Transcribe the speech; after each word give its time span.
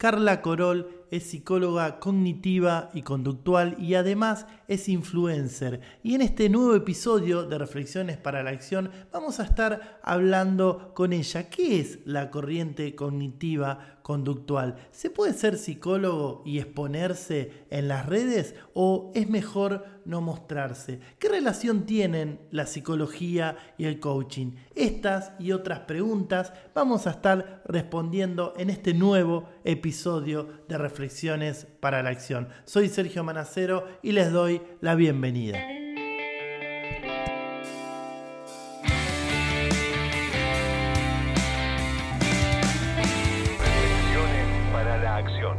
Carla 0.00 0.40
Corol 0.40 0.99
es 1.10 1.24
psicóloga 1.24 1.98
cognitiva 1.98 2.90
y 2.94 3.02
conductual 3.02 3.76
y 3.78 3.94
además 3.94 4.46
es 4.68 4.88
influencer. 4.88 5.80
Y 6.02 6.14
en 6.14 6.22
este 6.22 6.48
nuevo 6.48 6.74
episodio 6.74 7.44
de 7.44 7.58
Reflexiones 7.58 8.16
para 8.16 8.42
la 8.42 8.50
Acción 8.50 8.90
vamos 9.12 9.40
a 9.40 9.44
estar 9.44 9.98
hablando 10.02 10.92
con 10.94 11.12
ella. 11.12 11.50
¿Qué 11.50 11.80
es 11.80 11.98
la 12.04 12.30
corriente 12.30 12.94
cognitiva 12.94 13.98
conductual? 14.02 14.76
¿Se 14.92 15.10
puede 15.10 15.34
ser 15.34 15.58
psicólogo 15.58 16.42
y 16.46 16.58
exponerse 16.58 17.64
en 17.70 17.88
las 17.88 18.06
redes 18.06 18.54
o 18.74 19.10
es 19.14 19.28
mejor 19.28 19.84
no 20.04 20.20
mostrarse? 20.20 21.00
¿Qué 21.18 21.28
relación 21.28 21.84
tienen 21.84 22.40
la 22.50 22.66
psicología 22.66 23.56
y 23.76 23.86
el 23.86 23.98
coaching? 23.98 24.52
Estas 24.76 25.32
y 25.40 25.52
otras 25.52 25.80
preguntas 25.80 26.52
vamos 26.74 27.06
a 27.06 27.10
estar 27.10 27.62
respondiendo 27.66 28.54
en 28.56 28.70
este 28.70 28.94
nuevo 28.94 29.48
episodio 29.64 30.48
de 30.68 30.78
Reflexiones 30.78 30.99
Reflexiones 31.00 31.66
para 31.80 32.02
la 32.02 32.10
Acción. 32.10 32.50
Soy 32.66 32.90
Sergio 32.90 33.24
Manacero 33.24 33.88
y 34.02 34.12
les 34.12 34.30
doy 34.30 34.60
la 34.82 34.94
bienvenida. 34.94 35.58
Reflexiones 43.64 44.46
para 44.74 44.98
la 44.98 45.16
Acción. 45.16 45.56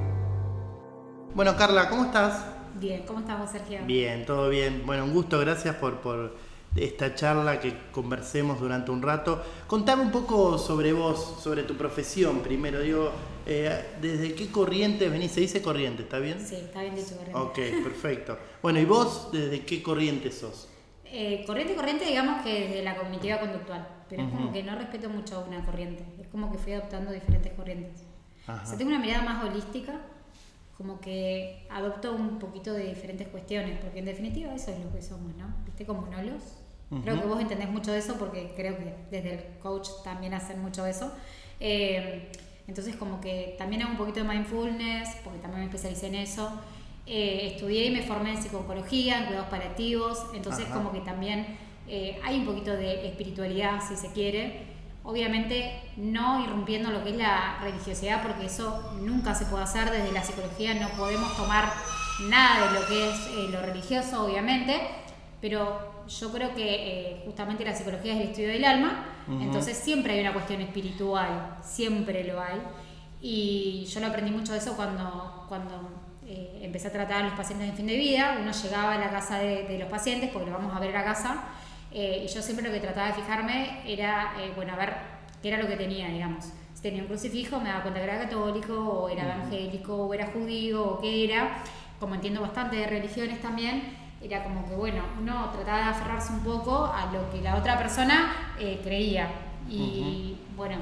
Bueno, 1.33 1.57
Carla, 1.57 1.89
¿cómo 1.89 2.05
estás? 2.05 2.45
Bien, 2.75 3.03
¿cómo 3.07 3.21
estamos, 3.21 3.49
Sergio? 3.49 3.79
Bien, 3.87 4.27
todo 4.27 4.47
bien. 4.47 4.83
Bueno, 4.85 5.05
un 5.05 5.13
gusto, 5.13 5.39
gracias 5.39 5.75
por, 5.77 6.01
por 6.01 6.35
esta 6.75 7.13
charla, 7.15 7.59
que 7.59 7.73
conversemos 7.91 8.59
durante 8.59 8.91
un 8.91 9.01
rato. 9.01 9.43
Contame 9.67 10.03
un 10.03 10.11
poco 10.11 10.57
sobre 10.57 10.93
vos, 10.93 11.37
sobre 11.41 11.63
tu 11.63 11.75
profesión 11.75 12.39
primero. 12.39 12.79
Digo, 12.79 13.11
eh, 13.45 13.95
¿desde 14.01 14.33
qué 14.35 14.49
corriente 14.49 15.09
venís? 15.09 15.31
Se 15.31 15.41
dice 15.41 15.61
corriente, 15.61 16.03
¿está 16.03 16.19
bien? 16.19 16.39
Sí, 16.39 16.55
está 16.55 16.81
bien 16.81 16.95
dicho 16.95 17.15
corriente. 17.17 17.39
Ok, 17.39 17.55
perfecto. 17.83 18.37
Bueno, 18.61 18.79
¿y 18.79 18.85
vos 18.85 19.29
desde 19.31 19.65
qué 19.65 19.83
corriente 19.83 20.31
sos? 20.31 20.69
Eh, 21.05 21.43
corriente, 21.45 21.75
corriente, 21.75 22.05
digamos 22.05 22.41
que 22.41 22.67
desde 22.67 22.83
la 22.83 22.95
cognitiva 22.95 23.39
conductual. 23.39 23.85
Pero 24.07 24.23
es 24.23 24.29
como 24.29 24.51
que 24.51 24.63
no 24.63 24.77
respeto 24.77 25.09
mucho 25.09 25.43
una 25.47 25.65
corriente. 25.65 26.05
Es 26.21 26.27
como 26.27 26.51
que 26.51 26.57
fui 26.57 26.73
adoptando 26.73 27.11
diferentes 27.11 27.51
corrientes. 27.53 28.03
O 28.47 28.65
sea, 28.65 28.77
tengo 28.77 28.89
una 28.89 28.99
mirada 28.99 29.23
más 29.23 29.43
holística, 29.43 30.01
como 30.77 30.99
que 30.99 31.67
adopto 31.69 32.13
un 32.13 32.39
poquito 32.39 32.73
de 32.73 32.85
diferentes 32.85 33.27
cuestiones, 33.27 33.77
porque 33.79 33.99
en 33.99 34.05
definitiva 34.05 34.53
eso 34.53 34.71
es 34.71 34.79
lo 34.79 34.91
que 34.91 35.01
somos, 35.01 35.35
¿no? 35.35 35.53
¿Viste? 35.65 35.85
Como 35.85 36.07
Creo 37.03 37.21
que 37.21 37.25
vos 37.25 37.39
entendés 37.39 37.69
mucho 37.69 37.93
de 37.93 37.99
eso 37.99 38.15
porque 38.15 38.51
creo 38.53 38.77
que 38.77 38.93
desde 39.09 39.33
el 39.35 39.59
coach 39.59 39.87
también 40.03 40.33
hacen 40.33 40.61
mucho 40.61 40.83
de 40.83 40.91
eso. 40.91 41.09
Eh, 41.61 42.29
entonces 42.67 42.97
como 42.97 43.21
que 43.21 43.55
también 43.57 43.81
hago 43.83 43.91
un 43.91 43.97
poquito 43.97 44.19
de 44.19 44.27
mindfulness, 44.27 45.09
porque 45.23 45.39
también 45.39 45.61
me 45.61 45.65
especialicé 45.67 46.07
en 46.07 46.15
eso. 46.15 46.51
Eh, 47.05 47.53
estudié 47.53 47.85
y 47.85 47.91
me 47.91 48.01
formé 48.01 48.31
en 48.31 48.43
psicología, 48.43 49.19
en 49.19 49.25
cuidados 49.25 49.47
paliativos, 49.47 50.25
entonces 50.35 50.65
como 50.65 50.91
que 50.91 50.99
también 50.99 51.57
eh, 51.87 52.19
hay 52.23 52.39
un 52.39 52.45
poquito 52.45 52.71
de 52.71 53.07
espiritualidad, 53.07 53.79
si 53.87 53.95
se 53.95 54.11
quiere. 54.11 54.63
Obviamente 55.03 55.81
no 55.95 56.43
irrumpiendo 56.43 56.91
lo 56.91 57.03
que 57.03 57.11
es 57.11 57.15
la 57.15 57.57
religiosidad, 57.61 58.21
porque 58.21 58.47
eso 58.47 58.97
nunca 59.01 59.33
se 59.33 59.45
puede 59.45 59.63
hacer 59.63 59.89
desde 59.89 60.11
la 60.11 60.23
psicología, 60.23 60.73
no 60.73 60.89
podemos 60.89 61.35
tomar 61.37 61.71
nada 62.29 62.67
de 62.67 62.79
lo 62.79 62.85
que 62.85 63.09
es 63.09 63.49
lo 63.49 63.61
religioso, 63.61 64.25
obviamente, 64.25 64.79
pero 65.39 65.90
yo 66.19 66.31
creo 66.31 66.53
que 66.53 66.65
eh, 66.65 67.21
justamente 67.25 67.63
la 67.63 67.75
psicología 67.75 68.13
es 68.13 68.21
el 68.21 68.27
estudio 68.29 68.49
del 68.49 68.65
alma, 68.65 69.05
entonces 69.39 69.77
siempre 69.77 70.13
hay 70.13 70.21
una 70.21 70.33
cuestión 70.33 70.59
espiritual, 70.61 71.57
siempre 71.61 72.23
lo 72.25 72.41
hay. 72.41 72.59
Y 73.21 73.85
yo 73.85 73.99
lo 73.99 74.07
aprendí 74.07 74.31
mucho 74.31 74.51
de 74.51 74.57
eso 74.57 74.75
cuando, 74.75 75.45
cuando 75.47 75.89
eh, 76.25 76.59
empecé 76.63 76.87
a 76.87 76.91
tratar 76.91 77.21
a 77.21 77.23
los 77.25 77.33
pacientes 77.33 77.69
en 77.69 77.75
fin 77.75 77.87
de 77.87 77.95
vida. 77.95 78.37
Uno 78.41 78.51
llegaba 78.51 78.95
a 78.95 78.97
la 78.97 79.09
casa 79.09 79.37
de, 79.37 79.77
los 79.79 79.89
pacientes, 79.89 80.31
porque 80.31 80.49
lo 80.49 80.57
vamos 80.57 80.75
a 80.75 80.79
ver 80.79 80.95
a 80.97 81.03
casa, 81.03 81.43
eh, 81.93 82.25
y 82.25 82.33
yo 82.33 82.41
siempre 82.41 82.67
lo 82.67 82.73
que 82.73 82.79
trataba 82.79 83.07
de 83.07 83.13
fijarme 83.13 83.81
era, 83.85 84.33
bueno, 84.55 84.73
a 84.73 84.75
ver 84.75 84.93
qué 85.41 85.49
era 85.49 85.59
lo 85.59 85.67
que 85.67 85.77
tenía, 85.77 86.07
digamos. 86.07 86.45
Si 86.73 86.81
tenía 86.81 87.03
un 87.03 87.07
crucifijo, 87.07 87.59
me 87.59 87.69
daba 87.69 87.83
cuenta 87.83 87.99
que 87.99 88.05
era 88.05 88.19
católico, 88.19 88.73
o 88.73 89.09
era 89.09 89.23
evangélico, 89.23 89.95
o 89.95 90.13
era 90.13 90.27
judío, 90.27 90.83
o 90.83 90.99
qué 90.99 91.23
era. 91.25 91.63
Como 91.99 92.15
entiendo 92.15 92.41
bastante 92.41 92.77
de 92.77 92.87
religiones 92.87 93.39
también, 93.39 94.00
era 94.23 94.43
como 94.43 94.67
que, 94.67 94.75
bueno, 94.75 95.03
uno 95.19 95.49
trataba 95.51 95.77
de 95.79 95.83
aferrarse 95.85 96.31
un 96.33 96.41
poco 96.41 96.85
a 96.85 97.11
lo 97.11 97.31
que 97.31 97.41
la 97.41 97.55
otra 97.55 97.77
persona 97.77 98.53
eh, 98.59 98.79
creía. 98.83 99.29
Y 99.67 100.37
bueno, 100.55 100.75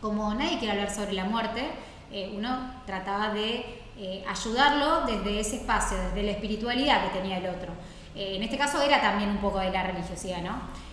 como 0.00 0.34
nadie 0.34 0.58
quiere 0.58 0.72
hablar 0.72 0.90
sobre 0.92 1.12
la 1.12 1.24
muerte, 1.24 1.68
eh, 2.10 2.32
uno 2.36 2.72
trataba 2.86 3.32
de 3.32 3.82
eh, 3.98 4.24
ayudarlo 4.26 5.06
desde 5.06 5.38
ese 5.38 5.56
espacio, 5.56 5.96
desde 5.98 6.22
la 6.22 6.32
espiritualidad 6.32 7.04
que 7.04 7.18
tenía 7.18 7.38
el 7.38 7.46
otro. 7.46 7.72
en 8.16 8.42
este 8.42 8.58
caso 8.58 8.82
era 8.82 9.00
también 9.00 9.30
un 9.30 9.38
poco 9.38 9.60
de 9.60 9.70
la 9.70 9.82
religiosidad, 9.84 10.42
¿no? 10.42 10.90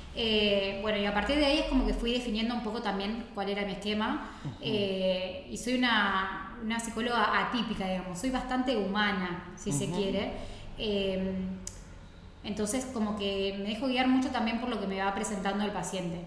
bueno, 0.81 0.97
y 0.97 1.05
a 1.05 1.13
partir 1.13 1.37
de 1.37 1.45
ahí 1.45 1.59
es 1.59 1.65
como 1.65 1.85
que 1.85 1.93
fui 1.93 2.11
definiendo 2.11 2.55
un 2.55 2.63
poco 2.63 2.81
también 2.81 3.27
cuál 3.35 3.49
era 3.49 3.63
mi 3.65 3.73
esquema. 3.73 4.31
y 4.61 5.57
soy 5.57 5.75
una, 5.75 6.57
una, 6.63 6.79
psicóloga 6.79 7.47
atípica, 7.47 7.87
digamos. 7.87 8.19
Soy 8.19 8.31
bastante 8.31 8.75
humana, 8.75 9.53
si 9.55 9.71
se 9.71 9.89
quiere. 9.91 10.33
Em, 10.77 11.57
entonces, 12.43 12.85
como 12.85 13.17
que 13.17 13.55
me 13.59 13.69
dejo 13.69 13.87
guiar 13.87 14.07
mucho 14.07 14.29
también 14.29 14.59
por 14.59 14.69
lo 14.69 14.79
que 14.79 14.87
me 14.87 15.01
va 15.01 15.13
presentando 15.13 15.63
el 15.65 15.71
paciente. 15.71 16.21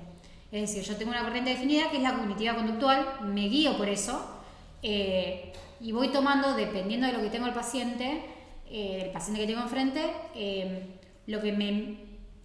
Es 0.53 0.63
decir, 0.63 0.83
yo 0.83 0.97
tengo 0.97 1.13
una 1.13 1.23
corriente 1.23 1.51
definida 1.51 1.91
que 1.91 1.99
es 1.99 2.03
la 2.03 2.15
cognitiva 2.15 2.55
conductual, 2.55 3.21
me 3.23 3.49
guío 3.49 3.77
por 3.77 3.89
eso 3.89 4.41
eh, 4.83 5.53
y 5.81 5.93
voy 5.93 6.09
tomando, 6.09 6.55
dependiendo 6.55 7.07
de 7.07 7.13
lo 7.13 7.21
que 7.21 7.31
tengo 7.31 7.47
el 7.47 7.55
paciente, 7.55 8.25
eh, 8.69 9.03
el 9.07 9.11
paciente 9.13 9.41
que 9.41 9.47
tengo 9.47 9.63
enfrente, 9.63 10.11
em, 10.35 10.81
lo 11.27 11.41
que 11.41 11.53
me 11.53 11.97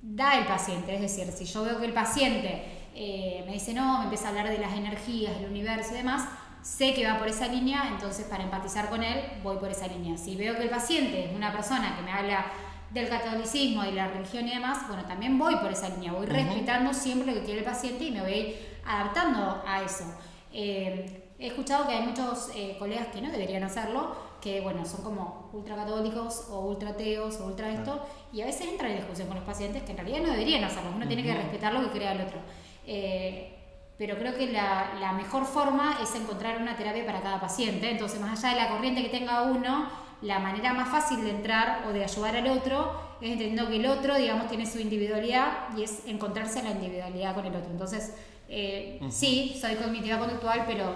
da 0.02 0.38
el 0.38 0.46
paciente. 0.46 0.94
Es 0.94 1.02
decir, 1.02 1.28
si 1.34 1.46
yo 1.46 1.64
veo 1.64 1.80
que 1.80 1.86
el 1.86 1.94
paciente 1.94 2.64
eh, 2.94 3.44
me 3.46 3.54
dice 3.54 3.74
no, 3.74 3.98
me 4.00 4.04
empieza 4.06 4.28
a 4.28 4.30
hablar 4.30 4.50
de 4.50 4.60
las 4.60 4.74
energías, 4.74 5.40
del 5.40 5.50
universo 5.50 5.94
y 5.94 5.98
demás, 5.98 6.30
sé 6.66 6.96
que 6.96 7.06
va 7.06 7.20
por 7.20 7.28
esa 7.28 7.48
línea, 7.48 7.90
entonces 7.92 8.26
para 8.26 8.44
empatizar 8.44 8.90
con 8.90 9.04
él 9.04 9.24
voy 9.44 9.58
por 9.58 9.70
esa 9.70 9.86
línea. 9.88 10.18
Si 10.18 10.36
veo 10.36 10.58
que 10.58 10.64
el 10.64 10.70
paciente 10.70 11.26
es 11.26 11.36
una 11.36 11.52
persona 11.52 11.96
que 11.96 12.02
me 12.02 12.12
habla 12.12 12.48
del 12.90 13.08
catolicismo, 13.08 13.84
de 13.84 13.92
la 13.92 14.08
religión 14.08 14.48
y 14.48 14.56
demás, 14.56 14.80
bueno, 14.88 15.06
también 15.06 15.38
voy 15.38 15.56
por 15.58 15.72
esa 15.72 15.90
línea, 15.90 16.12
voy 16.12 16.26
respetando 16.26 16.92
siempre 16.92 17.28
lo 17.32 17.40
que 17.40 17.46
quiere 17.46 17.60
el 17.60 17.66
paciente 17.66 18.06
y 18.06 18.12
me 18.12 18.22
voy 18.22 18.56
adaptando 18.84 19.62
a 19.64 19.84
eso. 19.84 20.06
Eh, 20.52 21.34
he 21.38 21.48
escuchado 21.48 21.88
que 21.88 21.94
hay 21.94 22.08
muchos 22.08 22.50
eh, 22.56 22.76
colegas 22.80 23.08
que 23.08 23.22
no 23.22 23.30
deberían 23.30 23.64
hacerlo, 23.64 24.16
que 24.42 24.62
bueno, 24.62 24.86
son 24.86 25.04
como 25.04 25.52
ultracatólicos 25.54 26.48
o 26.50 26.62
ultra 26.62 26.90
ateos 26.90 27.40
o 27.42 27.46
ultra 27.46 27.72
esto, 27.72 28.04
y 28.34 28.42
a 28.42 28.48
veces 28.48 28.68
entran 28.68 28.90
en 28.90 28.98
discusión 28.98 29.28
con 29.28 29.38
los 29.38 29.46
pacientes 29.46 29.84
que 29.84 29.92
en 29.92 29.98
realidad 29.98 30.22
no 30.22 30.32
deberían 30.32 30.64
hacerlo, 30.64 30.94
uno 30.96 31.08
tiene 31.08 31.22
que 31.22 31.36
respetar 31.36 31.74
lo 31.74 31.82
que 31.82 32.00
crea 32.00 32.14
el 32.14 32.22
otro. 32.22 32.40
Eh, 32.88 33.55
pero 33.98 34.18
creo 34.18 34.36
que 34.36 34.52
la, 34.52 35.14
mejor 35.18 35.46
forma 35.46 35.98
es 36.04 36.14
encontrar 36.16 36.62
una 36.62 36.76
terapia 36.76 37.06
para 37.06 37.22
cada 37.22 37.40
paciente. 37.40 37.90
Entonces, 37.90 38.20
más 38.20 38.44
allá 38.44 38.56
de 38.56 38.62
la 38.62 38.70
corriente 38.70 39.02
que 39.02 39.10
tenga 39.10 39.44
uno, 39.44 39.88
la 40.22 40.40
manera 40.40 40.74
más 40.74 40.90
fácil 40.90 41.24
de 41.24 41.30
entrar 41.30 41.86
o 41.88 41.94
de 41.94 42.04
ayudar 42.04 42.36
al 42.36 42.48
otro 42.48 43.16
es 43.22 43.32
entendiendo 43.32 43.70
que 43.70 43.78
el 43.78 43.86
otro, 43.86 44.16
digamos, 44.18 44.48
tiene 44.48 44.66
su 44.66 44.80
individualidad 44.80 45.70
y 45.78 45.84
es 45.84 46.06
encontrarse 46.08 46.60
en 46.60 46.66
la 46.66 46.72
individualidad 46.72 47.36
con 47.36 47.46
el 47.46 47.56
otro. 47.56 47.72
Entonces, 47.72 48.14
eh, 48.50 49.00
sí, 49.10 49.58
soy 49.60 49.76
cognitiva 49.76 50.20
conductual, 50.20 50.66
pero 50.68 50.94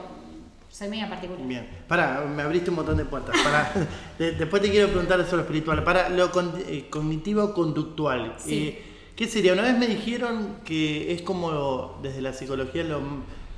soy 0.69 0.89
media 0.89 1.09
particular. 1.09 1.47
Bien, 1.47 1.67
para, 1.87 2.21
me 2.25 2.43
abriste 2.43 2.69
un 2.69 2.75
montón 2.75 2.97
de 2.97 3.05
puertas. 3.05 3.35
Para, 3.41 3.71
después 4.19 4.61
te 4.61 4.69
quiero 4.69 4.89
preguntar 4.89 5.23
sobre 5.23 5.37
lo 5.37 5.41
espiritual. 5.43 5.83
Para 5.85 6.09
lo 6.09 6.29
eh, 6.67 6.87
cognitivo 6.89 7.53
conductual. 7.53 8.35
Sí. 8.37 8.67
Eh, 8.67 8.88
¿Qué 9.19 9.27
sería? 9.27 9.51
Una 9.51 9.63
vez 9.63 9.77
me 9.77 9.85
dijeron 9.85 10.59
que 10.63 11.11
es 11.11 11.23
como 11.23 11.99
desde 12.01 12.21
la 12.21 12.31
psicología, 12.31 12.85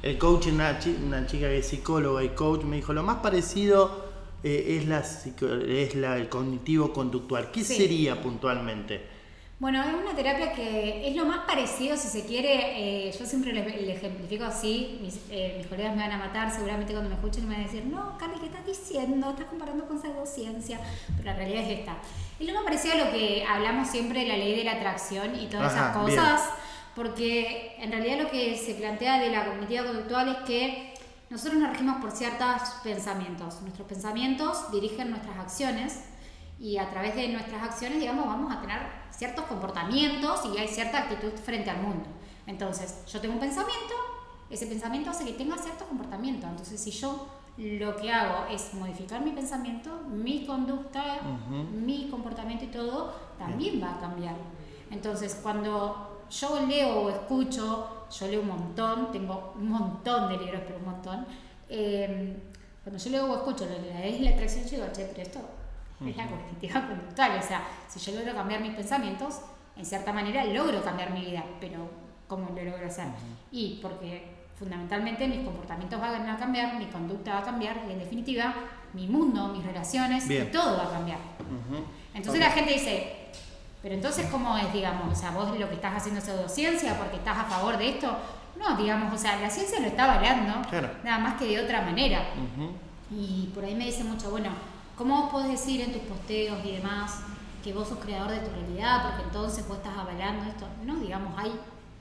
el 0.02 0.18
coach, 0.18 0.48
una, 0.48 0.80
una, 1.06 1.28
chica 1.28 1.50
que 1.50 1.60
es 1.60 1.68
psicóloga 1.68 2.24
y 2.24 2.30
coach, 2.30 2.64
me 2.64 2.78
dijo, 2.78 2.94
lo 2.94 3.04
más 3.04 3.18
parecido 3.18 4.10
eh, 4.44 4.80
es, 4.80 4.88
la, 4.88 5.02
es 5.68 5.94
la, 5.94 6.18
el 6.18 6.30
cognitivo 6.30 6.92
conductual. 6.92 7.52
¿Qué 7.52 7.64
sería 7.64 8.20
puntualmente? 8.24 9.02
Bueno, 9.62 9.80
es 9.84 9.94
una 9.94 10.16
terapia 10.16 10.54
que 10.54 11.08
es 11.08 11.16
lo 11.16 11.24
más 11.24 11.46
parecido, 11.46 11.96
si 11.96 12.08
se 12.08 12.26
quiere, 12.26 13.06
eh, 13.08 13.12
yo 13.12 13.24
siempre 13.28 13.54
le, 13.54 13.92
ejemplifico 13.92 14.44
así, 14.44 15.00
eh, 15.30 15.54
mis, 15.60 15.68
colegas 15.68 15.96
me 15.96 16.02
van 16.02 16.14
a 16.14 16.18
matar 16.18 16.52
seguramente 16.52 16.94
cuando 16.94 17.12
me 17.12 17.16
escuchen 17.16 17.48
me 17.48 17.54
van 17.54 17.66
a 17.66 17.68
decir, 17.68 17.86
no, 17.86 18.18
Carly, 18.18 18.40
¿qué 18.40 18.48
estás 18.48 18.66
diciendo? 18.66 19.30
Estás 19.30 19.46
comparando 19.46 19.88
con 19.88 20.02
pseudociencia, 20.02 20.80
pero 21.16 21.26
la 21.26 21.36
realidad 21.36 21.62
es 21.62 21.78
esta. 21.78 21.98
Es 22.40 22.48
lo 22.48 22.56
más 22.56 22.64
parecido 22.64 22.96
a 22.96 23.06
lo 23.06 23.12
que 23.12 23.46
hablamos 23.48 23.88
siempre 23.88 24.22
de 24.22 24.30
la 24.30 24.38
ley 24.38 24.56
de 24.56 24.64
la 24.64 24.72
atracción 24.72 25.40
y 25.40 25.46
todas 25.46 25.74
esas 25.74 25.96
cosas, 25.96 26.42
porque 26.96 27.76
en 27.78 27.92
realidad 27.92 28.18
lo 28.18 28.32
que 28.32 28.58
se 28.58 28.74
plantea 28.74 29.20
de 29.20 29.30
la 29.30 29.46
cognitiva 29.46 29.84
conductual 29.84 30.28
es 30.28 30.38
que 30.48 30.94
nosotros 31.30 31.62
nos 31.62 31.70
regimos 31.70 32.02
por 32.02 32.10
ciertos 32.10 32.64
pensamientos. 32.84 33.62
Nuestros 33.62 33.88
pensamientos 33.88 34.72
dirigen 34.72 35.12
nuestras 35.12 35.38
acciones 35.38 36.00
y 36.62 36.78
a 36.78 36.88
través 36.92 37.16
de 37.16 37.28
nuestras 37.30 37.64
acciones, 37.64 38.00
digamos, 38.00 38.28
vamos 38.28 38.56
a 38.56 38.62
tener 38.62 38.78
ciertos 39.10 39.46
comportamientos 39.46 40.42
y 40.46 40.60
hay 40.60 40.68
cierta 40.68 41.00
actitud 41.00 41.32
frente 41.32 41.72
al 41.72 41.82
mundo. 41.82 42.08
Entonces, 42.46 43.04
yo 43.12 43.20
tengo 43.20 43.34
un 43.34 43.40
pensamiento, 43.40 43.96
ese 44.48 44.68
pensamiento 44.68 45.10
hace 45.10 45.26
que 45.26 45.34
tenga 45.34 45.58
cierto 45.58 45.86
comportamiento. 45.86 46.46
Entonces, 46.46 46.80
si 46.80 46.92
yo 46.92 47.28
lo 47.58 47.96
que 47.96 48.12
hago 48.12 48.46
es 48.52 48.76
modificar 48.76 49.24
mi 49.24 49.32
pensamiento, 49.32 50.02
mi 50.08 50.46
conducta, 50.46 51.22
mi 51.50 52.10
comportamiento 52.12 52.66
y 52.66 52.68
todo 52.68 53.12
también 53.40 53.82
va 53.82 53.96
a 53.96 54.00
cambiar. 54.00 54.36
Entonces, 54.92 55.40
cuando 55.42 56.26
yo 56.30 56.66
leo 56.68 57.02
o 57.02 57.10
escucho, 57.10 58.06
yo 58.12 58.28
leo 58.28 58.42
un 58.42 58.50
montón, 58.50 59.12
tengo 59.12 59.54
un 59.56 59.68
montón 59.68 60.30
de 60.30 60.38
libros, 60.38 60.62
pero 60.68 60.78
un 60.78 60.86
montón. 60.86 61.26
Eh, 61.70 62.38
cuando 62.84 63.04
yo 63.04 63.10
leo 63.10 63.32
o 63.32 63.36
escucho 63.38 63.66
lo 63.66 63.82
de 63.82 63.94
la 63.94 64.06
es 64.06 64.22
la 64.22 64.30
atracción, 64.30 64.66
yo 64.66 64.70
digo, 64.78 64.86
che, 64.94 65.06
pero 65.06 65.24
esto 65.24 65.40
es 66.06 66.18
la 66.18 66.28
cognitiva 66.28 66.88
conductual. 66.88 67.40
O 67.40 67.42
sea, 67.42 67.64
si 67.88 68.00
yo 68.00 68.20
logro 68.20 68.36
cambiar 68.36 68.62
mis 68.62 68.74
pensamientos, 68.74 69.42
en 69.76 69.86
cierta 69.86 70.12
manera 70.12 70.44
logro 70.46 70.84
cambiar 70.84 71.12
mi 71.12 71.26
vida, 71.26 71.44
pero 71.60 71.90
¿cómo 72.28 72.50
lo 72.56 72.64
logro 72.64 72.86
hacer? 72.86 73.08
Y 73.52 73.80
porque 73.82 74.42
fundamentalmente 74.58 75.28
mis 75.28 75.40
comportamientos 75.40 76.00
van 76.00 76.30
a 76.30 76.38
cambiar, 76.38 76.76
mi 76.76 76.86
conducta 76.86 77.34
va 77.34 77.40
a 77.40 77.44
cambiar 77.44 77.82
y 77.88 77.94
en 77.94 78.00
definitiva 78.00 78.54
mi 78.94 79.08
mundo, 79.08 79.48
mis 79.48 79.66
relaciones, 79.66 80.30
y 80.30 80.40
todo 80.52 80.78
va 80.78 80.84
a 80.84 80.92
cambiar. 80.92 81.18
Entonces 82.14 82.40
la 82.40 82.52
gente 82.52 82.74
dice, 82.74 83.16
pero 83.82 83.96
entonces 83.96 84.28
¿cómo 84.30 84.58
es, 84.58 84.72
digamos? 84.74 85.12
O 85.12 85.20
sea, 85.20 85.32
vos 85.32 85.58
lo 85.58 85.68
que 85.68 85.76
estás 85.76 85.96
haciendo 85.96 86.20
es 86.20 86.26
pseudociencia 86.26 86.98
porque 86.98 87.18
estás 87.18 87.38
a 87.38 87.44
favor 87.46 87.78
de 87.78 87.90
esto. 87.90 88.16
No, 88.60 88.76
digamos, 88.78 89.14
o 89.14 89.18
sea, 89.18 89.40
la 89.40 89.50
ciencia 89.50 89.80
lo 89.80 89.88
está 89.88 90.04
avalando, 90.04 90.62
nada 91.04 91.18
más 91.20 91.40
que 91.40 91.46
de 91.46 91.60
otra 91.60 91.82
manera. 91.82 92.20
Y 93.10 93.50
por 93.54 93.64
ahí 93.66 93.74
me 93.76 93.86
dice 93.86 94.04
mucho, 94.04 94.30
bueno, 94.30 94.52
¿cómo 95.02 95.24
vos 95.24 95.32
podés 95.32 95.50
decir 95.50 95.82
en 95.82 95.94
tus 95.94 96.04
posteos 96.04 96.64
y 96.64 96.74
demás 96.74 97.22
que 97.64 97.74
vos 97.74 97.88
sos 97.88 97.98
creador 97.98 98.30
de 98.30 98.40
tu 98.42 98.52
realidad 98.52 99.02
porque 99.08 99.24
entonces 99.24 99.68
vos 99.68 99.78
estás 99.78 99.98
avalando 99.98 100.48
esto? 100.48 100.68
No, 100.86 100.98
digamos, 100.98 101.34
hay 101.40 101.52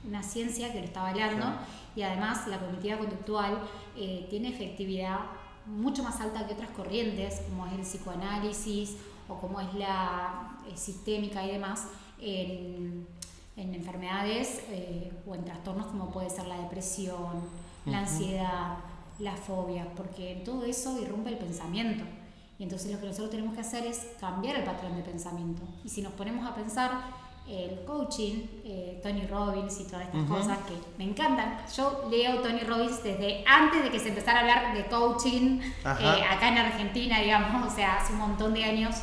una 0.07 0.21
ciencia 0.21 0.71
que 0.71 0.81
lo 0.81 0.85
está 0.85 1.09
avalando 1.09 1.47
y 1.95 2.03
además 2.03 2.45
la 2.45 2.59
cognitiva 2.59 2.99
conductual 2.99 3.57
eh, 3.97 4.27
tiene 4.29 4.49
efectividad 4.49 5.17
mucho 5.65 6.03
más 6.03 6.21
alta 6.21 6.45
que 6.45 6.53
otras 6.53 6.69
corrientes, 6.69 7.41
como 7.49 7.65
es 7.65 7.73
el 7.73 7.81
psicoanálisis 7.81 8.97
o 9.27 9.33
como 9.37 9.59
es 9.59 9.73
la 9.73 10.59
eh, 10.67 10.77
sistémica 10.77 11.43
y 11.43 11.53
demás, 11.53 11.87
en, 12.19 13.07
enfermedades 13.55 14.61
eh, 14.69 15.11
o 15.25 15.33
en 15.33 15.43
trastornos 15.43 15.87
como 15.87 16.11
puede 16.11 16.29
ser 16.29 16.45
la 16.45 16.59
depresión, 16.59 17.41
la 17.87 17.99
ansiedad, 17.99 18.77
la 19.17 19.35
fobia, 19.35 19.87
porque 19.95 20.33
en 20.33 20.43
todo 20.43 20.65
eso 20.65 21.01
irrumpe 21.01 21.31
el 21.31 21.37
pensamiento. 21.39 22.03
Y 22.61 22.65
entonces 22.65 22.91
lo 22.91 22.99
que 22.99 23.07
nosotros 23.07 23.31
tenemos 23.31 23.55
que 23.55 23.61
hacer 23.61 23.87
es 23.87 24.05
cambiar 24.19 24.55
el 24.55 24.63
patrón 24.63 24.95
de 24.95 25.01
pensamiento. 25.01 25.63
Y 25.83 25.89
si 25.89 26.03
nos 26.03 26.13
ponemos 26.13 26.47
a 26.47 26.53
pensar 26.53 26.91
el 27.49 27.83
coaching, 27.85 28.43
eh, 28.63 28.99
Tony 29.01 29.25
Robbins 29.25 29.79
y 29.79 29.85
todas 29.85 30.05
estas 30.05 30.23
cosas 30.25 30.59
que 30.67 30.75
me 30.99 31.09
encantan. 31.09 31.57
Yo 31.75 32.07
leo 32.11 32.39
Tony 32.41 32.59
Robbins 32.59 33.01
desde 33.01 33.43
antes 33.47 33.81
de 33.81 33.89
que 33.89 33.97
se 33.97 34.09
empezara 34.09 34.37
a 34.37 34.41
hablar 34.41 34.77
de 34.77 34.85
coaching 34.85 35.59
eh, 35.59 36.23
acá 36.29 36.49
en 36.49 36.59
Argentina, 36.59 37.19
digamos, 37.19 37.65
o 37.73 37.75
sea, 37.75 37.97
hace 37.97 38.13
un 38.13 38.19
montón 38.19 38.53
de 38.53 38.63
años. 38.63 38.95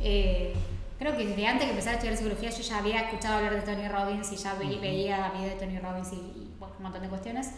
Eh, 0.00 0.52
creo 0.98 1.16
que 1.16 1.24
desde 1.24 1.46
antes 1.46 1.68
de 1.68 1.70
empezar 1.70 1.92
a 1.92 1.94
estudiar 1.98 2.16
psicología 2.16 2.50
yo 2.50 2.62
ya 2.64 2.78
había 2.78 3.00
escuchado 3.02 3.36
hablar 3.36 3.54
de 3.54 3.62
Tony 3.62 3.86
Robbins 3.86 4.32
y 4.32 4.36
ya 4.36 4.54
veía 4.54 5.30
videos 5.30 5.54
de 5.54 5.66
Tony 5.66 5.78
Robbins 5.78 6.12
y, 6.12 6.16
un 6.16 6.82
montón 6.82 7.00
de 7.00 7.08
cuestiones. 7.08 7.52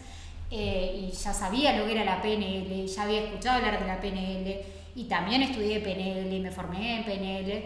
y 0.51 1.09
ya 1.11 1.33
sabía 1.33 1.75
lo 1.75 1.87
que 1.87 1.93
era 1.93 2.05
la 2.05 2.21
PNL, 2.21 2.71
y 2.71 2.85
ya 2.85 3.01
había 3.01 3.23
escuchado 3.23 3.57
hablar 3.57 3.79
de 3.79 3.87
la 3.87 3.99
PNL 3.99 4.76
y 4.97 5.03
también 5.03 5.43
estudié 5.43 5.79
PNL 5.79 6.33
y 6.33 6.39
me 6.39 6.49
formé 6.49 6.97
en 6.97 7.05
PNL. 7.05 7.63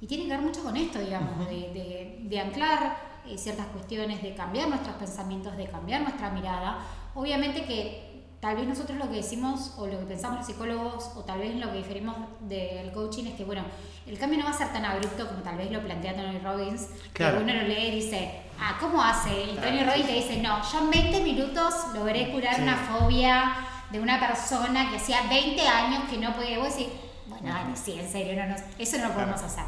Y 0.00 0.06
tiene 0.06 0.24
que 0.24 0.30
ver 0.30 0.40
mucho 0.40 0.62
con 0.62 0.76
esto, 0.76 0.98
digamos, 0.98 1.48
de, 1.48 2.40
anclar 2.40 2.96
eh, 3.26 3.38
ciertas 3.38 3.66
cuestiones, 3.68 4.22
de 4.22 4.34
cambiar 4.34 4.68
nuestros 4.68 4.96
pensamientos, 4.96 5.56
de 5.56 5.66
cambiar 5.66 6.02
nuestra 6.02 6.30
mirada. 6.30 6.78
Obviamente 7.14 7.64
que 7.64 8.24
tal 8.40 8.56
vez 8.56 8.66
nosotros 8.66 8.98
lo 8.98 9.10
que 9.10 9.16
decimos 9.16 9.74
o 9.78 9.86
lo 9.86 10.00
que 10.00 10.04
pensamos 10.06 10.38
los 10.38 10.46
psicólogos 10.46 11.12
o 11.16 11.24
tal 11.24 11.38
vez 11.38 11.54
lo 11.56 11.70
que 11.72 11.78
diferimos 11.78 12.16
del 12.40 12.92
coaching 12.92 13.24
es 13.24 13.34
que, 13.34 13.44
bueno, 13.44 13.62
el 14.06 14.18
cambio 14.18 14.38
no 14.38 14.44
va 14.44 14.50
a 14.50 14.54
ser 14.54 14.70
tan 14.70 14.84
abrupto 14.84 15.26
como 15.28 15.40
tal 15.40 15.56
vez 15.56 15.70
lo 15.70 15.82
plantea 15.82 16.14
Tony 16.14 16.38
Robbins, 16.38 16.88
que 17.14 17.24
uno 17.24 17.54
lo 17.54 17.62
lee 17.62 17.88
y 17.88 17.94
dice, 17.96 18.42
ah, 18.58 18.76
¿cómo 18.78 19.02
hace? 19.02 19.30
Y 19.44 19.56
Tony 19.56 19.82
Robbins 19.82 20.06
te 20.06 20.14
dice, 20.14 20.42
no, 20.42 20.60
yo 20.70 20.78
en 20.78 20.90
20 20.90 21.22
minutos 21.22 21.74
logré 21.94 22.30
curar 22.30 22.60
una 22.60 22.76
fobia 22.76 23.66
de 23.90 24.00
una 24.00 24.20
persona 24.20 24.90
que 24.90 24.96
hacía 24.96 25.22
20 25.28 25.66
años 25.66 26.04
que 26.08 26.18
no 26.18 26.32
podía, 26.34 26.58
vos 26.58 26.68
decir, 26.68 26.88
bueno, 27.26 27.54
sí, 27.74 27.98
en 27.98 28.10
serio, 28.10 28.34
no, 28.46 28.54
eso 28.78 28.98
no 28.98 29.08
lo 29.08 29.14
podemos 29.14 29.42
hacer. 29.42 29.64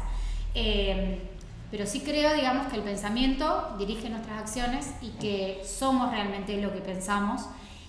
Eh, 0.55 1.29
pero 1.71 1.87
sí 1.87 2.01
creo, 2.01 2.33
digamos, 2.35 2.67
que 2.67 2.75
el 2.75 2.83
pensamiento 2.83 3.75
dirige 3.79 4.09
nuestras 4.09 4.41
acciones 4.41 4.91
y 5.01 5.09
que 5.11 5.63
somos 5.65 6.11
realmente 6.11 6.61
lo 6.61 6.71
que 6.71 6.81
pensamos. 6.81 7.41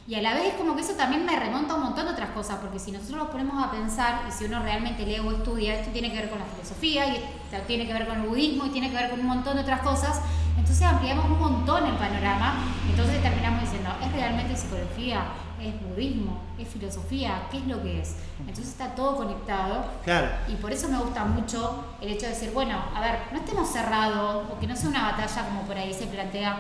Y 0.06 0.14
a 0.16 0.22
la 0.22 0.34
vez 0.34 0.48
es 0.48 0.54
como 0.54 0.76
que 0.76 0.82
eso 0.82 0.92
también 0.94 1.24
me 1.24 1.34
remonta 1.34 1.72
a 1.72 1.76
un 1.76 1.84
montón 1.84 2.04
de 2.04 2.12
otras 2.12 2.30
cosas, 2.30 2.58
porque 2.58 2.78
si 2.78 2.92
nosotros 2.92 3.18
nos 3.18 3.28
ponemos 3.28 3.62
a 3.64 3.70
pensar 3.70 4.22
y 4.28 4.32
si 4.32 4.44
uno 4.44 4.62
realmente 4.62 5.06
lee 5.06 5.18
o 5.20 5.32
estudia, 5.32 5.80
esto 5.80 5.90
tiene 5.92 6.12
que 6.12 6.18
ver 6.18 6.30
con 6.30 6.38
la 6.38 6.44
filosofía, 6.44 7.06
y 7.08 7.24
tiene 7.66 7.86
que 7.86 7.92
ver 7.94 8.06
con 8.06 8.20
el 8.20 8.28
budismo 8.28 8.66
y 8.66 8.70
tiene 8.70 8.90
que 8.90 8.96
ver 8.96 9.10
con 9.10 9.20
un 9.20 9.26
montón 9.26 9.56
de 9.56 9.62
otras 9.62 9.80
cosas, 9.80 10.20
entonces 10.58 10.82
ampliamos 10.82 11.24
un 11.24 11.38
montón 11.38 11.86
el 11.86 11.96
panorama, 11.96 12.64
entonces 12.90 13.22
terminamos 13.22 13.62
diciendo, 13.62 13.90
¿es 14.04 14.12
realmente 14.12 14.56
psicología? 14.56 15.24
es 15.60 15.74
budismo, 15.80 16.42
es 16.58 16.68
filosofía, 16.68 17.46
¿qué 17.50 17.58
es 17.58 17.66
lo 17.66 17.82
que 17.82 18.00
es? 18.00 18.16
Entonces 18.40 18.68
está 18.68 18.94
todo 18.94 19.16
conectado. 19.16 19.84
Claro. 20.04 20.28
Y 20.48 20.56
por 20.56 20.72
eso 20.72 20.88
me 20.88 20.98
gusta 20.98 21.24
mucho 21.24 21.84
el 22.00 22.10
hecho 22.10 22.26
de 22.26 22.32
decir, 22.32 22.50
bueno, 22.52 22.76
a 22.94 23.00
ver, 23.00 23.18
no 23.32 23.38
estemos 23.38 23.70
cerrados 23.70 24.44
o 24.50 24.58
que 24.58 24.66
no 24.66 24.76
sea 24.76 24.90
una 24.90 25.12
batalla 25.12 25.44
como 25.46 25.62
por 25.62 25.76
ahí 25.76 25.92
se 25.94 26.06
plantea 26.06 26.56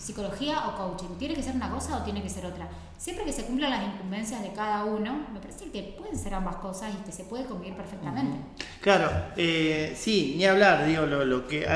psicología 0.00 0.68
o 0.68 0.76
coaching. 0.76 1.16
¿Tiene 1.18 1.34
que 1.34 1.42
ser 1.42 1.54
una 1.54 1.70
cosa 1.70 1.98
o 1.98 2.02
tiene 2.02 2.22
que 2.22 2.28
ser 2.28 2.46
otra? 2.46 2.68
Siempre 2.98 3.24
que 3.24 3.32
se 3.32 3.44
cumplan 3.44 3.70
las 3.70 3.84
incumbencias 3.84 4.42
de 4.42 4.52
cada 4.52 4.84
uno, 4.84 5.26
me 5.32 5.40
parece 5.40 5.70
que 5.70 5.94
pueden 5.96 6.18
ser 6.18 6.34
ambas 6.34 6.56
cosas 6.56 6.92
y 6.98 7.04
que 7.04 7.12
se 7.12 7.24
puede 7.24 7.44
convivir 7.44 7.74
perfectamente. 7.74 8.38
Claro, 8.80 9.10
eh, 9.36 9.94
sí, 9.96 10.34
ni 10.36 10.44
hablar, 10.46 10.86
digo, 10.86 11.06
lo, 11.06 11.24
lo 11.24 11.46
que... 11.46 11.66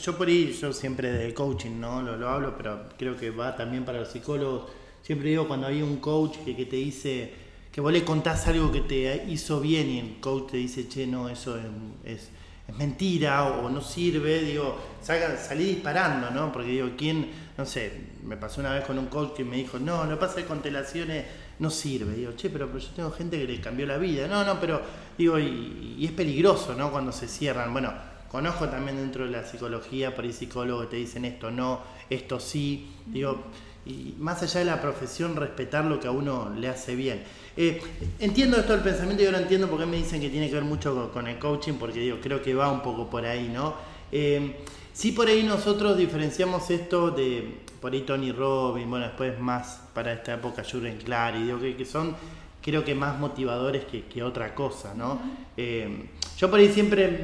Yo 0.00 0.16
por 0.16 0.28
ahí, 0.28 0.52
yo 0.52 0.72
siempre 0.72 1.10
de 1.10 1.34
coaching, 1.34 1.80
¿no? 1.80 2.00
Lo, 2.02 2.16
lo 2.16 2.28
hablo, 2.28 2.56
pero 2.56 2.88
creo 2.96 3.16
que 3.16 3.30
va 3.30 3.56
también 3.56 3.84
para 3.84 3.98
los 3.98 4.08
psicólogos 4.08 4.70
Siempre 5.02 5.30
digo 5.30 5.48
cuando 5.48 5.66
hay 5.66 5.82
un 5.82 5.96
coach 5.96 6.36
que, 6.44 6.66
te 6.66 6.76
dice, 6.76 7.32
que 7.72 7.80
vos 7.80 7.92
le 7.92 8.04
contás 8.04 8.46
algo 8.48 8.70
que 8.70 8.80
te 8.80 9.24
hizo 9.28 9.60
bien 9.60 9.88
y 9.88 9.98
el 9.98 10.20
coach 10.20 10.52
te 10.52 10.56
dice, 10.58 10.88
che, 10.88 11.06
no, 11.06 11.28
eso 11.28 11.58
es, 12.04 12.30
mentira 12.76 13.44
o, 13.46 13.68
no 13.70 13.80
sirve, 13.80 14.42
digo, 14.42 14.78
salí 15.02 15.64
disparando, 15.64 16.30
¿no? 16.30 16.52
Porque 16.52 16.70
digo, 16.70 16.90
¿quién, 16.96 17.30
no 17.56 17.64
sé, 17.64 17.92
me 18.24 18.36
pasó 18.36 18.60
una 18.60 18.74
vez 18.74 18.84
con 18.84 18.98
un 18.98 19.06
coach 19.06 19.34
que 19.34 19.44
me 19.44 19.56
dijo, 19.56 19.78
no, 19.78 20.04
lo 20.04 20.18
pasa 20.18 20.38
es 20.38 20.42
que 20.42 20.48
constelaciones 20.48 21.24
no 21.58 21.70
sirve. 21.70 22.14
Digo, 22.14 22.32
che, 22.32 22.50
pero, 22.50 22.76
yo 22.76 22.88
tengo 22.90 23.10
gente 23.10 23.38
que 23.38 23.52
le 23.52 23.60
cambió 23.60 23.86
la 23.86 23.98
vida. 23.98 24.26
No, 24.26 24.44
no, 24.44 24.58
pero 24.58 24.80
digo, 25.16 25.38
y, 25.38 25.96
y, 25.98 26.06
es 26.06 26.12
peligroso, 26.12 26.74
¿no? 26.74 26.90
Cuando 26.90 27.12
se 27.12 27.28
cierran. 27.28 27.72
Bueno, 27.72 27.92
conozco 28.30 28.68
también 28.68 28.96
dentro 28.96 29.24
de 29.24 29.30
la 29.30 29.44
psicología, 29.44 30.14
por 30.14 30.24
ahí 30.24 30.32
psicólogos 30.32 30.88
te 30.88 30.96
dicen 30.96 31.24
esto 31.24 31.50
no, 31.50 31.80
esto 32.08 32.38
sí. 32.38 32.90
Digo, 33.06 33.44
y 33.86 34.14
más 34.18 34.42
allá 34.42 34.60
de 34.60 34.66
la 34.66 34.80
profesión, 34.80 35.36
respetar 35.36 35.84
lo 35.84 35.98
que 36.00 36.08
a 36.08 36.10
uno 36.10 36.52
le 36.56 36.68
hace 36.68 36.94
bien. 36.94 37.22
Eh, 37.56 37.80
entiendo 38.18 38.58
esto 38.58 38.72
del 38.72 38.82
pensamiento, 38.82 39.22
yo 39.22 39.32
lo 39.32 39.38
entiendo 39.38 39.68
porque 39.68 39.86
me 39.86 39.96
dicen 39.96 40.20
que 40.20 40.28
tiene 40.28 40.48
que 40.48 40.54
ver 40.54 40.64
mucho 40.64 41.10
con, 41.12 41.26
el 41.26 41.38
coaching, 41.38 41.74
porque 41.74 42.00
digo, 42.00 42.18
creo 42.20 42.42
que 42.42 42.54
va 42.54 42.70
un 42.70 42.82
poco 42.82 43.08
por 43.08 43.24
ahí, 43.24 43.50
¿no? 43.52 43.74
Eh, 44.12 44.56
sí, 44.92 45.12
por 45.12 45.28
ahí 45.28 45.42
nosotros 45.42 45.96
diferenciamos 45.96 46.70
esto 46.70 47.10
de, 47.10 47.58
por 47.80 47.92
ahí 47.92 48.02
Tony 48.02 48.32
Robbins, 48.32 48.88
bueno, 48.88 49.06
después 49.06 49.38
más 49.40 49.82
para 49.94 50.12
esta 50.12 50.34
época 50.34 50.62
Jurgen 50.62 50.98
Clark, 50.98 51.36
y 51.38 51.44
digo 51.44 51.58
que, 51.58 51.84
son, 51.84 52.14
creo 52.62 52.84
que 52.84 52.94
más 52.94 53.18
motivadores 53.18 53.84
que, 53.86 54.22
otra 54.22 54.54
cosa, 54.54 54.94
¿no? 54.94 55.20
Eh, 55.56 56.06
yo 56.36 56.50
por 56.50 56.60
ahí 56.60 56.70
siempre, 56.72 57.18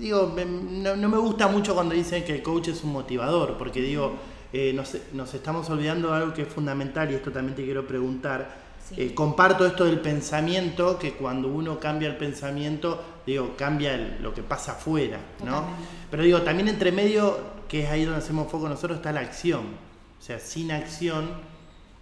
digo, 0.00 0.34
no, 0.36 0.96
no 0.96 1.08
me 1.08 1.18
gusta 1.18 1.46
mucho 1.46 1.74
cuando 1.74 1.94
dicen 1.94 2.24
que 2.24 2.36
el 2.36 2.42
coach 2.42 2.68
es 2.68 2.82
un 2.82 2.92
motivador, 2.92 3.56
porque 3.58 3.80
digo, 3.80 4.16
eh, 4.52 4.72
nos, 4.72 5.34
estamos 5.34 5.68
olvidando 5.70 6.08
de 6.08 6.16
algo 6.16 6.34
que 6.34 6.42
es 6.42 6.48
fundamental 6.48 7.10
y 7.10 7.14
esto 7.14 7.30
también 7.30 7.54
te 7.54 7.64
quiero 7.64 7.86
preguntar. 7.86 8.70
Eh, 8.96 9.14
comparto 9.14 9.64
esto 9.64 9.84
del 9.84 10.00
pensamiento, 10.00 10.98
que 10.98 11.12
cuando 11.12 11.48
uno 11.48 11.78
cambia 11.78 12.08
el 12.08 12.16
pensamiento, 12.16 13.00
digo, 13.24 13.54
cambia 13.56 14.18
lo 14.20 14.34
que 14.34 14.42
pasa 14.42 14.72
afuera, 14.72 15.20
¿no? 15.44 15.64
Pero 16.10 16.24
digo, 16.24 16.42
también 16.42 16.68
entre 16.68 16.90
medio, 16.90 17.38
que 17.68 17.84
es 17.84 17.90
ahí 17.90 18.04
donde 18.04 18.18
hacemos 18.18 18.50
foco 18.50 18.68
nosotros, 18.68 18.96
está 18.96 19.12
la 19.12 19.20
acción. 19.20 19.60
O 20.18 20.22
sea, 20.22 20.40
sin 20.40 20.72
acción, 20.72 21.28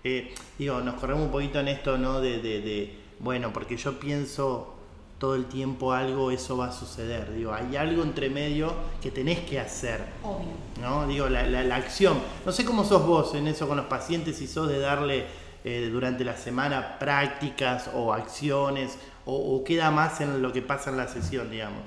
eh, 0.02 0.34
digo, 0.58 0.80
nos 0.80 0.94
corremos 0.94 1.26
un 1.26 1.30
poquito 1.30 1.60
en 1.60 1.68
esto, 1.68 1.98
¿no? 1.98 2.22
De, 2.22 2.38
de, 2.38 2.60
de, 2.62 2.96
bueno, 3.18 3.52
porque 3.52 3.76
yo 3.76 4.00
pienso 4.00 4.77
todo 5.18 5.34
el 5.34 5.46
tiempo 5.46 5.92
algo, 5.92 6.30
eso 6.30 6.56
va 6.56 6.68
a 6.68 6.72
suceder. 6.72 7.32
Digo, 7.34 7.52
hay 7.52 7.76
algo 7.76 8.02
entre 8.02 8.30
medio 8.30 8.72
que 9.02 9.10
tenés 9.10 9.40
que 9.40 9.58
hacer. 9.58 10.04
Obvio. 10.22 10.46
¿no? 10.80 11.06
Digo, 11.06 11.28
la, 11.28 11.42
la, 11.46 11.76
acción. 11.76 12.18
No 12.46 12.52
sé 12.52 12.64
cómo 12.64 12.84
sos 12.84 13.04
vos 13.04 13.34
en 13.34 13.48
eso 13.48 13.66
con 13.66 13.76
los 13.76 13.86
pacientes, 13.86 14.36
si 14.36 14.46
sos 14.46 14.68
de 14.68 14.78
darle 14.78 15.26
eh, 15.64 15.88
durante 15.90 16.24
la 16.24 16.36
semana 16.36 16.98
prácticas 16.98 17.90
o 17.94 18.12
acciones, 18.12 18.96
o, 19.26 19.62
queda 19.64 19.90
más 19.90 20.20
en 20.20 20.40
lo 20.40 20.52
que 20.52 20.62
pasa 20.62 20.90
en 20.90 20.96
la 20.96 21.08
sesión, 21.08 21.50
digamos. 21.50 21.82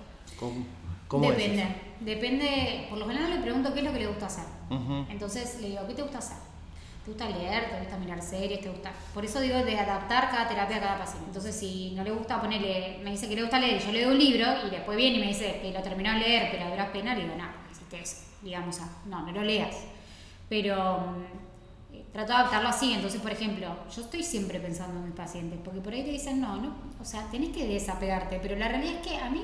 ¿Cómo, 1.08 1.30
Depende. 1.30 1.76
Depende, 2.00 2.88
por 2.90 3.00
lo 3.00 3.08
general 3.08 3.32
le 3.32 3.42
pregunto 3.42 3.74
qué 3.74 3.80
es 3.80 3.86
lo 3.86 3.94
que 3.94 4.00
le 4.00 4.08
gusta 4.08 4.28
hacer. 4.28 4.46
Entonces 5.10 5.60
le 5.62 5.70
digo, 5.70 5.88
¿qué 5.88 5.94
te 5.94 6.02
gusta 6.02 6.20
hacer? 6.20 6.38
Te 7.04 7.10
gusta 7.10 7.30
leer, 7.30 7.70
te 7.70 7.80
gusta 7.80 7.98
mirar 7.98 8.22
series, 8.22 8.62
te 8.62 8.70
gusta. 8.70 8.92
Por 9.14 9.26
eso 9.26 9.40
digo 9.40 9.58
de 9.64 9.80
adaptar 9.80 10.30
cada 10.30 10.48
terapia 10.48 10.78
a 10.78 10.82
cada 10.82 11.00
paciente. 11.00 11.28
Entonces, 11.28 11.56
si 11.56 11.92
no 11.92 12.04
le 12.04 12.12
gusta 12.12 12.40
ponerle, 12.40 13.00
me 13.04 13.12
dice 13.12 13.28
que 13.28 13.36
le 13.36 13.42
gusta 13.42 13.60
leer 13.60 13.82
yo 13.82 13.92
le 13.92 14.04
doy 14.04 14.14
un 14.14 14.20
libro 14.20 14.46
y 14.68 14.70
después 14.70 14.96
viene 14.96 15.18
y 15.18 15.20
me 15.20 15.28
dice 15.28 15.60
que 15.62 15.72
lo 15.72 15.82
terminó 15.82 16.14
de 16.14 16.20
leer, 16.20 16.50
pero 16.52 16.66
a 16.66 16.70
duras 16.70 16.90
penas, 16.90 17.18
le 17.18 17.24
digo, 17.24 17.36
no, 17.36 17.46
hiciste 17.72 18.00
eso, 18.00 18.18
digamos, 18.44 18.80
no, 19.06 19.26
no 19.26 19.32
lo 19.32 19.42
leas. 19.42 19.76
Pero 20.48 21.00
mm, 21.00 21.96
eh, 21.96 22.06
trato 22.14 22.34
de 22.34 22.38
adaptarlo 22.38 22.70
así. 22.70 22.94
Entonces, 22.94 23.20
por 23.20 23.32
ejemplo, 23.32 23.68
yo 23.96 24.02
estoy 24.02 24.24
siempre 24.24 24.60
pensando 24.60 25.00
en 25.00 25.06
mis 25.06 25.16
pacientes, 25.16 25.60
porque 25.64 25.82
por 25.82 25.94
ahí 25.94 26.04
te 26.04 26.12
dicen, 26.12 26.40
no, 26.40 26.58
no, 26.58 26.76
o 27.00 27.06
sea, 27.06 27.24
tenés 27.32 27.50
que 27.50 27.66
desapegarte, 27.68 28.40
pero 28.40 28.56
la 28.56 28.68
realidad 28.68 29.02
es 29.02 29.08
que 29.08 29.18
a 29.18 29.30
mí, 29.32 29.44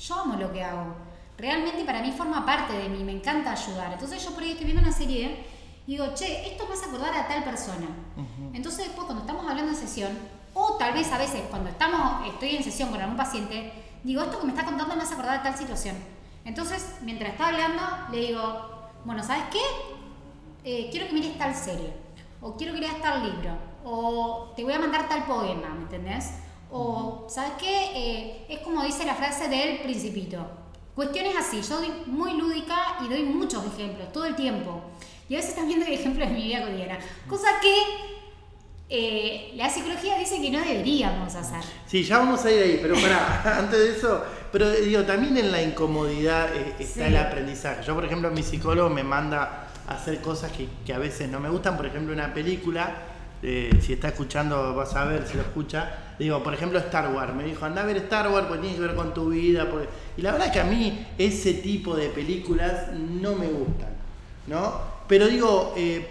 yo 0.00 0.14
amo 0.16 0.34
lo 0.34 0.52
que 0.52 0.64
hago. 0.64 0.96
Realmente 1.36 1.84
para 1.84 2.02
mí 2.02 2.10
forma 2.10 2.44
parte 2.44 2.72
de 2.72 2.88
mí, 2.88 3.04
me 3.04 3.12
encanta 3.12 3.52
ayudar. 3.52 3.92
Entonces 3.92 4.24
yo 4.24 4.32
por 4.34 4.42
ahí 4.42 4.50
estoy 4.50 4.64
viendo 4.64 4.82
una 4.82 4.90
serie 4.90 5.57
digo, 5.88 6.12
che, 6.14 6.46
esto 6.46 6.66
me 6.66 6.74
hace 6.74 6.84
acordar 6.84 7.14
a 7.14 7.26
tal 7.26 7.42
persona. 7.42 7.86
Entonces 8.52 8.86
después 8.86 9.06
cuando 9.06 9.22
estamos 9.22 9.48
hablando 9.48 9.72
en 9.72 9.76
sesión, 9.76 10.12
o 10.52 10.76
tal 10.76 10.92
vez 10.92 11.10
a 11.10 11.16
veces 11.16 11.42
cuando 11.48 11.70
estamos, 11.70 12.28
estoy 12.28 12.56
en 12.56 12.62
sesión 12.62 12.90
con 12.90 13.00
algún 13.00 13.16
paciente, 13.16 13.72
digo, 14.04 14.22
esto 14.22 14.38
que 14.38 14.46
me 14.46 14.52
está 14.52 14.66
contando 14.66 14.94
me 14.94 15.02
hace 15.02 15.14
acordar 15.14 15.38
a 15.38 15.42
tal 15.42 15.56
situación. 15.56 15.96
Entonces, 16.44 16.96
mientras 17.00 17.32
está 17.32 17.48
hablando, 17.48 17.82
le 18.12 18.18
digo, 18.18 18.90
bueno, 19.06 19.24
¿sabes 19.24 19.44
qué? 19.50 19.60
Eh, 20.64 20.88
quiero 20.90 21.06
que 21.06 21.14
mires 21.14 21.38
tal 21.38 21.54
serie, 21.54 21.94
o 22.42 22.54
quiero 22.54 22.74
que 22.74 22.80
leas 22.80 23.00
tal 23.00 23.22
libro, 23.22 23.56
o 23.82 24.52
te 24.54 24.64
voy 24.64 24.74
a 24.74 24.78
mandar 24.78 25.08
tal 25.08 25.24
poema, 25.24 25.70
¿me 25.70 25.82
entendés? 25.84 26.34
O, 26.70 27.24
¿sabes 27.30 27.52
qué? 27.58 27.92
Eh, 27.94 28.46
es 28.50 28.58
como 28.58 28.82
dice 28.82 29.06
la 29.06 29.14
frase 29.14 29.48
del 29.48 29.78
principito. 29.78 30.38
Cuestiones 30.94 31.34
así, 31.34 31.58
yo 31.58 31.62
soy 31.62 31.90
muy 32.06 32.34
lúdica 32.34 32.98
y 33.02 33.08
doy 33.08 33.22
muchos 33.22 33.64
ejemplos 33.64 34.12
todo 34.12 34.26
el 34.26 34.36
tiempo. 34.36 34.82
Y 35.28 35.34
a 35.34 35.38
veces 35.38 35.54
también 35.54 35.80
doy 35.80 35.92
ejemplos 35.92 36.28
de 36.28 36.34
mi 36.34 36.44
vida 36.44 36.62
cotidiana. 36.62 36.98
Cosa 37.28 37.48
que 37.60 37.74
eh, 38.90 39.52
la 39.56 39.68
psicología 39.68 40.18
dice 40.18 40.40
que 40.40 40.50
no 40.50 40.60
deberíamos 40.60 41.34
hacer. 41.34 41.60
Sí, 41.86 42.02
ya 42.02 42.18
vamos 42.18 42.42
a 42.46 42.50
ir 42.50 42.62
ahí, 42.62 42.78
pero 42.80 42.94
para, 42.94 43.58
antes 43.58 43.78
de 43.78 43.90
eso, 43.90 44.24
pero 44.50 44.70
digo, 44.70 45.02
también 45.02 45.36
en 45.36 45.52
la 45.52 45.62
incomodidad 45.62 46.54
eh, 46.56 46.74
está 46.78 47.08
el 47.08 47.16
aprendizaje. 47.18 47.82
Yo, 47.84 47.94
por 47.94 48.06
ejemplo, 48.06 48.30
mi 48.30 48.42
psicólogo 48.42 48.88
me 48.88 49.04
manda 49.04 49.68
a 49.86 49.94
hacer 49.94 50.22
cosas 50.22 50.52
que, 50.52 50.68
que 50.86 50.94
a 50.94 50.98
veces 50.98 51.28
no 51.28 51.38
me 51.38 51.50
gustan, 51.50 51.76
por 51.76 51.84
ejemplo, 51.84 52.14
una 52.14 52.32
película, 52.32 53.02
eh, 53.42 53.70
si 53.82 53.92
está 53.92 54.08
escuchando 54.08 54.74
vas 54.74 54.96
a 54.96 55.04
ver 55.04 55.26
si 55.26 55.36
lo 55.36 55.42
escucha, 55.42 56.14
digo, 56.18 56.42
por 56.42 56.54
ejemplo, 56.54 56.78
Star 56.78 57.12
Wars, 57.12 57.34
me 57.34 57.44
dijo, 57.44 57.66
anda 57.66 57.82
a 57.82 57.84
ver 57.84 57.98
Star 57.98 58.32
Wars 58.32 58.46
porque 58.46 58.62
tiene 58.62 58.76
que 58.76 58.82
ver 58.82 58.96
con 58.96 59.12
tu 59.12 59.28
vida, 59.28 59.68
y 60.16 60.22
la 60.22 60.32
verdad 60.32 60.46
es 60.46 60.52
que 60.54 60.60
a 60.60 60.64
mí 60.64 61.06
ese 61.18 61.54
tipo 61.54 61.94
de 61.94 62.08
películas 62.08 62.90
no 62.94 63.34
me 63.34 63.48
gustan, 63.48 63.90
¿no? 64.46 64.97
Pero 65.08 65.26
digo, 65.26 65.72
eh, 65.76 66.06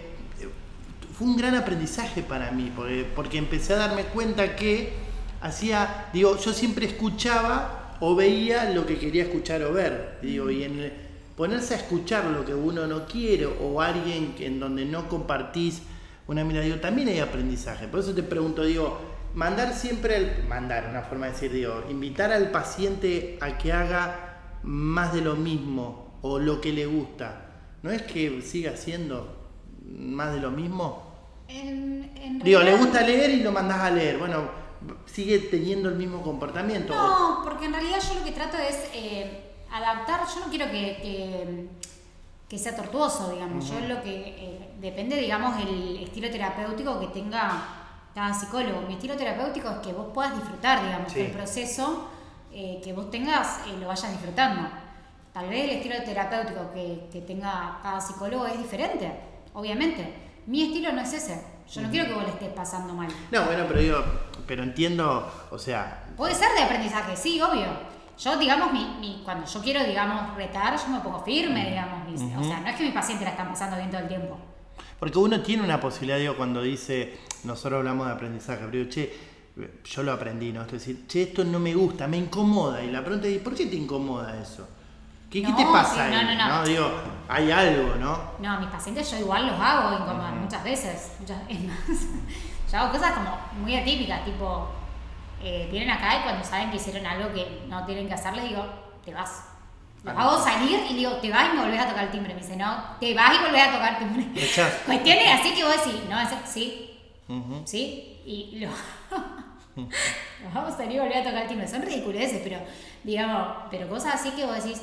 fue 1.16 1.26
un 1.26 1.36
gran 1.36 1.54
aprendizaje 1.54 2.22
para 2.22 2.50
mí, 2.50 2.72
porque, 3.14 3.38
empecé 3.38 3.74
a 3.74 3.76
darme 3.76 4.04
cuenta 4.04 4.56
que 4.56 4.92
hacía, 5.40 6.06
digo, 6.12 6.36
yo 6.36 6.52
siempre 6.52 6.86
escuchaba 6.86 7.96
o 8.00 8.14
veía 8.14 8.70
lo 8.70 8.86
que 8.86 8.98
quería 8.98 9.24
escuchar 9.24 9.62
o 9.62 9.72
ver, 9.72 10.18
digo, 10.22 10.50
y 10.50 10.64
en 10.64 10.92
ponerse 11.36 11.74
a 11.74 11.78
escuchar 11.78 12.24
lo 12.26 12.44
que 12.44 12.54
uno 12.54 12.86
no 12.86 13.06
quiere 13.06 13.46
o 13.46 13.80
alguien 13.80 14.34
en 14.38 14.58
donde 14.58 14.84
no 14.84 15.08
compartís 15.08 15.82
una 16.26 16.44
mirada, 16.44 16.66
digo, 16.66 16.78
también 16.78 17.08
hay 17.08 17.20
aprendizaje. 17.20 17.88
Por 17.88 18.00
eso 18.00 18.14
te 18.14 18.22
pregunto, 18.22 18.64
digo, 18.64 18.98
mandar 19.34 19.74
siempre, 19.74 20.16
el, 20.16 20.48
mandar, 20.48 20.88
una 20.90 21.02
forma 21.02 21.26
de 21.26 21.32
decir, 21.32 21.52
digo, 21.52 21.84
invitar 21.88 22.32
al 22.32 22.50
paciente 22.50 23.38
a 23.40 23.58
que 23.58 23.72
haga 23.72 24.58
más 24.62 25.12
de 25.12 25.20
lo 25.20 25.36
mismo 25.36 26.18
o 26.22 26.38
lo 26.38 26.60
que 26.60 26.72
le 26.72 26.86
gusta 26.86 27.47
¿No 27.82 27.90
es 27.90 28.02
que 28.02 28.42
siga 28.42 28.76
siendo 28.76 29.36
más 29.84 30.32
de 30.34 30.40
lo 30.40 30.50
mismo? 30.50 31.08
Digo, 31.48 32.60
le 32.60 32.76
gusta 32.76 33.02
leer 33.02 33.30
y 33.30 33.42
lo 33.42 33.52
mandás 33.52 33.80
a 33.80 33.90
leer. 33.90 34.18
Bueno, 34.18 34.48
sigue 35.06 35.38
teniendo 35.38 35.88
el 35.88 35.96
mismo 35.96 36.22
comportamiento. 36.22 36.94
No, 36.94 37.40
porque 37.42 37.66
en 37.66 37.72
realidad 37.72 37.98
yo 38.00 38.18
lo 38.18 38.24
que 38.24 38.32
trato 38.32 38.56
es 38.58 38.88
eh, 38.92 39.54
adaptar. 39.72 40.20
Yo 40.32 40.40
no 40.40 40.50
quiero 40.50 40.70
que, 40.70 41.68
que, 42.48 42.58
sea 42.58 42.76
tortuoso, 42.76 43.32
digamos. 43.32 43.68
Yo 43.68 43.80
lo 43.80 44.02
que 44.02 44.10
eh, 44.10 44.70
depende, 44.80 45.16
digamos, 45.16 45.60
el 45.62 46.02
estilo 46.02 46.30
terapéutico 46.30 47.00
que 47.00 47.06
tenga 47.08 47.50
cada 48.14 48.34
psicólogo. 48.34 48.82
Mi 48.82 48.94
estilo 48.94 49.16
terapéutico 49.16 49.70
es 49.70 49.78
que 49.78 49.92
vos 49.92 50.08
puedas 50.12 50.34
disfrutar, 50.34 50.84
digamos, 50.84 51.14
el 51.16 51.30
proceso 51.30 52.08
eh, 52.52 52.80
que 52.82 52.92
vos 52.92 53.10
tengas 53.10 53.60
lo 53.80 53.88
vayas 53.88 54.10
disfrutando. 54.10 54.68
Tal 55.38 55.50
vez 55.50 55.70
el 55.70 55.70
estilo 55.76 55.94
terapéutico 56.04 56.72
que, 56.74 57.20
tenga 57.20 57.78
cada 57.80 58.00
psicólogo 58.00 58.44
es 58.48 58.58
diferente, 58.58 59.08
obviamente. 59.52 60.12
Mi 60.46 60.64
estilo 60.64 60.90
no 60.90 61.00
es 61.00 61.12
ese. 61.12 61.40
Yo 61.72 61.80
no 61.80 61.90
quiero 61.90 62.08
que 62.08 62.14
vos 62.14 62.24
le 62.24 62.30
estés 62.30 62.48
pasando 62.48 62.92
mal. 62.92 63.06
No, 63.30 63.44
bueno, 63.44 63.64
pero 63.68 63.78
digo, 63.78 64.04
pero 64.48 64.64
entiendo, 64.64 65.30
o 65.52 65.56
sea... 65.56 66.06
Puede 66.16 66.34
ser 66.34 66.48
de 66.56 66.64
aprendizaje, 66.64 67.16
sí, 67.16 67.40
obvio. 67.40 67.68
Yo, 68.18 68.36
digamos, 68.36 68.72
mi, 68.72 69.22
cuando 69.24 69.46
yo 69.46 69.60
quiero, 69.60 69.84
digamos, 69.84 70.34
retar, 70.34 70.76
yo 70.76 70.88
me 70.88 70.98
pongo 70.98 71.22
firme, 71.22 71.68
digamos. 71.68 72.20
O 72.36 72.42
sea, 72.42 72.58
no 72.58 72.66
es 72.66 72.74
que 72.74 72.82
mis 72.82 72.92
pacientes 72.92 73.24
la 73.24 73.30
están 73.30 73.48
pasando 73.48 73.76
bien 73.76 73.92
todo 73.92 74.00
el 74.00 74.08
tiempo. 74.08 74.36
Porque 74.98 75.18
uno 75.20 75.40
tiene 75.40 75.62
una 75.62 75.78
posibilidad, 75.78 76.18
digo, 76.18 76.36
cuando 76.36 76.62
dice, 76.62 77.16
nosotros 77.44 77.78
hablamos 77.78 78.08
de 78.08 78.12
aprendizaje, 78.12 78.58
pero 78.64 78.72
digo, 78.72 78.90
che, 78.90 79.16
yo 79.84 80.02
lo 80.02 80.10
aprendí, 80.10 80.50
¿no? 80.50 80.62
Es 80.62 80.72
decir, 80.72 81.06
che, 81.06 81.22
esto 81.22 81.44
no 81.44 81.60
me 81.60 81.74
gusta, 81.74 82.08
me 82.08 82.16
incomoda. 82.16 82.82
Y 82.82 82.90
la 82.90 83.04
pregunta 83.04 83.28
es, 83.28 83.38
¿por 83.38 83.54
qué 83.54 83.66
te 83.66 83.76
incomoda 83.76 84.36
eso? 84.42 84.66
¿Qué, 85.30 85.42
te 85.42 85.66
pasa 85.66 86.06
ahí? 86.06 86.12
No, 86.12 86.22
no, 86.22 86.48
no. 86.48 86.64
Digo, 86.64 86.90
hay 87.28 87.50
algo, 87.50 87.96
¿no? 87.96 88.18
No, 88.38 88.60
mis 88.60 88.70
pacientes 88.70 89.10
yo 89.10 89.18
igual 89.18 89.46
los 89.46 89.60
hago 89.60 89.92
incómodos 89.92 90.32
muchas 90.32 90.64
veces. 90.64 91.12
Muchas, 91.20 91.38
es 91.48 91.60
más, 91.64 91.78
yo 92.72 92.78
hago 92.78 92.92
cosas 92.92 93.12
como 93.12 93.38
muy 93.60 93.76
atípicas, 93.76 94.24
tipo, 94.24 94.70
eh, 95.42 95.68
vienen 95.70 95.90
acá 95.90 96.18
y 96.18 96.22
cuando 96.22 96.44
saben 96.44 96.70
que 96.70 96.76
hicieron 96.76 97.06
algo 97.06 97.32
que 97.34 97.64
no 97.68 97.84
tienen 97.84 98.08
que 98.08 98.14
hacer, 98.14 98.34
les 98.34 98.48
digo, 98.48 98.64
te 99.04 99.12
vas. 99.12 99.44
Los 100.02 100.16
hago 100.16 100.42
salir 100.42 100.80
y 100.88 100.94
digo, 100.94 101.12
te 101.16 101.30
vas 101.30 101.48
y 101.52 101.56
me 101.56 101.62
volvés 101.62 101.80
a 101.80 101.88
tocar 101.88 102.04
el 102.04 102.10
timbre. 102.10 102.32
Me 102.34 102.40
dice, 102.40 102.56
no, 102.56 102.96
te 102.98 103.14
vas 103.14 103.34
y 103.34 103.44
volvés 103.44 103.68
a 103.68 103.72
tocar 103.72 103.92
el 103.92 103.98
timbre. 103.98 104.26
Cuestiones 104.86 105.40
así 105.40 105.54
que 105.54 105.64
vos 105.64 105.84
decís, 105.84 106.00
no, 106.08 106.16
sí, 106.46 106.98
sí, 107.66 108.22
y 108.24 108.60
lo... 108.60 108.70
los 109.76 110.56
hago 110.56 110.76
salir 110.76 110.96
y 110.96 110.98
volver 111.00 111.18
a 111.18 111.24
tocar 111.24 111.42
el 111.42 111.48
timbre. 111.48 111.68
Son 111.68 111.82
ridiculeces, 111.82 112.40
pero, 112.42 112.60
digamos, 113.04 113.64
pero 113.70 113.88
cosas 113.88 114.14
así 114.14 114.30
que 114.30 114.46
vos 114.46 114.62
decís, 114.62 114.82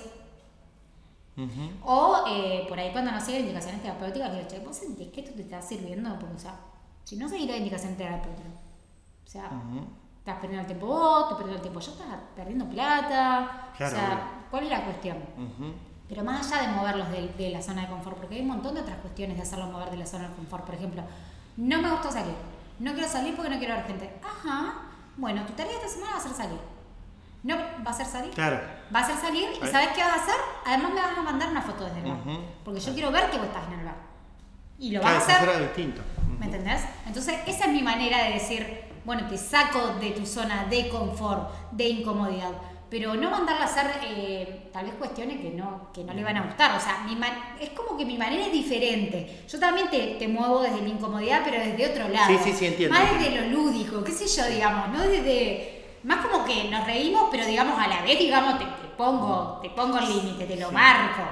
o 1.84 2.24
eh, 2.28 2.66
por 2.68 2.80
ahí 2.80 2.92
cuando 2.92 3.12
no 3.12 3.20
sigue 3.20 3.42
indicaciones 3.42 3.82
terapéuticas, 3.82 4.32
digo, 4.32 4.48
che, 4.48 4.60
¿vos 4.60 4.76
sentís 4.76 5.12
que 5.12 5.22
esto 5.22 5.34
te 5.34 5.42
está 5.42 5.62
sirviendo? 5.62 6.18
Porque, 6.18 6.36
o 6.36 6.40
sea, 6.40 6.56
si 7.04 7.18
no 7.18 7.28
seguís 7.28 7.50
la 7.50 7.58
indicación 7.58 7.96
terapéutica, 7.96 8.50
o 9.26 9.28
sea, 9.28 9.52
estás 10.20 10.40
perdiendo 10.40 10.62
el 10.62 10.68
tiempo 10.68 10.88
vos, 10.88 11.24
estás 11.24 11.38
perdiendo 11.38 11.56
el 11.56 11.62
tiempo 11.62 11.80
yo, 11.80 11.92
estás 11.92 12.08
perdiendo 12.36 12.66
plata. 12.70 13.72
o 13.74 13.78
sea, 13.78 14.46
¿cuál 14.50 14.64
es 14.64 14.70
la 14.70 14.86
cuestión? 14.86 15.18
Pero 16.08 16.24
más 16.24 16.52
allá 16.52 16.70
de 16.70 16.76
moverlos 16.76 17.08
de, 17.38 17.50
la 17.50 17.62
zona 17.62 17.82
de 17.82 17.88
confort, 17.90 18.18
porque 18.18 18.36
hay 18.36 18.42
un 18.42 18.48
montón 18.48 18.76
de 18.76 18.82
otras 18.82 19.00
cuestiones 19.00 19.38
de 19.38 19.44
hacerlos 19.44 19.72
mover 19.72 19.90
de 19.90 19.98
la 19.98 20.06
zona 20.06 20.30
de 20.30 20.36
confort. 20.36 20.66
Por 20.66 20.76
ejemplo, 20.76 21.04
no 21.58 21.82
me 21.82 21.90
gusta 21.92 22.12
salir. 22.12 22.36
No 22.80 22.94
quiero 22.94 23.10
salir 23.10 23.36
porque 23.36 23.50
no 23.50 23.58
quiero 23.58 23.76
ver 23.76 23.86
gente. 23.86 24.20
Ajá. 24.24 24.82
Bueno, 25.18 25.46
tu 25.46 25.54
tarea 25.54 25.74
esta 25.74 25.88
semana 25.88 26.14
va 26.14 26.18
a 26.18 26.22
ser 26.22 26.34
salir. 26.34 26.60
No, 27.46 27.56
va 27.58 27.92
a 27.92 27.94
ser 27.94 28.08
salir. 28.08 28.32
Claro. 28.32 28.60
Va 28.94 29.02
a 29.02 29.06
ser 29.06 29.18
salir 29.18 29.48
y 29.52 29.68
¿sabes 29.68 29.90
qué 29.90 30.02
vas 30.02 30.14
a 30.14 30.24
hacer? 30.24 30.36
Además 30.66 30.94
me 30.94 31.02
vas 31.02 31.16
a 31.16 31.22
mandar 31.22 31.50
una 31.50 31.62
foto 31.62 31.86
desde 31.86 32.00
el 32.00 32.06
bar. 32.06 32.18
Porque 32.64 32.80
yo 32.80 32.94
quiero 32.94 33.12
ver 33.12 33.30
que 33.30 33.38
vos 33.38 33.46
estás 33.46 33.68
en 33.68 33.80
el 33.80 33.86
bar. 33.86 33.98
Y 34.80 34.92
lo 34.92 35.02
vas 35.02 35.30
a 35.30 35.38
hacer. 35.38 35.60
distinto. 35.62 36.02
¿Me 36.40 36.48
entendés? 36.48 36.82
Entonces, 37.06 37.36
esa 37.46 37.66
es 37.66 37.72
mi 37.72 37.84
manera 37.84 38.24
de 38.24 38.34
decir, 38.34 38.86
bueno, 39.06 39.28
te 39.28 39.38
saco 39.38 39.94
de 40.00 40.10
tu 40.12 40.26
zona 40.26 40.66
de 40.66 40.90
confort, 40.90 41.52
de 41.72 41.88
incomodidad. 41.88 42.50
Pero 42.90 43.14
no 43.14 43.30
mandarla 43.30 43.66
a 43.66 43.68
hacer 43.68 43.92
eh, 44.04 44.70
tal 44.74 44.86
vez 44.86 44.96
cuestiones 44.96 45.40
que 45.40 45.52
no, 45.52 45.92
que 45.94 46.04
no 46.04 46.14
le 46.14 46.24
van 46.24 46.38
a 46.38 46.46
gustar. 46.46 46.76
O 46.76 46.80
sea, 46.80 47.06
mi 47.06 47.16
es 47.64 47.70
como 47.72 47.96
que 47.96 48.06
mi 48.06 48.18
manera 48.18 48.44
es 48.44 48.52
diferente. 48.52 49.44
Yo 49.48 49.60
también 49.60 49.92
te, 49.92 50.16
te, 50.16 50.28
muevo 50.28 50.62
desde 50.62 50.82
la 50.82 50.88
incomodidad, 50.88 51.42
pero 51.46 51.60
desde 51.60 51.92
otro 51.92 52.10
lado. 52.10 52.28
Sí, 52.28 52.40
sí, 52.44 52.54
sí, 52.54 52.66
entiendo. 52.66 52.98
Más 52.98 53.20
desde 53.20 53.42
lo 53.42 53.50
lúdico, 53.50 54.04
qué 54.04 54.12
sé 54.12 54.26
yo, 54.28 54.48
digamos, 54.48 54.90
no 54.90 55.02
desde 55.02 55.75
más 56.06 56.24
como 56.26 56.46
que 56.46 56.66
nos 56.70 56.86
reímos, 56.86 57.30
pero 57.32 57.46
digamos 57.46 57.80
a 57.80 57.88
la 57.88 58.02
vez, 58.04 58.20
digamos, 58.20 58.60
te, 58.60 58.66
pongo, 58.96 59.60
te 59.62 59.72
pongo 59.72 59.98
el 59.98 60.08
límite, 60.08 60.46
te 60.46 60.56
lo 60.58 60.72
marco. 60.72 61.24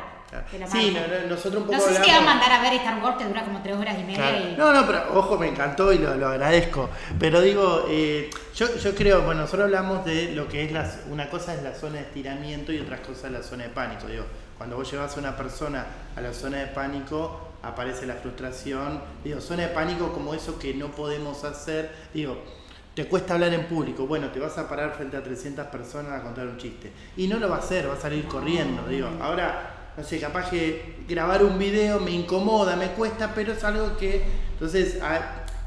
sí, 0.72 0.98
nosotros 1.30 1.62
un 1.62 1.68
poco. 1.68 1.74
No 1.74 1.80
sé 1.80 1.96
si 1.96 2.02
te 2.02 2.12
va 2.12 2.18
a 2.18 2.22
mandar 2.22 2.52
a 2.52 2.62
ver 2.62 2.74
Star 2.74 3.02
Wars, 3.02 3.18
que 3.18 3.26
dura 3.26 3.44
como 3.44 3.62
tres 3.62 3.78
horas 3.78 3.96
y 4.00 4.04
media. 4.04 4.56
No, 4.58 4.74
no, 4.74 4.88
pero 4.88 5.04
ojo, 5.14 5.38
me 5.38 5.48
encantó 5.48 5.94
y 5.94 6.00
lo, 6.00 6.28
agradezco. 6.28 6.90
Pero 7.20 7.40
digo, 7.42 7.86
eh, 7.88 8.32
yo, 8.56 8.76
yo 8.78 8.96
creo, 8.96 9.22
bueno, 9.22 9.42
nosotros 9.42 9.66
hablamos 9.66 10.06
de 10.06 10.34
lo 10.34 10.48
que 10.48 10.66
es 10.66 10.72
las, 10.72 11.02
una 11.08 11.30
cosa 11.30 11.54
es 11.54 11.62
la 11.62 11.76
zona 11.76 11.98
de 11.98 12.06
estiramiento 12.06 12.74
y 12.74 12.80
otra 12.80 13.00
cosa 13.04 13.28
es 13.28 13.34
la 13.34 13.44
zona 13.44 13.66
de 13.66 13.70
pánico. 13.70 14.08
Digo, 14.08 14.26
cuando 14.58 14.76
vos 14.76 14.90
llevas 14.92 15.16
a 15.16 15.20
una 15.20 15.38
persona 15.38 15.86
a 16.16 16.22
la 16.22 16.34
zona 16.34 16.58
de 16.58 16.68
pánico, 16.68 17.54
aparece 17.62 18.08
la 18.08 18.16
frustración. 18.16 19.02
Digo, 19.24 19.40
zona 19.40 19.64
de 19.64 19.70
pánico 19.70 20.12
como 20.14 20.34
eso 20.34 20.58
que 20.58 20.74
no 20.74 20.88
podemos 20.88 21.44
hacer. 21.44 21.92
Digo, 22.12 22.44
te 22.94 23.08
cuesta 23.08 23.34
hablar 23.34 23.54
en 23.54 23.66
público. 23.66 24.06
Bueno, 24.06 24.30
te 24.30 24.40
vas 24.40 24.58
a 24.58 24.68
parar 24.68 24.94
frente 24.96 25.18
a 25.18 25.24
300 25.24 25.68
personas 25.68 26.20
a 26.20 26.24
contar 26.24 26.48
un 26.48 26.58
chiste. 26.58 26.92
Y 27.18 27.28
no 27.28 27.38
lo 27.38 27.50
va 27.50 27.58
a 27.58 27.60
hacer, 27.60 27.90
va 27.90 27.94
a 27.94 28.00
salir 28.00 28.26
corriendo. 28.26 28.88
Digo, 28.88 29.10
ahora 29.22 29.74
no 29.96 30.04
sé, 30.04 30.20
capaz 30.20 30.50
que 30.50 31.04
grabar 31.08 31.44
un 31.44 31.60
video 31.60 32.00
me 32.00 32.12
incomoda, 32.12 32.76
me 32.76 32.88
cuesta, 32.90 33.32
pero 33.34 33.54
es 33.54 33.64
algo 33.64 33.96
que, 33.96 34.24
entonces, 34.54 35.00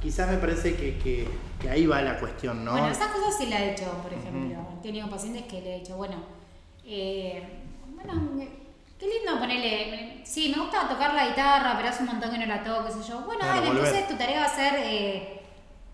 quizás 0.03 0.31
me 0.31 0.39
parece 0.39 0.75
que, 0.75 0.99
que, 0.99 1.71
ahí 1.71 1.87
va 1.87 2.03
la 2.03 2.19
cuestión, 2.19 2.65
¿no? 2.65 2.73
Bueno, 2.73 2.89
esas 2.89 3.09
cosas 3.09 3.37
sí 3.39 3.47
la 3.47 3.63
he 3.63 3.73
hecho, 3.73 3.91
por 4.03 4.13
ejemplo. 4.13 4.59
He 4.79 4.83
tenido 4.83 5.09
pacientes 5.09 5.45
que 5.45 5.61
le 5.61 5.75
he 5.75 5.77
hecho, 5.79 5.97
bueno, 5.97 6.17
eh, 6.85 7.43
bueno, 7.95 8.15
qué 8.99 9.07
lindo 9.07 9.39
ponerle, 9.39 10.23
sí, 10.25 10.53
me 10.55 10.61
gusta 10.61 10.89
tocar 10.89 11.15
la 11.15 11.29
guitarra, 11.29 11.75
pero 11.77 11.89
hace 11.89 12.03
un 12.03 12.09
montón 12.09 12.31
que 12.31 12.39
no 12.39 12.47
la 12.47 12.65
toco, 12.65 12.87
qué 12.87 12.93
sé 12.93 13.09
yo. 13.09 13.21
Bueno, 13.21 13.45
dale, 13.45 13.69
entonces 13.69 14.09
tu 14.09 14.17
tarea 14.17 14.41
va 14.41 14.47
a 14.47 14.57
ser... 14.57 14.75
Eh, 14.79 15.43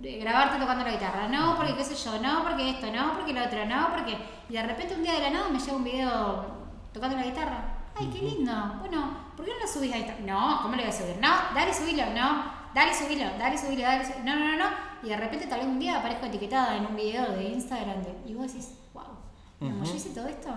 grabarte 0.02 0.58
tocando 0.58 0.84
la 0.84 0.92
guitarra, 0.92 1.28
no, 1.28 1.56
porque 1.56 1.76
qué 1.76 1.84
sé 1.84 1.94
yo, 1.94 2.18
no, 2.18 2.42
porque 2.42 2.70
esto, 2.70 2.90
no, 2.90 3.14
porque 3.14 3.32
lo 3.32 3.44
otro, 3.44 3.64
no, 3.66 3.88
porque... 3.90 4.18
Y 4.48 4.54
de 4.54 4.62
repente 4.62 4.94
un 4.94 5.02
día 5.02 5.14
de 5.14 5.20
la 5.20 5.30
nada 5.30 5.48
me 5.48 5.58
llega 5.58 5.76
un 5.76 5.84
video 5.84 6.44
tocando 6.92 7.16
la 7.16 7.24
guitarra. 7.24 7.64
Ay, 7.94 8.10
qué 8.12 8.20
lindo. 8.20 8.52
Bueno, 8.80 9.16
¿por 9.36 9.44
qué 9.44 9.52
no 9.52 9.60
lo 9.60 9.66
subís 9.66 9.92
a 9.92 9.98
Instagram? 9.98 10.26
No, 10.26 10.62
¿cómo 10.62 10.74
le 10.74 10.82
voy 10.82 10.90
a 10.90 10.94
subir? 10.94 11.16
No, 11.20 11.28
dale, 11.54 11.72
subilo, 11.72 12.04
no, 12.14 12.44
dale, 12.74 12.94
subilo, 12.94 13.24
dale, 13.38 13.56
subilo, 13.56 13.82
dale, 13.82 14.04
subilo. 14.04 14.24
No, 14.24 14.36
no, 14.36 14.44
no, 14.44 14.56
no. 14.56 14.70
Y 15.02 15.08
de 15.08 15.16
repente 15.16 15.46
tal 15.46 15.60
vez 15.60 15.68
un 15.68 15.78
día 15.78 15.98
aparezco 15.98 16.26
etiquetada 16.26 16.76
en 16.76 16.86
un 16.86 16.96
video 16.96 17.32
de 17.32 17.44
Instagram 17.44 18.02
de, 18.02 18.14
y 18.26 18.34
vos 18.34 18.46
decís, 18.48 18.78
wow, 18.94 19.04
yo 19.60 19.94
hice 19.94 20.10
todo 20.10 20.26
esto. 20.26 20.50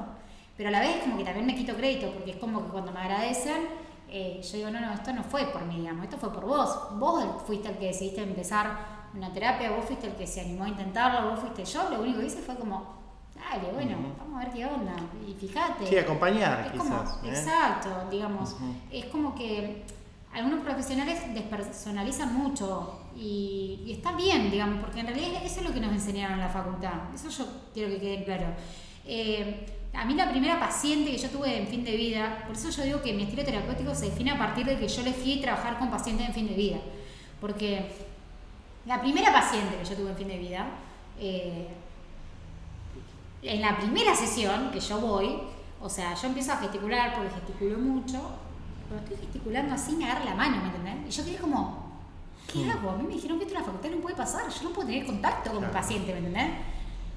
Pero 0.57 0.69
a 0.69 0.71
la 0.71 0.79
vez 0.79 1.01
como 1.03 1.17
que 1.17 1.23
también 1.23 1.45
me 1.45 1.55
quito 1.55 1.75
crédito, 1.75 2.11
porque 2.11 2.31
es 2.31 2.37
como 2.37 2.63
que 2.63 2.69
cuando 2.69 2.91
me 2.91 2.99
agradecen, 2.99 3.67
eh, 4.07 4.41
yo 4.41 4.57
digo, 4.57 4.69
no, 4.71 4.79
no, 4.79 4.93
esto 4.93 5.11
no 5.11 5.23
fue 5.23 5.45
por 5.47 5.65
mí, 5.65 5.79
digamos, 5.79 6.05
esto 6.05 6.17
fue 6.17 6.31
por 6.31 6.45
vos. 6.45 6.97
Vos 6.97 7.23
fuiste 7.45 7.69
el 7.69 7.77
que 7.77 7.87
decidiste 7.87 8.23
empezar 8.23 8.94
una 9.15 9.31
terapia, 9.31 9.71
vos 9.71 9.85
fuiste 9.85 10.07
el 10.07 10.13
que 10.13 10.27
se 10.27 10.41
animó 10.41 10.65
a 10.65 10.69
intentarlo, 10.69 11.29
vos 11.29 11.39
fuiste 11.39 11.65
yo, 11.65 11.89
lo 11.89 12.01
único 12.01 12.19
que 12.19 12.25
hice 12.27 12.41
fue 12.41 12.55
como, 12.55 12.95
dale, 13.33 13.71
bueno, 13.73 13.97
vamos 14.17 14.41
a 14.41 14.45
ver 14.45 14.53
qué 14.53 14.65
onda. 14.65 14.95
Y 15.27 15.33
fíjate. 15.33 15.87
Sí, 15.87 15.97
acompañar, 15.97 16.71
quizás. 16.71 17.19
¿eh? 17.23 17.29
Exacto, 17.29 17.89
digamos. 18.09 18.55
Es 18.91 19.05
como 19.05 19.33
que 19.35 19.83
algunos 20.33 20.61
profesionales 20.61 21.33
despersonalizan 21.33 22.35
mucho 22.35 22.99
y, 23.15 23.89
está 23.89 24.11
bien, 24.11 24.51
digamos, 24.51 24.83
porque 24.83 24.99
en 24.99 25.07
realidad 25.07 25.41
eso 25.43 25.61
es 25.61 25.67
lo 25.67 25.73
que 25.73 25.79
nos 25.79 25.93
enseñaron 25.93 26.33
en 26.33 26.41
la 26.41 26.49
facultad. 26.49 27.13
Eso 27.13 27.29
yo 27.29 27.45
quiero 27.73 27.89
que 27.91 27.99
quede 27.99 28.25
claro. 28.25 28.47
Eh, 29.05 29.65
a 29.93 30.03
mí 30.03 30.13
la 30.13 30.29
primera 30.29 30.59
paciente 30.59 31.11
que 31.11 31.17
yo 31.17 31.29
tuve 31.29 31.57
en 31.57 31.67
fin 31.67 31.85
de 31.85 31.95
vida, 31.95 32.43
por 32.45 32.55
eso 32.55 32.69
yo 32.69 32.83
digo 32.83 33.01
que 33.01 33.13
mi 33.13 33.23
estilo 33.23 33.45
terapéutico 33.45 33.95
se 33.95 34.09
define 34.09 34.31
a 34.31 34.37
partir 34.37 34.65
de 34.65 34.77
que 34.77 34.89
yo 34.89 35.01
elegí 35.01 35.39
trabajar 35.39 35.79
con 35.79 35.89
pacientes 35.89 36.27
en 36.27 36.33
fin 36.33 36.47
de 36.47 36.55
vida. 36.55 36.77
Porque 37.39 37.85
la 38.85 39.01
primera 39.01 39.33
paciente 39.33 39.77
que 39.77 39.85
yo 39.85 39.95
tuve 39.95 40.11
en 40.11 40.17
fin 40.17 40.27
de 40.27 40.37
vida, 40.37 40.65
eh, 41.19 41.67
en 43.41 43.61
la 43.61 43.77
primera 43.77 44.15
sesión 44.15 44.71
que 44.71 44.79
yo 44.79 44.99
voy, 44.99 45.39
o 45.81 45.89
sea, 45.89 46.13
yo 46.13 46.27
empiezo 46.27 46.53
a 46.53 46.57
gesticular 46.57 47.15
porque 47.15 47.31
gesticulo 47.31 47.77
mucho, 47.77 48.21
pero 48.89 49.01
estoy 49.01 49.17
gesticulando 49.17 49.73
así, 49.73 49.95
me 49.95 50.05
agarra 50.05 50.25
la 50.25 50.35
mano, 50.35 50.57
¿me 50.57 50.67
entendés? 50.67 50.95
Y 51.07 51.11
yo 51.11 51.25
quedé 51.25 51.37
como, 51.37 51.99
¿qué 52.51 52.59
mm. 52.59 52.69
hago? 52.71 52.91
A 52.91 52.97
mí 52.97 53.03
me 53.07 53.13
dijeron 53.13 53.37
que 53.37 53.45
esto 53.45 53.55
en 53.55 53.61
la 53.61 53.65
facultad 53.65 53.89
no 53.89 54.01
puede 54.01 54.15
pasar, 54.15 54.49
yo 54.49 54.63
no 54.63 54.69
puedo 54.69 54.87
tener 54.87 55.05
contacto 55.05 55.51
con 55.51 55.61
mi 55.65 55.71
paciente, 55.71 56.11
¿me 56.11 56.19
entendés? 56.19 56.51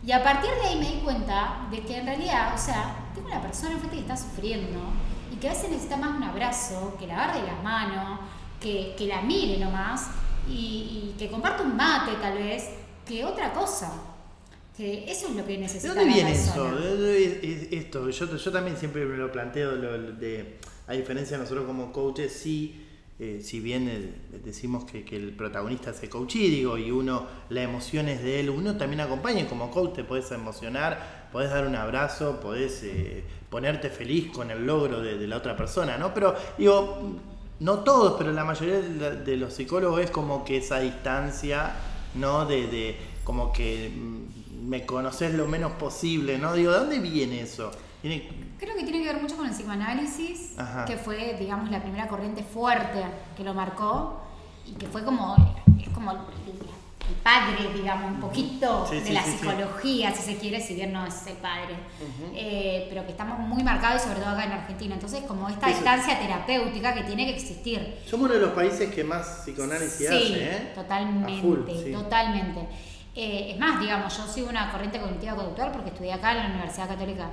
Y 0.07 0.13
a 0.13 0.23
partir 0.23 0.51
de 0.51 0.69
ahí 0.69 0.79
me 0.79 0.91
di 0.91 1.01
cuenta 1.01 1.67
de 1.71 1.81
que 1.81 1.99
en 1.99 2.07
realidad, 2.07 2.55
o 2.55 2.59
sea, 2.59 2.95
tengo 3.15 3.29
una 3.29 3.43
persona 3.43 3.73
enfrente 3.73 3.97
que 3.97 4.03
está 4.03 4.17
sufriendo 4.17 4.79
y 5.33 5.37
que 5.37 5.49
a 5.49 5.53
veces 5.53 5.71
necesita 5.71 5.97
más 5.97 6.17
un 6.17 6.23
abrazo, 6.23 6.97
que 6.99 7.07
la 7.07 7.25
agarre 7.25 7.47
las 7.47 7.63
manos, 7.63 8.21
que, 8.61 8.95
que 8.97 9.07
la 9.07 9.23
mire 9.23 9.59
nomás 9.59 10.09
y, 10.49 11.15
que 11.19 11.29
comparte 11.29 11.63
un 11.63 11.77
mate 11.77 12.13
tal 12.21 12.39
vez, 12.39 12.71
que 13.07 13.25
otra 13.25 13.53
cosa. 13.53 13.93
Que 14.77 15.11
eso 15.11 15.29
es 15.29 15.35
lo 15.35 15.45
que 15.45 15.59
necesita. 15.59 15.93
¿De 15.93 16.01
dónde 16.01 16.15
viene 16.15 16.33
eso? 16.33 16.79
esto, 17.71 18.11
yo, 18.11 18.37
yo 18.37 18.53
también 18.53 18.77
siempre 18.77 19.05
me 19.05 19.17
lo 19.17 19.33
planteo, 19.33 19.77
de, 19.77 20.59
a 20.87 20.93
diferencia 20.93 21.37
de 21.37 21.43
nosotros 21.43 21.67
como 21.67 21.93
coaches, 21.93 22.33
sí. 22.33 22.85
Eh, 23.21 23.41
si 23.43 23.59
bien 23.59 24.15
decimos 24.45 24.85
que, 24.85 25.05
que, 25.05 25.17
el 25.17 25.33
protagonista 25.33 25.91
hace 25.91 26.09
coaching, 26.09 26.51
digo, 26.51 26.79
y 26.79 26.93
uno, 26.93 27.27
la 27.49 27.63
emoción 27.63 28.09
es 28.09 28.23
de 28.23 28.39
él, 28.39 28.49
uno 28.49 28.77
también 28.77 29.01
acompaña, 29.01 29.41
y 29.41 29.47
como 29.47 29.73
coach 29.73 29.97
te 29.97 30.05
puedes 30.05 30.31
emocionar, 30.31 31.29
podés 31.33 31.51
dar 31.51 31.67
un 31.67 31.75
abrazo, 31.75 32.39
podés 32.39 32.81
eh, 32.85 33.25
ponerte 33.51 33.91
feliz 33.91 34.31
con 34.31 34.53
el 34.53 34.65
logro 34.65 35.01
de, 35.01 35.19
de, 35.19 35.27
la 35.27 35.37
otra 35.37 35.57
persona, 35.57 35.99
¿no? 35.99 36.15
Pero 36.15 36.37
digo, 36.57 37.19
no 37.61 37.81
todos, 37.81 38.15
pero 38.19 38.33
la 38.33 38.45
mayoría 38.45 38.81
de 38.81 39.37
los 39.37 39.55
psicólogos 39.55 40.01
es 40.01 40.11
como 40.11 40.45
que 40.45 40.59
esa 40.59 40.81
distancia, 40.81 41.73
¿no? 42.15 42.47
De, 42.47 42.97
como 43.25 43.53
que 43.53 43.91
mm, 43.91 44.69
me 44.69 44.87
conoces 44.87 45.35
lo 45.35 45.47
menos 45.47 45.73
posible, 45.73 46.39
¿no? 46.39 46.55
Digo, 46.55 46.73
¿de 46.73 46.79
dónde 46.79 46.99
viene 47.01 47.41
eso? 47.41 47.71
Creo 48.01 48.77
que 48.77 48.85
tiene 48.85 49.03
que 49.03 49.13
ver 49.13 49.21
mucho 49.21 49.37
con 49.37 49.47
el 49.47 49.53
psicoanálisis, 49.53 50.55
que 50.87 50.97
fue, 50.97 51.37
digamos, 51.39 51.71
la 51.71 51.83
primera 51.83 52.07
corriente 52.07 52.45
fuerte 52.45 53.05
que 53.37 53.43
lo 53.43 53.55
marcó 53.55 54.21
y 54.65 54.73
que 54.73 54.87
fue 54.87 55.05
como, 55.05 55.37
es 55.81 55.89
como 55.89 56.13
el 57.09 57.15
padre, 57.17 57.73
digamos, 57.75 58.11
un 58.13 58.21
poquito 58.21 58.89
de 58.91 59.13
la 59.13 59.23
psicología, 59.23 60.15
si 60.15 60.23
se 60.23 60.39
quiere, 60.39 60.61
si 60.61 60.75
bien 60.75 60.93
no 60.93 61.07
es 61.07 61.27
el 61.27 61.37
padre, 61.37 61.75
eh, 62.35 62.87
pero 62.89 63.05
que 63.05 63.13
estamos 63.13 63.39
muy 63.39 63.63
marcados, 63.63 64.03
sobre 64.03 64.21
todo 64.21 64.31
acá 64.31 64.45
en 64.45 64.53
Argentina. 64.53 64.95
Entonces, 64.95 65.23
como 65.23 65.49
esta 65.49 65.69
distancia 65.69 66.19
terapéutica 66.19 66.95
que 66.95 67.05
tiene 67.05 67.25
que 67.27 67.35
existir. 67.35 67.99
Somos 68.07 68.27
uno 68.27 68.35
de 68.35 68.41
los 68.41 68.53
países 68.53 68.95
que 68.95 69.05
más 69.05 69.43
psicoanálisis 69.45 70.07
hace, 70.07 70.45
¿eh? 70.45 70.73
Totalmente, 70.75 71.93
totalmente. 71.93 72.61
Eh, 73.15 73.53
es 73.53 73.59
más, 73.59 73.81
digamos, 73.81 74.17
yo 74.17 74.27
sigo 74.27 74.49
una 74.49 74.71
corriente 74.71 75.01
cognitiva 75.01 75.35
conductual 75.35 75.73
porque 75.73 75.91
estudié 75.91 76.13
acá 76.13 76.33
en 76.33 76.39
la 76.39 76.47
Universidad 76.51 76.89
Católica 76.89 77.31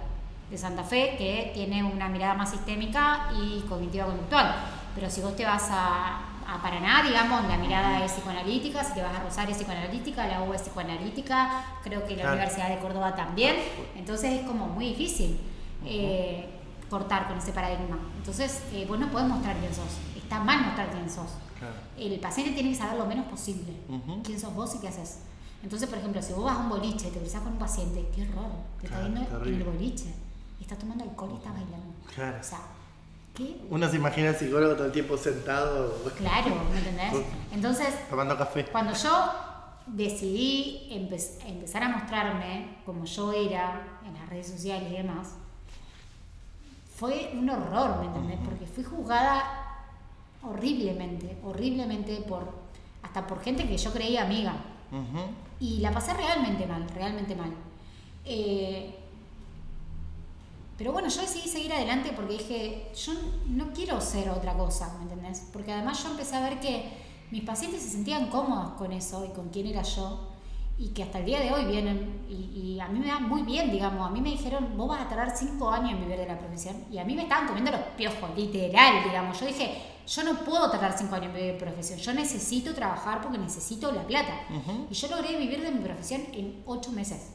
de 0.50 0.58
Santa 0.58 0.84
Fe, 0.84 1.16
que 1.18 1.52
tiene 1.54 1.84
una 1.84 2.08
mirada 2.10 2.34
más 2.34 2.52
sistémica 2.52 3.30
y 3.40 3.62
cognitiva 3.68 4.06
conductual. 4.06 4.56
Pero 4.96 5.10
si 5.10 5.22
vos 5.22 5.36
te 5.36 5.44
vas 5.44 5.68
a, 5.70 6.25
a 6.48 6.62
Paraná, 6.62 7.04
digamos, 7.04 7.48
la 7.48 7.58
mirada 7.58 8.04
es 8.04 8.12
psicoanalítica, 8.14 8.84
si 8.84 8.94
te 8.94 9.02
vas 9.02 9.16
a 9.16 9.24
Rosario 9.24 9.52
es 9.52 9.58
psicoanalítica, 9.58 10.28
la 10.28 10.44
U 10.44 10.54
es 10.54 10.62
psicoanalítica, 10.62 11.66
creo 11.84 12.06
que 12.06 12.16
la 12.16 12.30
Universidad 12.30 12.70
de 12.70 12.80
Córdoba 12.80 13.16
también, 13.16 13.56
entonces 13.96 14.40
es 14.40 14.48
como 14.48 14.68
muy 14.68 14.90
difícil 14.90 15.40
eh, 15.86 16.50
cortar 16.90 17.28
con 17.28 17.38
ese 17.38 17.52
paradigma. 17.52 17.98
Entonces, 18.18 18.64
eh, 18.74 18.86
vos 18.88 19.00
no 19.00 19.10
podés 19.10 19.28
mostrar 19.28 19.56
quién 19.58 19.74
sos, 19.74 19.98
está 20.16 20.40
mal 20.40 20.62
mostrar 20.62 20.90
quién 20.92 21.10
sos. 21.10 21.32
El 21.98 22.20
paciente 22.20 22.54
tiene 22.54 22.70
que 22.70 22.76
saber 22.76 22.98
lo 22.98 23.06
menos 23.06 23.26
posible 23.26 23.74
quién 24.24 24.40
sos 24.40 24.54
vos 24.54 24.76
y 24.76 24.80
qué 24.80 24.90
haces. 24.90 25.22
Entonces, 25.64 25.90
por 25.90 25.98
ejemplo, 25.98 26.22
si 26.22 26.34
vos 26.34 26.44
vas 26.44 26.58
a 26.58 26.60
un 26.60 26.70
boliche 26.70 27.08
y 27.08 27.12
te 27.12 27.20
cruzás 27.20 27.42
con 27.42 27.54
un 27.54 27.58
paciente, 27.58 28.08
qué 28.14 28.22
horror, 28.22 28.52
te 28.80 28.86
está 28.86 29.00
viendo 29.00 29.22
en 29.22 29.54
el 29.56 29.64
boliche, 29.64 30.14
y 30.60 30.64
está 30.64 30.76
tomando 30.76 31.04
alcohol 31.04 31.32
y 31.34 31.38
está 31.38 31.52
bailando. 31.52 31.94
Claro. 32.14 32.38
O 32.40 32.44
sea, 32.44 32.60
uno 33.70 33.90
se 33.90 33.98
imagina 33.98 34.30
al 34.30 34.36
psicólogo 34.36 34.76
todo 34.76 34.86
el 34.86 34.92
tiempo 34.92 35.18
sentado. 35.18 35.94
Claro, 36.18 36.52
¿me 36.72 36.78
entendés? 36.80 37.26
Entonces, 37.54 37.88
tomando 38.10 38.38
café. 38.38 38.66
Cuando 38.66 38.94
yo 38.94 39.32
decidí 39.88 40.88
empezar 41.46 41.84
a 41.84 41.90
mostrarme 41.90 42.78
como 42.86 43.06
yo 43.06 43.34
era 43.34 44.00
en 44.06 44.14
las 44.14 44.30
redes 44.30 44.48
sociales 44.48 44.92
y 44.92 44.98
demás, 44.98 45.36
fue 46.96 47.32
un 47.34 47.50
horror, 47.50 48.00
¿me 48.00 48.06
entendés? 48.06 48.40
Porque 48.46 48.66
fui 48.66 48.84
juzgada 48.84 49.66
horriblemente, 50.42 51.38
horriblemente 51.44 52.18
por 52.28 52.66
hasta 53.02 53.28
por 53.28 53.42
gente 53.42 53.68
que 53.68 53.78
yo 53.78 53.92
creía 53.92 54.24
amiga. 54.24 54.56
Y 55.60 55.80
la 55.80 55.92
pasé 55.92 56.14
realmente 56.14 56.66
mal, 56.66 56.88
realmente 56.90 57.36
mal. 57.36 57.52
Eh, 58.24 58.96
pero 60.78 60.92
bueno, 60.92 61.08
yo 61.08 61.22
decidí 61.22 61.48
seguir 61.48 61.72
adelante 61.74 62.12
porque 62.16 62.34
dije, 62.34 62.92
yo 62.96 63.14
no 63.48 63.72
quiero 63.72 64.02
ser 64.02 64.30
otra 64.30 64.54
cosa, 64.54 64.94
¿me 64.98 65.04
entendés? 65.04 65.48
Porque 65.54 65.72
además 65.72 66.04
yo 66.04 66.12
empecé 66.12 66.36
a 66.36 66.50
ver 66.50 66.60
que 66.60 66.92
mis 67.32 67.44
pacientes 67.44 67.82
se 67.82 67.90
sentían 67.90 68.30
cómodos 68.30 68.74
con 68.74 68.92
eso 68.92 69.26
y 69.26 69.34
con 69.34 69.50
quién 69.50 69.68
era 69.68 69.84
yo 69.84 70.32
y 70.78 70.90
que 70.90 71.04
hasta 71.04 71.20
el 71.20 71.26
día 71.26 71.40
de 71.40 71.54
hoy 71.54 71.66
vienen 71.66 72.26
y, 72.30 72.78
a 72.82 72.90
mí 72.90 73.00
me 73.00 73.08
da 73.08 73.20
muy 73.20 73.44
bien, 73.44 73.72
digamos, 73.72 74.06
a 74.06 74.12
mí 74.12 74.20
me 74.20 74.32
dijeron, 74.32 74.76
vos 74.76 74.90
vas 74.90 75.06
a 75.06 75.08
tardar 75.08 75.36
cinco 75.36 75.72
años 75.72 75.92
en 75.92 76.02
vivir 76.02 76.18
de 76.18 76.28
la 76.28 76.38
profesión 76.38 76.76
y 76.92 76.98
a 76.98 77.06
mí 77.06 77.16
me 77.16 77.24
estaban 77.24 77.48
comiendo 77.48 77.72
los 77.72 77.80
piojos, 77.96 78.30
literal, 78.36 79.04
digamos, 79.06 79.40
yo 79.40 79.46
dije, 79.46 79.82
yo 80.06 80.24
no 80.24 80.40
puedo 80.40 80.70
tardar 80.70 80.98
cinco 80.98 81.16
años 81.16 81.28
en 81.28 81.34
vivir 81.34 81.54
de 81.54 81.60
la 81.60 81.66
profesión, 81.66 82.00
yo 82.00 82.14
necesito 82.14 82.74
trabajar 82.74 83.22
porque 83.22 83.38
necesito 83.38 83.94
la 83.94 84.06
plata 84.06 84.34
y 84.90 84.94
yo 84.94 85.08
logré 85.08 85.38
vivir 85.38 85.62
de 85.62 85.72
mi 85.72 85.80
profesión 85.80 86.22
en 86.34 86.62
ocho 86.66 86.92
meses. 86.92 87.32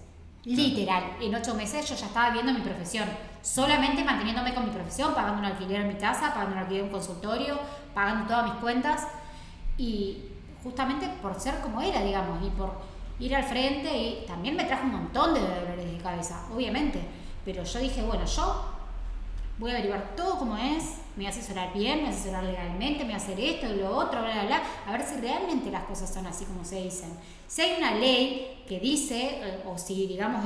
Literal, 0.56 1.16
en 1.20 1.32
ocho 1.32 1.54
meses 1.54 1.88
yo 1.88 1.94
ya 1.94 2.06
estaba 2.06 2.30
viendo 2.30 2.52
mi 2.52 2.60
profesión, 2.60 3.08
solamente 3.40 4.02
manteniéndome 4.02 4.52
con 4.52 4.64
mi 4.64 4.70
profesión, 4.72 5.14
pagando 5.14 5.38
un 5.38 5.44
alquiler 5.44 5.82
en 5.82 5.88
mi 5.88 5.94
casa, 5.94 6.34
pagando 6.34 6.56
un 6.56 6.58
alquiler 6.58 6.80
en 6.80 6.86
un 6.86 6.92
consultorio, 6.92 7.56
pagando 7.94 8.26
todas 8.26 8.44
mis 8.50 8.54
cuentas 8.54 9.06
y 9.78 10.24
justamente 10.64 11.08
por 11.22 11.38
ser 11.38 11.60
como 11.60 11.80
era, 11.80 12.02
digamos, 12.02 12.44
y 12.44 12.50
por 12.50 12.72
ir 13.20 13.36
al 13.36 13.44
frente 13.44 13.96
y 13.96 14.24
también 14.26 14.56
me 14.56 14.64
trajo 14.64 14.84
un 14.84 14.92
montón 14.92 15.34
de 15.34 15.40
dolores 15.40 15.92
de 15.92 15.98
cabeza, 15.98 16.44
obviamente, 16.52 17.00
pero 17.44 17.62
yo 17.62 17.78
dije, 17.78 18.02
bueno, 18.02 18.24
yo 18.24 18.79
voy 19.60 19.72
a 19.72 19.74
averiguar 19.74 20.16
todo 20.16 20.38
como 20.38 20.56
es, 20.56 20.84
me 21.16 21.24
voy 21.24 21.26
a 21.26 21.28
asesorar 21.28 21.74
bien, 21.74 21.98
me 21.98 22.04
voy 22.04 22.12
a 22.12 22.16
asesorar 22.16 22.44
legalmente, 22.44 23.00
me 23.00 23.04
voy 23.04 23.12
a 23.12 23.16
hacer 23.16 23.38
esto 23.38 23.66
y 23.66 23.76
lo 23.76 23.94
otro, 23.94 24.22
bla, 24.22 24.32
bla, 24.32 24.44
bla, 24.46 24.62
a 24.86 24.92
ver 24.92 25.02
si 25.02 25.20
realmente 25.20 25.70
las 25.70 25.84
cosas 25.84 26.12
son 26.12 26.26
así 26.26 26.46
como 26.46 26.64
se 26.64 26.82
dicen. 26.82 27.10
Si 27.46 27.60
hay 27.60 27.76
una 27.76 27.94
ley 27.94 28.64
que 28.66 28.80
dice, 28.80 29.38
eh, 29.42 29.62
o 29.66 29.76
si 29.76 30.06
digamos 30.06 30.42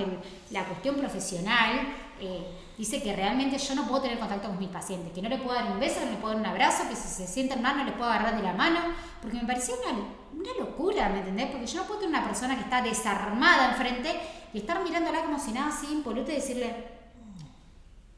la 0.50 0.64
cuestión 0.64 0.96
profesional 0.96 1.94
eh, 2.20 2.44
dice 2.76 3.00
que 3.00 3.14
realmente 3.14 3.56
yo 3.56 3.74
no 3.76 3.86
puedo 3.86 4.02
tener 4.02 4.18
contacto 4.18 4.48
con 4.48 4.58
mis 4.58 4.68
pacientes, 4.68 5.12
que 5.12 5.22
no 5.22 5.28
le 5.28 5.38
puedo 5.38 5.54
dar 5.54 5.70
un 5.70 5.78
beso, 5.78 6.00
no 6.04 6.10
le 6.10 6.16
puedo 6.16 6.34
dar 6.34 6.40
un 6.40 6.46
abrazo, 6.46 6.88
que 6.88 6.96
si 6.96 7.06
se 7.06 7.28
sienten 7.28 7.62
mal 7.62 7.76
no 7.76 7.84
les 7.84 7.94
puedo 7.94 8.10
agarrar 8.10 8.36
de 8.36 8.42
la 8.42 8.52
mano, 8.52 8.80
porque 9.22 9.36
me 9.36 9.46
parecía 9.46 9.76
una, 9.76 10.00
una 10.32 10.58
locura, 10.58 11.08
¿me 11.10 11.20
entendés? 11.20 11.50
Porque 11.52 11.66
yo 11.68 11.80
no 11.80 11.86
puedo 11.86 12.00
tener 12.00 12.16
una 12.16 12.26
persona 12.26 12.56
que 12.56 12.62
está 12.62 12.82
desarmada 12.82 13.70
enfrente 13.70 14.10
y 14.52 14.58
estar 14.58 14.82
mirándola 14.82 15.22
como 15.22 15.38
si 15.38 15.52
nada 15.52 15.68
así, 15.68 15.86
impoluta 15.92 16.32
y 16.32 16.36
decirle, 16.36 16.74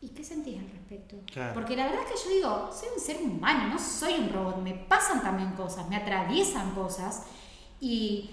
¿y 0.00 0.08
qué 0.08 0.24
sentís 0.24 0.58
al 0.58 0.75
respecto? 0.88 1.16
Porque 1.54 1.76
la 1.76 1.86
verdad 1.86 2.02
es 2.04 2.12
que 2.12 2.28
yo 2.28 2.34
digo, 2.34 2.70
soy 2.72 2.88
un 2.94 3.00
ser 3.00 3.22
humano, 3.22 3.68
no 3.68 3.78
soy 3.78 4.14
un 4.14 4.32
robot, 4.32 4.58
me 4.58 4.74
pasan 4.74 5.22
también 5.22 5.52
cosas, 5.52 5.88
me 5.88 5.96
atraviesan 5.96 6.74
cosas 6.74 7.24
y, 7.80 8.30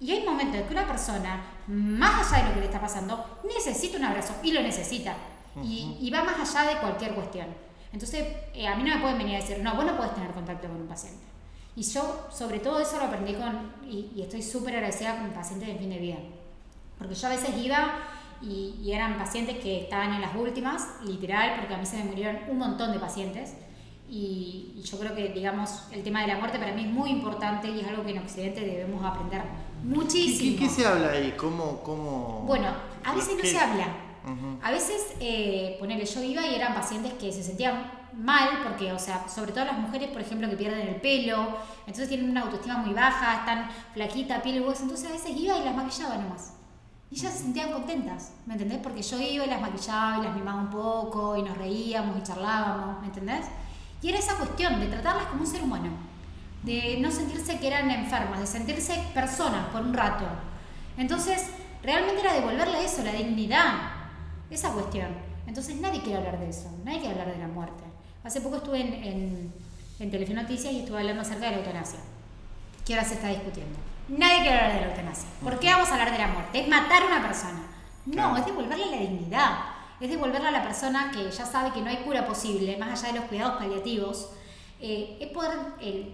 y 0.00 0.12
hay 0.12 0.24
momentos 0.24 0.60
en 0.60 0.66
que 0.66 0.72
una 0.72 0.86
persona, 0.86 1.42
más 1.66 2.32
allá 2.32 2.42
de 2.42 2.48
lo 2.48 2.54
que 2.54 2.60
le 2.60 2.66
está 2.66 2.80
pasando, 2.80 3.40
necesita 3.44 3.98
un 3.98 4.04
abrazo 4.04 4.34
y 4.42 4.52
lo 4.52 4.62
necesita. 4.62 5.16
y, 5.62 6.10
va 6.10 6.24
más 6.24 6.54
allá 6.54 6.74
de 6.74 6.80
cualquier 6.80 7.14
cuestión. 7.14 7.46
Entonces, 7.92 8.26
eh, 8.54 8.66
a 8.66 8.74
mí 8.74 8.82
no 8.82 8.96
me 8.96 9.00
pueden 9.00 9.18
venir 9.18 9.36
a 9.36 9.40
decir, 9.40 9.60
no, 9.60 9.76
vos 9.76 9.84
no 9.84 9.96
puedes 9.96 10.14
tener 10.14 10.32
contacto 10.32 10.66
con 10.66 10.80
un 10.80 10.88
paciente. 10.88 11.22
Y 11.76 11.82
yo, 11.82 12.26
sobre 12.30 12.58
todo 12.58 12.80
eso 12.80 12.98
lo 12.98 13.04
aprendí 13.04 13.34
con, 13.34 13.72
y, 13.88 14.10
y 14.16 14.22
estoy 14.22 14.42
súper 14.42 14.74
agradecida 14.74 15.16
con 15.16 15.30
pacientes 15.30 15.68
de 15.68 15.76
fin 15.76 15.90
de 15.90 15.98
vida. 15.98 16.16
Porque 16.98 17.14
yo 17.14 17.26
a 17.28 17.30
veces 17.30 17.56
iba 17.56 17.98
y, 18.42 18.90
eran 18.92 19.18
pacientes 19.18 19.58
que 19.58 19.82
estaban 19.82 20.12
en 20.12 20.20
las 20.20 20.34
últimas, 20.34 20.88
literal, 21.04 21.56
porque 21.58 21.74
a 21.74 21.78
mí 21.78 21.86
se 21.86 21.96
me 21.96 22.04
murieron 22.04 22.38
un 22.48 22.58
montón 22.58 22.92
de 22.92 22.98
pacientes. 22.98 23.54
Y, 24.08 24.82
yo 24.84 24.98
creo 24.98 25.14
que, 25.14 25.28
digamos, 25.28 25.84
el 25.92 26.02
tema 26.02 26.20
de 26.22 26.28
la 26.28 26.38
muerte 26.38 26.58
para 26.58 26.72
mí 26.72 26.82
es 26.82 26.90
muy 26.90 27.10
importante 27.10 27.68
y 27.68 27.80
es 27.80 27.86
algo 27.86 28.04
que 28.04 28.10
en 28.10 28.18
Occidente 28.18 28.60
debemos 28.60 29.04
aprender 29.04 29.42
muchísimo. 29.82 30.58
¿Qué, 30.58 30.64
qué, 30.64 30.70
se 30.70 30.86
habla 30.86 31.10
ahí? 31.10 31.34
¿Cómo, 31.36 31.80
cómo... 31.82 32.44
Bueno, 32.46 32.68
a 33.04 33.14
veces 33.14 33.36
no 33.36 33.44
se 33.44 33.58
habla. 33.58 33.88
A 34.62 34.70
veces, 34.70 35.14
eh, 35.20 35.76
ponele, 35.78 36.06
yo 36.06 36.22
iba 36.22 36.46
y 36.46 36.54
eran 36.54 36.74
pacientes 36.74 37.12
que 37.14 37.30
se 37.30 37.42
sentían 37.42 37.90
mal, 38.16 38.60
porque, 38.62 38.92
o 38.92 38.98
sea, 38.98 39.28
sobre 39.28 39.52
todo 39.52 39.66
las 39.66 39.78
mujeres, 39.78 40.08
por 40.08 40.22
ejemplo, 40.22 40.48
que 40.48 40.56
pierden 40.56 40.88
el 40.88 40.96
pelo, 40.96 41.58
entonces 41.80 42.08
tienen 42.08 42.30
una 42.30 42.42
autoestima 42.42 42.78
muy 42.78 42.94
baja, 42.94 43.40
están 43.40 43.68
flaquita, 43.92 44.42
piel 44.42 44.56
y 44.56 44.60
hueso, 44.60 44.84
entonces 44.84 45.10
a 45.10 45.12
veces 45.12 45.32
iba 45.36 45.58
y 45.58 45.64
las 45.64 45.74
maquillaba 45.74 46.16
nomás. 46.16 46.54
Y 47.10 47.16
ellas 47.16 47.32
se 47.32 47.38
sentían 47.40 47.72
contentas, 47.72 48.32
¿me 48.46 48.54
entendés? 48.54 48.78
Porque 48.82 49.02
yo 49.02 49.20
iba 49.20 49.44
y 49.44 49.48
las 49.48 49.60
maquillaba 49.60 50.18
y 50.18 50.22
las 50.26 50.34
mimaba 50.34 50.60
un 50.60 50.70
poco 50.70 51.36
y 51.36 51.42
nos 51.42 51.56
reíamos 51.56 52.18
y 52.18 52.22
charlábamos, 52.22 53.00
¿me 53.00 53.06
entendés? 53.06 53.46
Y 54.02 54.08
era 54.08 54.18
esa 54.18 54.36
cuestión 54.36 54.80
de 54.80 54.86
tratarlas 54.86 55.26
como 55.26 55.42
un 55.42 55.46
ser 55.46 55.62
humano, 55.62 55.90
de 56.62 56.98
no 57.00 57.10
sentirse 57.10 57.58
que 57.58 57.66
eran 57.66 57.90
enfermas, 57.90 58.40
de 58.40 58.46
sentirse 58.46 59.02
personas 59.14 59.66
por 59.68 59.82
un 59.82 59.94
rato. 59.94 60.24
Entonces, 60.96 61.46
realmente 61.82 62.20
era 62.20 62.34
devolverle 62.34 62.84
eso, 62.84 63.02
la 63.02 63.12
dignidad, 63.12 63.74
esa 64.50 64.72
cuestión. 64.72 65.08
Entonces, 65.46 65.76
nadie 65.80 66.02
quiere 66.02 66.18
hablar 66.18 66.38
de 66.40 66.50
eso, 66.50 66.70
nadie 66.84 67.00
quiere 67.00 67.12
hablar 67.20 67.34
de 67.34 67.40
la 67.40 67.48
muerte. 67.48 67.84
Hace 68.24 68.40
poco 68.40 68.56
estuve 68.56 68.80
en, 68.80 68.94
en, 68.94 69.52
en 70.00 70.10
Telefe 70.10 70.34
Noticias 70.34 70.72
y 70.72 70.80
estuve 70.80 70.98
hablando 70.98 71.22
acerca 71.22 71.46
de 71.46 71.52
la 71.52 71.58
eutanasia, 71.58 72.00
que 72.84 72.94
ahora 72.94 73.06
se 73.06 73.14
está 73.14 73.28
discutiendo. 73.28 73.78
Nadie 74.08 74.42
quiere 74.42 74.58
hablar 74.58 74.74
de 74.74 74.80
la 74.80 74.86
eutanasia. 74.88 75.28
¿Por 75.42 75.58
qué 75.58 75.68
vamos 75.68 75.88
a 75.88 75.92
hablar 75.92 76.12
de 76.12 76.18
la 76.18 76.28
muerte? 76.28 76.60
Es 76.60 76.68
matar 76.68 77.02
a 77.02 77.06
una 77.06 77.22
persona. 77.22 77.62
No, 78.04 78.36
es 78.36 78.44
devolverle 78.44 78.86
la 78.90 78.98
dignidad. 78.98 79.50
Es 79.98 80.10
devolverle 80.10 80.48
a 80.48 80.50
la 80.50 80.62
persona 80.62 81.10
que 81.10 81.30
ya 81.30 81.46
sabe 81.46 81.72
que 81.72 81.80
no 81.80 81.88
hay 81.88 81.98
cura 81.98 82.26
posible, 82.26 82.76
más 82.76 83.02
allá 83.02 83.14
de 83.14 83.20
los 83.20 83.28
cuidados 83.28 83.56
paliativos. 83.56 84.30
Eh, 84.80 85.16
es 85.20 85.28
poder 85.28 85.56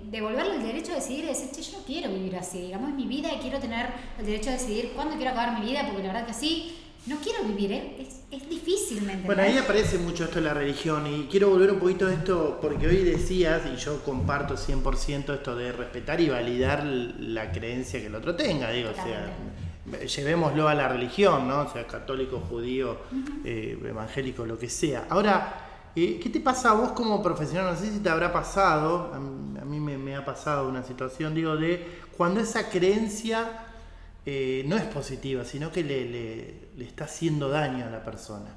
devolverle 0.05 0.57
el 0.57 0.63
derecho 0.63 0.93
a 0.93 0.97
decidir 0.97 1.25
y 1.25 1.29
decir, 1.29 1.51
che, 1.51 1.63
yo 1.63 1.79
no 1.79 1.85
quiero 1.85 2.11
vivir 2.11 2.37
así, 2.37 2.61
digamos, 2.61 2.91
es 2.91 2.95
mi 2.95 3.07
vida 3.07 3.33
y 3.35 3.39
quiero 3.39 3.59
tener 3.59 3.91
el 4.19 4.27
derecho 4.27 4.51
a 4.51 4.53
decidir 4.53 4.93
cuándo 4.95 5.17
quiero 5.17 5.33
acabar 5.33 5.59
mi 5.59 5.67
vida, 5.67 5.83
porque 5.87 6.03
la 6.03 6.13
verdad 6.13 6.27
que 6.27 6.35
sí, 6.35 6.79
no 7.07 7.17
quiero 7.17 7.45
vivir, 7.45 7.73
¿eh? 7.73 7.97
es, 7.99 8.21
es 8.31 8.49
difícil, 8.49 9.03
¿me 9.03 9.17
Bueno, 9.17 9.43
ahí 9.43 9.57
aparece 9.57 9.99
mucho 9.99 10.25
esto 10.25 10.37
de 10.37 10.43
la 10.43 10.55
religión 10.55 11.07
y 11.07 11.29
quiero 11.31 11.51
volver 11.51 11.73
un 11.73 11.79
poquito 11.79 12.07
a 12.07 12.13
esto 12.13 12.59
porque 12.61 12.87
hoy 12.87 13.05
decías, 13.05 13.63
y 13.73 13.77
yo 13.77 14.03
comparto 14.03 14.55
100% 14.57 15.35
esto 15.35 15.57
de 15.57 15.73
respetar 15.73 16.21
y 16.21 16.29
validar 16.29 16.85
la 16.85 17.51
creencia 17.53 18.01
que 18.01 18.07
el 18.07 18.15
otro 18.15 18.37
tenga, 18.37 18.71
digo, 18.71 18.91
o 18.91 18.95
sea, 18.95 19.33
llevémoslo 20.07 20.69
a 20.69 20.75
la 20.75 20.89
religión, 20.89 21.49
¿no? 21.49 21.63
O 21.63 21.73
sea, 21.73 21.87
católico, 21.87 22.41
judío, 22.49 22.99
eh, 23.45 23.79
evangélico, 23.83 24.45
lo 24.45 24.59
que 24.59 24.69
sea. 24.69 25.07
Ahora, 25.09 25.91
eh, 25.97 26.21
¿qué 26.23 26.29
te 26.29 26.41
pasa 26.41 26.71
a 26.71 26.75
vos 26.75 26.93
como 26.93 27.23
profesional? 27.23 27.75
No 27.75 27.81
sé 27.81 27.91
si 27.91 27.99
te 28.01 28.09
habrá 28.09 28.33
pasado, 28.33 29.13
a 29.15 29.19
mí, 29.65 29.81
me, 29.81 29.99
me 29.99 30.15
ha 30.15 30.25
pasado 30.25 30.69
una 30.69 30.83
situación, 30.83 31.35
digo, 31.35 31.57
de 31.57 31.85
cuando 32.17 32.41
esa 32.41 32.69
creencia 32.69 33.67
eh, 34.27 34.65
no 34.67 34.77
es 34.77 34.85
positiva, 34.85 35.45
sino 35.45 35.73
que 35.73 35.83
le, 35.83 36.05
le, 36.05 36.55
está 36.85 37.05
haciendo 37.05 37.49
daño 37.49 37.87
a 37.87 37.91
la 37.91 38.05
persona. 38.05 38.51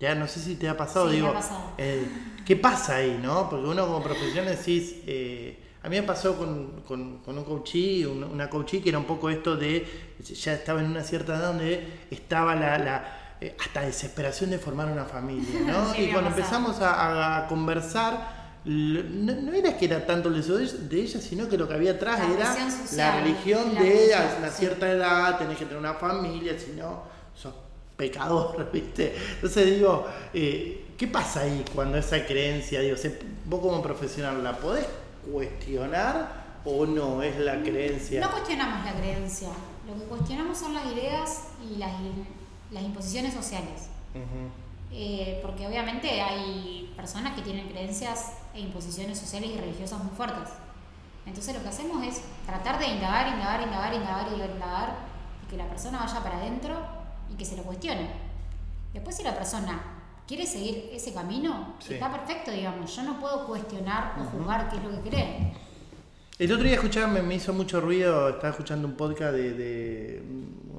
Ya 0.00 0.14
no 0.14 0.26
sé 0.26 0.40
si 0.40 0.56
te 0.56 0.68
ha 0.68 0.76
pasado, 0.76 1.08
digo, 1.08 1.32
eh, 1.78 2.04
¿qué 2.44 2.56
pasa 2.56 2.96
ahí, 2.96 3.20
no? 3.22 3.48
Porque 3.48 3.66
uno 3.66 3.86
como 3.86 4.02
profesional 4.02 4.56
decís, 4.56 4.96
eh, 5.06 5.58
a 5.82 5.88
mí 5.88 5.96
me 5.96 6.02
pasó 6.02 6.36
con, 6.36 6.82
con, 6.82 7.20
un 7.24 7.44
coachí, 7.44 8.04
una 8.04 8.50
coachí 8.50 8.80
que 8.80 8.88
era 8.88 8.98
un 8.98 9.04
poco 9.04 9.30
esto 9.30 9.56
de, 9.56 9.86
ya 10.20 10.54
estaba 10.54 10.80
en 10.80 10.86
una 10.86 11.04
cierta 11.04 11.36
edad 11.36 11.48
donde 11.48 12.06
estaba 12.10 12.54
la, 12.56 12.78
la 12.78 13.18
hasta 13.60 13.82
desesperación 13.82 14.50
de 14.50 14.58
formar 14.58 14.88
una 14.88 15.04
familia, 15.04 15.60
¿no? 15.60 15.94
y 15.98 16.08
cuando 16.08 16.30
empezamos 16.30 16.78
a 16.80 17.46
conversar, 17.48 18.42
no, 18.64 19.52
era 19.52 19.76
que 19.76 19.86
era 19.86 20.06
tanto 20.06 20.28
el 20.28 20.36
deseo 20.36 20.56
de 20.56 21.00
ella, 21.00 21.20
sino 21.20 21.48
que 21.48 21.58
lo 21.58 21.66
que 21.66 21.74
había 21.74 21.92
atrás 21.92 22.20
era 22.32 22.56
la 22.92 23.20
religión 23.20 23.74
de 23.74 24.14
a 24.14 24.36
una 24.38 24.50
cierta 24.50 24.88
edad, 24.90 25.38
tenés 25.38 25.58
que 25.58 25.64
tener 25.64 25.80
una 25.80 25.94
familia, 25.94 26.56
si 26.58 26.72
no, 26.72 27.02
sos 27.34 27.54
pecador, 27.96 28.70
¿viste? 28.72 29.16
Entonces 29.34 29.66
digo, 29.66 30.06
eh, 30.34 30.94
¿qué 30.96 31.06
pasa 31.06 31.40
ahí 31.40 31.64
cuando 31.74 31.98
esa 31.98 32.24
creencia, 32.26 32.80
digo, 32.80 32.96
vos 33.46 33.60
como 33.60 33.82
profesional, 33.82 34.42
¿la 34.42 34.56
podés 34.56 34.86
cuestionar 35.30 36.42
o 36.64 36.86
no 36.86 37.22
es 37.22 37.38
la 37.38 37.62
creencia? 37.62 38.20
No 38.20 38.30
cuestionamos 38.30 38.84
la 38.84 38.94
creencia, 38.94 39.48
lo 39.86 39.94
que 39.94 40.04
cuestionamos 40.08 40.58
son 40.58 40.74
las 40.74 40.86
ideas 40.86 41.48
y 41.70 41.76
las, 41.76 41.92
las 42.70 42.82
imposiciones 42.82 43.34
sociales. 43.34 43.88
Eh, 44.94 45.38
porque 45.42 45.66
obviamente 45.66 46.20
hay 46.20 46.92
personas 46.94 47.34
que 47.34 47.40
tienen 47.40 47.68
creencias 47.68 48.34
e 48.54 48.60
imposiciones 48.60 49.18
sociales 49.18 49.50
y 49.50 49.58
religiosas 49.58 50.04
muy 50.04 50.14
fuertes. 50.14 50.50
Entonces 51.24 51.54
lo 51.54 51.62
que 51.62 51.68
hacemos 51.68 52.04
es 52.04 52.20
tratar 52.44 52.78
de 52.78 52.88
indagar, 52.88 53.28
indagar, 53.28 53.62
indagar, 53.62 53.94
indagar 53.94 54.26
indagar 54.32 54.96
y 55.46 55.50
que 55.50 55.56
la 55.56 55.66
persona 55.66 56.00
vaya 56.00 56.22
para 56.22 56.36
adentro 56.36 56.76
y 57.32 57.36
que 57.36 57.44
se 57.44 57.56
lo 57.56 57.62
cuestione. 57.62 58.10
Después 58.92 59.16
si 59.16 59.22
la 59.22 59.34
persona 59.34 59.82
quiere 60.26 60.46
seguir 60.46 60.90
ese 60.92 61.12
camino, 61.12 61.76
está 61.88 62.12
perfecto, 62.12 62.50
digamos. 62.50 62.94
Yo 62.94 63.02
no 63.02 63.18
puedo 63.18 63.46
cuestionar 63.46 64.14
o 64.20 64.24
juzgar 64.24 64.68
qué 64.70 64.76
es 64.76 64.84
lo 64.84 64.90
que 64.90 65.10
cree. 65.10 65.52
El 66.38 66.52
otro 66.52 66.64
día 66.64 66.74
escuchaba, 66.74 67.06
me, 67.06 67.34
hizo 67.34 67.52
mucho 67.52 67.80
ruido, 67.80 68.28
estaba 68.28 68.50
escuchando 68.50 68.88
un 68.88 68.94
podcast 68.94 69.34
de 69.34 70.22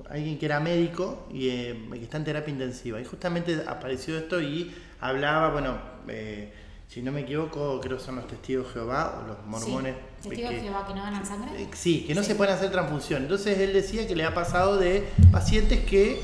alguien 0.10 0.38
que 0.38 0.46
era 0.46 0.60
médico 0.60 1.28
y 1.32 1.50
eh, 1.50 1.90
que 1.92 2.04
está 2.04 2.18
en 2.18 2.24
terapia 2.24 2.52
intensiva. 2.52 3.00
Y 3.00 3.06
justamente 3.06 3.64
apareció 3.68 4.18
esto 4.18 4.42
y 4.42 4.74
hablaba, 5.00 5.50
bueno, 5.50 5.78
eh, 6.08 6.54
si 6.88 7.02
no 7.02 7.12
me 7.12 7.22
equivoco, 7.22 7.80
creo 7.82 7.98
que 7.98 8.04
son 8.04 8.18
los 8.18 8.28
testigos 8.28 8.68
de 8.68 8.74
Jehová 8.74 9.20
o 9.20 9.28
los 9.28 9.46
mormones. 9.46 9.96
Sí. 10.22 10.30
¿Testigos 10.30 10.54
de 10.54 10.62
Jehová 10.62 10.86
que 10.88 10.94
no 10.94 11.02
ganan 11.02 11.26
sangre? 11.26 11.64
Eh, 11.64 11.68
sí, 11.74 12.06
que 12.06 12.14
no 12.14 12.24
se 12.24 12.36
pueden 12.36 12.54
hacer 12.54 12.72
transfusión. 12.72 13.24
Entonces 13.24 13.58
él 13.60 13.74
decía 13.74 14.08
que 14.08 14.16
le 14.16 14.26
ha 14.26 14.34
pasado 14.34 14.78
de 14.78 15.08
pacientes 15.32 15.84
que, 15.84 16.22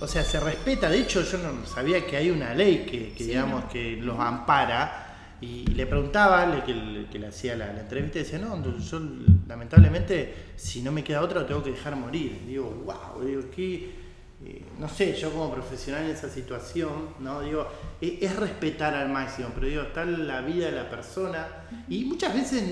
o 0.00 0.06
sea, 0.06 0.24
se 0.24 0.38
respeta. 0.40 0.88
De 0.88 1.00
hecho, 1.00 1.22
yo 1.22 1.38
no 1.38 1.66
sabía 1.66 2.06
que 2.06 2.16
hay 2.16 2.30
una 2.30 2.54
ley 2.54 2.86
que, 2.88 3.24
digamos, 3.24 3.64
que 3.64 3.96
los 3.96 4.18
ampara 4.18 5.36
y, 5.40 5.66
le 5.66 5.86
preguntaba, 5.86 6.46
le, 6.46 6.62
que, 6.64 7.18
le, 7.18 7.26
hacía 7.26 7.56
la, 7.56 7.70
entrevista, 7.78 8.18
y 8.18 8.22
decía, 8.22 8.38
no, 8.38 8.78
yo 8.78 9.00
lamentablemente, 9.46 10.52
si 10.56 10.82
no 10.82 10.92
me 10.92 11.04
queda 11.04 11.22
otra, 11.22 11.40
lo 11.40 11.46
tengo 11.46 11.62
que 11.62 11.70
dejar 11.70 11.96
morir. 11.96 12.42
Digo, 12.46 12.82
wow, 12.84 13.24
digo, 13.24 13.42
que, 13.50 14.08
eh, 14.44 14.64
no 14.78 14.88
sé, 14.88 15.14
yo 15.14 15.32
como 15.32 15.52
profesional 15.52 16.04
en 16.04 16.10
esa 16.10 16.28
situación, 16.28 17.14
¿no? 17.18 17.40
Digo, 17.40 17.66
es, 18.00 18.36
respetar 18.36 18.94
al 18.94 19.08
máximo, 19.08 19.50
pero 19.54 19.66
digo, 19.66 19.82
está 19.82 20.04
la 20.04 20.40
vida 20.42 20.66
de 20.66 20.72
la 20.72 20.88
persona, 20.88 21.46
y 21.88 22.04
muchas 22.04 22.34
veces 22.34 22.62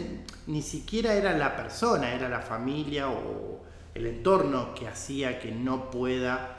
ni 0.47 0.63
siquiera 0.63 1.15
era 1.15 1.37
la 1.37 1.57
persona, 1.57 2.13
era 2.13 2.29
la 2.29 2.41
familia 2.41 3.09
o 3.09 3.65
el 3.95 4.07
entorno 4.07 4.75
que 4.75 4.87
hacía 4.87 5.39
que 5.41 5.51
no 5.51 5.91
pueda 5.91 6.56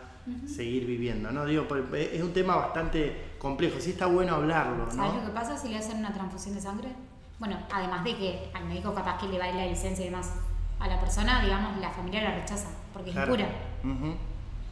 seguir 0.48 0.86
viviendo, 0.86 1.32
¿no? 1.32 1.46
Digo, 1.46 1.66
es 1.94 2.22
un 2.22 2.34
tema 2.34 2.56
bastante 2.56 3.36
complejo, 3.40 3.80
sí 3.80 3.92
está 3.92 4.08
bueno 4.08 4.36
hablarlo, 4.36 4.86
¿no? 4.86 4.92
¿Sabes 4.92 5.16
lo 5.16 5.26
que 5.26 5.32
pasa 5.32 5.58
si 5.58 5.70
le 5.70 5.78
hacen 5.78 5.98
una 5.98 6.14
transfusión 6.14 6.56
de 6.56 6.62
sangre? 6.62 6.90
Bueno, 7.40 7.58
además 7.72 8.04
de 8.04 8.16
que 8.16 8.50
al 8.54 8.66
médico 8.66 8.94
capaz 8.94 9.20
que 9.20 9.28
le 9.28 9.38
va 9.38 9.46
a 9.46 9.50
ir 9.50 9.56
la 9.56 9.66
licencia 9.68 10.04
y 10.06 10.10
demás, 10.10 10.34
a 10.80 10.88
la 10.88 11.00
persona, 11.00 11.42
digamos, 11.42 11.78
la 11.80 11.92
familia 11.92 12.24
la 12.24 12.36
rechaza, 12.36 12.70
porque 12.94 13.12
es 13.12 13.16
impura. 13.16 13.48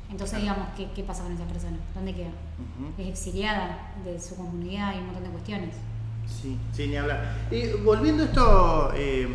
Entonces, 0.10 0.40
digamos, 0.40 0.68
¿qué, 0.78 0.90
¿qué, 0.92 1.04
pasa 1.04 1.24
con 1.24 1.32
esa 1.32 1.46
persona? 1.46 1.78
¿Dónde 1.94 2.14
queda? 2.14 2.30
Es 2.98 3.08
exiliada 3.08 3.94
de 4.04 4.20
su 4.20 4.36
comunidad 4.36 4.96
y 4.96 5.00
un 5.00 5.06
montón 5.08 5.24
de 5.24 5.30
cuestiones. 5.30 5.76
Sí, 6.28 6.58
sin 6.74 6.92
ni 6.92 6.98
hablar. 6.98 7.48
Y 7.52 7.68
volviendo 7.84 8.24
a 8.24 8.26
esto, 8.26 8.94
eh, 8.96 9.28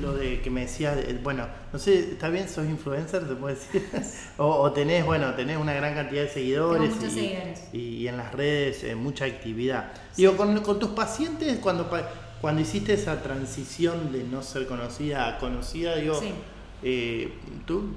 lo 0.00 0.14
de 0.14 0.40
que 0.40 0.50
me 0.50 0.62
decías, 0.62 0.96
bueno, 1.22 1.46
no 1.72 1.78
sé, 1.78 1.98
¿está 1.98 2.28
bien? 2.28 2.48
¿Sos 2.48 2.66
influencer? 2.66 3.26
¿Se 3.26 3.34
puede 3.34 3.54
decir? 3.54 3.88
o, 4.38 4.70
tenés, 4.72 5.04
bueno, 5.04 5.34
tenés 5.34 5.56
una 5.58 5.74
gran 5.74 5.94
cantidad 5.94 6.22
de 6.22 6.28
seguidores. 6.28 6.92
y, 6.96 7.10
seguidores. 7.10 7.62
Y, 7.72 8.08
en 8.08 8.16
las 8.16 8.32
redes 8.32 8.84
eh, 8.84 8.94
mucha 8.94 9.24
actividad. 9.24 9.92
Digo, 10.16 10.36
con, 10.36 10.60
con, 10.60 10.78
tus 10.78 10.90
pacientes, 10.90 11.58
cuando, 11.58 11.90
cuando 12.40 12.62
hiciste 12.62 12.94
esa 12.94 13.22
transición 13.22 14.12
de 14.12 14.24
no 14.24 14.42
ser 14.42 14.66
conocida 14.66 15.28
a 15.28 15.38
conocida, 15.38 15.96
digo, 15.96 16.20
eh, 16.82 17.32
¿tú 17.66 17.94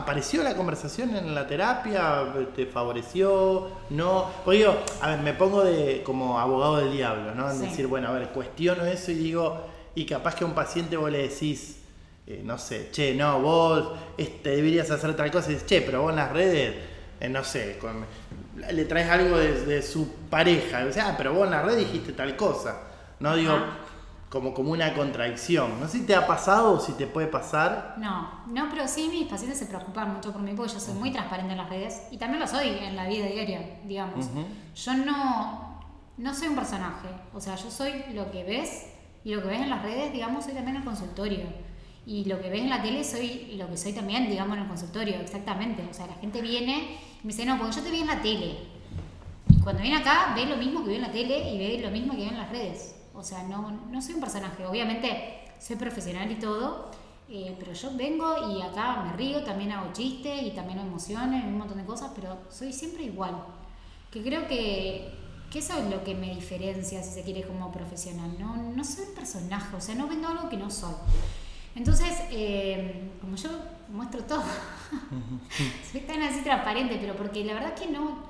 ¿Apareció 0.00 0.42
la 0.42 0.56
conversación 0.56 1.14
en 1.14 1.34
la 1.34 1.46
terapia? 1.46 2.24
¿Te 2.56 2.64
favoreció? 2.64 3.68
¿No? 3.90 4.30
Porque 4.42 4.60
digo, 4.60 4.74
a 5.02 5.10
ver, 5.10 5.20
me 5.20 5.34
pongo 5.34 5.62
de 5.62 6.02
como 6.02 6.38
abogado 6.38 6.78
del 6.78 6.92
diablo, 6.92 7.34
¿no? 7.34 7.50
En 7.50 7.60
decir, 7.60 7.86
bueno, 7.86 8.08
a 8.08 8.12
ver, 8.12 8.30
cuestiono 8.30 8.86
eso 8.86 9.10
y 9.10 9.16
digo, 9.16 9.66
y 9.94 10.06
capaz 10.06 10.36
que 10.36 10.44
a 10.44 10.46
un 10.46 10.54
paciente 10.54 10.96
vos 10.96 11.10
le 11.10 11.28
decís, 11.28 11.80
eh, 12.26 12.40
no 12.42 12.56
sé, 12.56 12.88
che, 12.90 13.14
no, 13.14 13.42
vos 13.42 13.92
este, 14.16 14.56
deberías 14.56 14.90
hacer 14.90 15.14
tal 15.14 15.30
cosa 15.30 15.50
y 15.50 15.54
dices, 15.54 15.66
che, 15.66 15.82
pero 15.82 16.00
vos 16.00 16.10
en 16.10 16.16
las 16.16 16.32
redes, 16.32 16.76
eh, 17.20 17.28
no 17.28 17.44
sé, 17.44 17.78
le 18.72 18.84
traes 18.86 19.10
algo 19.10 19.36
de, 19.36 19.82
su 19.82 20.10
pareja, 20.30 20.86
o 20.88 20.92
sea, 20.92 21.10
ah, 21.10 21.14
pero 21.18 21.34
vos 21.34 21.44
en 21.44 21.50
las 21.50 21.64
redes 21.64 21.80
dijiste 21.80 22.14
tal 22.14 22.36
cosa. 22.36 22.80
No 23.18 23.36
digo, 23.36 23.52
como, 24.30 24.54
como 24.54 24.70
una 24.70 24.94
contradicción. 24.94 25.80
No 25.80 25.88
sé 25.88 25.98
si 25.98 26.06
te 26.06 26.14
ha 26.14 26.26
pasado 26.26 26.74
o 26.74 26.80
si 26.80 26.92
te 26.92 27.06
puede 27.06 27.26
pasar. 27.26 27.96
No, 27.98 28.30
no, 28.46 28.68
pero 28.70 28.86
sí 28.86 29.08
mis 29.10 29.26
pacientes 29.26 29.58
se 29.58 29.66
preocupan 29.66 30.14
mucho 30.14 30.32
por 30.32 30.40
mí 30.40 30.52
porque 30.54 30.72
yo 30.72 30.80
soy 30.80 30.94
muy 30.94 31.10
transparente 31.10 31.52
en 31.52 31.58
las 31.58 31.68
redes 31.68 32.02
y 32.12 32.16
también 32.16 32.40
lo 32.40 32.46
soy 32.46 32.68
en 32.68 32.94
la 32.94 33.08
vida 33.08 33.26
diaria, 33.26 33.80
digamos. 33.84 34.28
Yo 34.76 34.94
no, 34.94 35.82
no 36.16 36.34
soy 36.34 36.48
un 36.48 36.54
personaje, 36.54 37.08
o 37.34 37.40
sea, 37.40 37.56
yo 37.56 37.70
soy 37.70 38.04
lo 38.14 38.30
que 38.30 38.44
ves 38.44 38.86
y 39.24 39.34
lo 39.34 39.42
que 39.42 39.48
ves 39.48 39.60
en 39.60 39.70
las 39.70 39.82
redes, 39.82 40.12
digamos, 40.12 40.44
soy 40.44 40.54
también 40.54 40.76
en 40.76 40.82
el 40.82 40.86
consultorio. 40.86 41.46
Y 42.06 42.24
lo 42.24 42.40
que 42.40 42.48
ves 42.48 42.62
en 42.62 42.70
la 42.70 42.80
tele 42.80 43.04
soy 43.04 43.56
lo 43.56 43.68
que 43.68 43.76
soy 43.76 43.92
también, 43.92 44.28
digamos, 44.30 44.56
en 44.56 44.62
el 44.62 44.68
consultorio, 44.68 45.20
exactamente. 45.20 45.84
O 45.90 45.92
sea, 45.92 46.06
la 46.06 46.14
gente 46.14 46.40
viene 46.40 46.98
y 47.22 47.26
me 47.26 47.32
dice, 47.32 47.44
no, 47.44 47.58
porque 47.58 47.76
yo 47.76 47.82
te 47.82 47.90
vi 47.90 48.00
en 48.00 48.06
la 48.06 48.22
tele. 48.22 48.58
Y 49.48 49.60
cuando 49.60 49.82
viene 49.82 49.98
acá, 49.98 50.32
ve 50.36 50.46
lo 50.46 50.56
mismo 50.56 50.82
que 50.82 50.90
ve 50.90 50.96
en 50.96 51.02
la 51.02 51.12
tele 51.12 51.52
y 51.52 51.58
ve 51.58 51.82
lo 51.82 51.90
mismo 51.90 52.14
que 52.14 52.20
ve 52.20 52.28
en 52.28 52.38
las 52.38 52.50
redes. 52.50 52.99
O 53.20 53.24
sea, 53.24 53.42
no, 53.42 53.70
no 53.70 54.02
soy 54.02 54.14
un 54.14 54.20
personaje. 54.20 54.66
Obviamente 54.66 55.40
soy 55.60 55.76
profesional 55.76 56.30
y 56.30 56.36
todo, 56.36 56.90
eh, 57.28 57.54
pero 57.58 57.72
yo 57.74 57.94
vengo 57.94 58.50
y 58.50 58.62
acá 58.62 59.02
me 59.04 59.12
río, 59.12 59.44
también 59.44 59.72
hago 59.72 59.92
chistes 59.92 60.42
y 60.42 60.50
también 60.52 60.78
hago 60.78 60.88
emociones, 60.88 61.44
un 61.44 61.58
montón 61.58 61.76
de 61.76 61.84
cosas, 61.84 62.10
pero 62.14 62.38
soy 62.48 62.72
siempre 62.72 63.04
igual. 63.04 63.36
Que 64.10 64.22
creo 64.22 64.48
que, 64.48 65.12
que 65.50 65.58
eso 65.58 65.78
es 65.78 65.90
lo 65.90 66.02
que 66.02 66.14
me 66.14 66.34
diferencia, 66.34 67.02
si 67.02 67.12
se 67.12 67.22
quiere, 67.22 67.42
como 67.42 67.70
profesional. 67.70 68.34
No, 68.38 68.56
no 68.56 68.82
soy 68.82 69.04
un 69.04 69.14
personaje, 69.14 69.76
o 69.76 69.80
sea, 69.80 69.94
no 69.94 70.08
vendo 70.08 70.28
algo 70.28 70.48
que 70.48 70.56
no 70.56 70.70
soy. 70.70 70.94
Entonces, 71.76 72.08
eh, 72.30 73.10
como 73.20 73.36
yo 73.36 73.50
muestro 73.90 74.24
todo, 74.24 74.42
soy 75.92 76.00
tan 76.00 76.22
así 76.22 76.40
transparente, 76.40 76.98
pero 77.00 77.14
porque 77.16 77.44
la 77.44 77.52
verdad 77.52 77.74
es 77.74 77.80
que 77.80 77.92
no, 77.92 78.24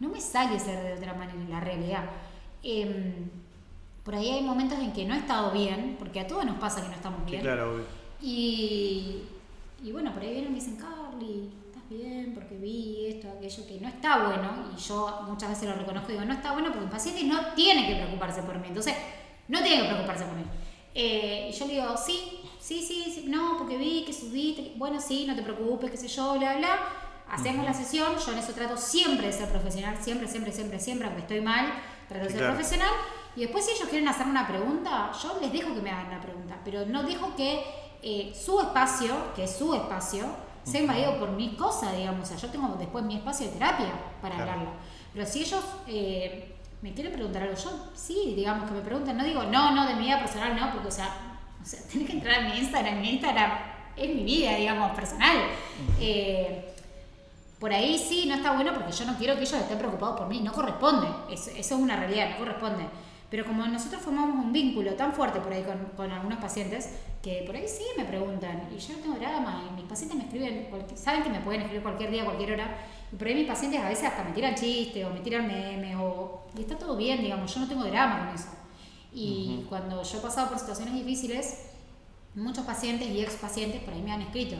no 0.00 0.08
me 0.10 0.20
sale 0.20 0.60
ser 0.60 0.82
de 0.82 0.92
otra 0.92 1.14
manera 1.14 1.40
en 1.40 1.50
la 1.50 1.60
realidad. 1.60 2.04
Eh, 2.62 3.30
por 4.04 4.14
ahí 4.14 4.30
hay 4.30 4.42
momentos 4.42 4.78
en 4.78 4.92
que 4.92 5.04
no 5.06 5.14
he 5.14 5.18
estado 5.18 5.50
bien, 5.50 5.96
porque 5.98 6.20
a 6.20 6.26
todos 6.26 6.44
nos 6.44 6.58
pasa 6.58 6.82
que 6.82 6.88
no 6.88 6.94
estamos 6.94 7.24
bien. 7.24 7.40
claro, 7.40 7.80
Y, 8.20 9.22
y 9.82 9.92
bueno, 9.92 10.12
por 10.12 10.22
ahí 10.22 10.30
vienen 10.30 10.50
y 10.50 10.54
me 10.54 10.60
dicen, 10.60 10.76
Carly, 10.76 11.50
¿estás 11.66 11.88
bien? 11.88 12.32
Porque 12.34 12.56
vi 12.56 13.06
esto, 13.06 13.28
aquello 13.36 13.66
que 13.66 13.80
no 13.80 13.88
está 13.88 14.26
bueno. 14.28 14.70
Y 14.76 14.80
yo 14.80 15.20
muchas 15.26 15.50
veces 15.50 15.68
lo 15.70 15.74
reconozco 15.76 16.10
y 16.10 16.14
digo, 16.14 16.24
no 16.26 16.34
está 16.34 16.52
bueno 16.52 16.68
porque 16.68 16.84
el 16.84 16.90
paciente 16.90 17.24
no 17.24 17.54
tiene 17.54 17.86
que 17.88 17.96
preocuparse 17.96 18.42
por 18.42 18.58
mí. 18.58 18.68
Entonces, 18.68 18.94
no 19.48 19.62
tiene 19.62 19.82
que 19.82 19.88
preocuparse 19.88 20.24
por 20.24 20.34
mí. 20.36 20.44
Eh, 20.94 21.50
y 21.50 21.56
yo 21.58 21.66
le 21.66 21.72
digo, 21.74 21.96
sí, 21.96 22.40
sí, 22.60 22.84
sí, 22.86 23.10
sí, 23.14 23.24
no, 23.26 23.56
porque 23.58 23.78
vi 23.78 24.04
que 24.04 24.12
subiste. 24.12 24.72
Bueno, 24.76 25.00
sí, 25.00 25.24
no 25.26 25.34
te 25.34 25.42
preocupes, 25.42 25.90
qué 25.90 25.96
sé 25.96 26.08
yo, 26.08 26.38
bla, 26.38 26.56
bla. 26.58 26.78
Hacemos 27.30 27.64
la 27.64 27.72
sesión. 27.72 28.12
Yo 28.18 28.32
en 28.32 28.38
eso 28.38 28.52
trato 28.52 28.76
siempre 28.76 29.28
de 29.28 29.32
ser 29.32 29.48
profesional, 29.48 29.96
siempre, 30.00 30.28
siempre, 30.28 30.52
siempre, 30.52 30.78
siempre, 30.78 31.06
aunque 31.06 31.22
estoy 31.22 31.40
mal, 31.40 31.72
trato 32.06 32.26
de 32.26 32.30
ser 32.30 32.44
profesional. 32.44 32.90
Y 33.36 33.42
después 33.42 33.64
si 33.64 33.72
ellos 33.72 33.88
quieren 33.88 34.08
hacer 34.08 34.26
una 34.26 34.46
pregunta, 34.46 35.10
yo 35.22 35.38
les 35.40 35.52
dejo 35.52 35.74
que 35.74 35.80
me 35.80 35.90
hagan 35.90 36.06
una 36.06 36.20
pregunta, 36.20 36.56
pero 36.64 36.86
no 36.86 37.02
dejo 37.02 37.34
que 37.34 37.64
eh, 38.02 38.32
su 38.34 38.60
espacio, 38.60 39.32
que 39.34 39.44
es 39.44 39.56
su 39.56 39.74
espacio, 39.74 40.26
sea 40.62 40.80
invadido 40.80 41.18
por 41.18 41.30
mi 41.30 41.56
cosa, 41.56 41.92
digamos. 41.92 42.24
O 42.24 42.26
sea, 42.26 42.36
yo 42.36 42.48
tengo 42.48 42.68
después 42.78 43.04
mi 43.04 43.16
espacio 43.16 43.46
de 43.46 43.52
terapia 43.52 43.92
para 44.20 44.38
hablarlo. 44.38 44.70
Pero 45.12 45.26
si 45.26 45.40
ellos 45.40 45.64
eh, 45.86 46.54
me 46.82 46.92
quieren 46.92 47.12
preguntar 47.12 47.42
algo, 47.42 47.54
yo 47.54 47.70
sí, 47.94 48.34
digamos, 48.36 48.68
que 48.68 48.74
me 48.76 48.80
pregunten. 48.82 49.16
No 49.16 49.24
digo, 49.24 49.44
no, 49.44 49.74
no, 49.74 49.86
de 49.86 49.94
mi 49.94 50.06
vida 50.06 50.18
personal, 50.18 50.56
no, 50.56 50.72
porque, 50.72 50.88
o 50.88 50.90
sea, 50.90 51.08
o 51.62 51.66
sea 51.66 51.80
tenés 51.92 52.06
que 52.06 52.12
entrar 52.14 52.40
a 52.40 52.48
mi 52.48 52.58
Instagram. 52.58 53.00
Mi 53.00 53.10
Instagram 53.10 53.50
es 53.96 54.14
mi 54.14 54.24
vida, 54.24 54.54
digamos, 54.56 54.92
personal. 54.92 55.36
Eh, 56.00 56.74
por 57.58 57.72
ahí 57.72 57.98
sí, 57.98 58.26
no 58.26 58.34
está 58.34 58.52
bueno 58.52 58.74
porque 58.74 58.92
yo 58.92 59.04
no 59.06 59.16
quiero 59.16 59.34
que 59.34 59.42
ellos 59.42 59.54
estén 59.54 59.78
preocupados 59.78 60.18
por 60.18 60.28
mí. 60.28 60.40
No 60.40 60.52
corresponde. 60.52 61.06
Eso, 61.30 61.50
eso 61.50 61.74
es 61.74 61.80
una 61.80 61.96
realidad, 61.96 62.30
no 62.30 62.38
corresponde. 62.38 62.84
Pero 63.34 63.46
como 63.46 63.66
nosotros 63.66 64.00
formamos 64.00 64.44
un 64.44 64.52
vínculo 64.52 64.94
tan 64.94 65.12
fuerte 65.12 65.40
por 65.40 65.52
ahí 65.52 65.64
con, 65.96 66.12
algunos 66.12 66.38
pacientes, 66.38 66.88
que 67.20 67.42
por 67.44 67.56
ahí 67.56 67.66
sí 67.66 67.82
me 67.96 68.04
preguntan, 68.04 68.68
y 68.72 68.78
yo 68.78 68.92
no 68.92 69.00
tengo 69.00 69.16
drama, 69.16 69.64
y 69.68 69.74
mis 69.74 69.86
pacientes 69.86 70.16
me 70.16 70.22
escriben, 70.22 70.68
saben 70.94 71.24
que 71.24 71.30
me 71.30 71.40
pueden 71.40 71.62
escribir 71.62 71.82
cualquier 71.82 72.12
día, 72.12 72.24
cualquier 72.24 72.52
hora, 72.52 72.78
y 73.12 73.16
por 73.16 73.26
ahí 73.26 73.34
mis 73.34 73.48
pacientes 73.48 73.80
a 73.80 73.88
veces 73.88 74.04
hasta 74.04 74.22
me 74.22 74.30
tiran 74.30 74.54
chistes 74.54 75.04
o 75.04 75.10
me 75.10 75.18
tiran 75.18 75.48
memes, 75.48 75.96
o, 75.98 76.44
y 76.56 76.60
está 76.60 76.78
todo 76.78 76.96
bien, 76.96 77.22
digamos, 77.22 77.52
yo 77.52 77.58
no 77.58 77.66
tengo 77.66 77.82
drama 77.82 78.20
con 78.20 78.36
eso. 78.36 78.50
Y 79.12 79.66
cuando 79.68 80.00
yo 80.00 80.18
he 80.18 80.20
pasado 80.20 80.50
por 80.50 80.60
situaciones 80.60 80.94
difíciles, 80.94 81.72
muchos 82.36 82.64
pacientes 82.64 83.08
y 83.08 83.20
ex 83.20 83.34
pacientes 83.34 83.82
por 83.82 83.94
ahí 83.94 84.02
me 84.02 84.12
han 84.12 84.22
escrito 84.22 84.54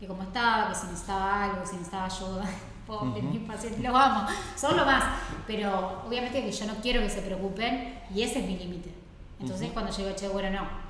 que 0.00 0.06
cómo 0.06 0.22
estaba, 0.22 0.70
que 0.70 0.76
si 0.76 0.86
necesitaba 0.86 1.44
algo, 1.44 1.66
si 1.66 1.72
necesitaba 1.72 2.06
ayuda. 2.06 2.50
Pobre, 2.86 3.22
mis 3.22 3.40
pacientes, 3.40 3.82
los 3.82 3.94
amo, 3.94 4.26
son 4.56 4.76
lo 4.76 4.84
más. 4.84 5.04
Pero 5.46 6.02
obviamente 6.06 6.42
que 6.42 6.52
yo 6.52 6.66
no 6.66 6.74
quiero 6.76 7.00
que 7.00 7.10
se 7.10 7.22
preocupen 7.22 8.00
y 8.14 8.22
ese 8.22 8.40
es 8.40 8.46
mi 8.46 8.56
límite. 8.56 8.94
Entonces 9.40 9.70
cuando 9.72 9.90
yo 9.90 10.04
digo, 10.04 10.16
che, 10.16 10.28
bueno, 10.28 10.50
no. 10.50 10.84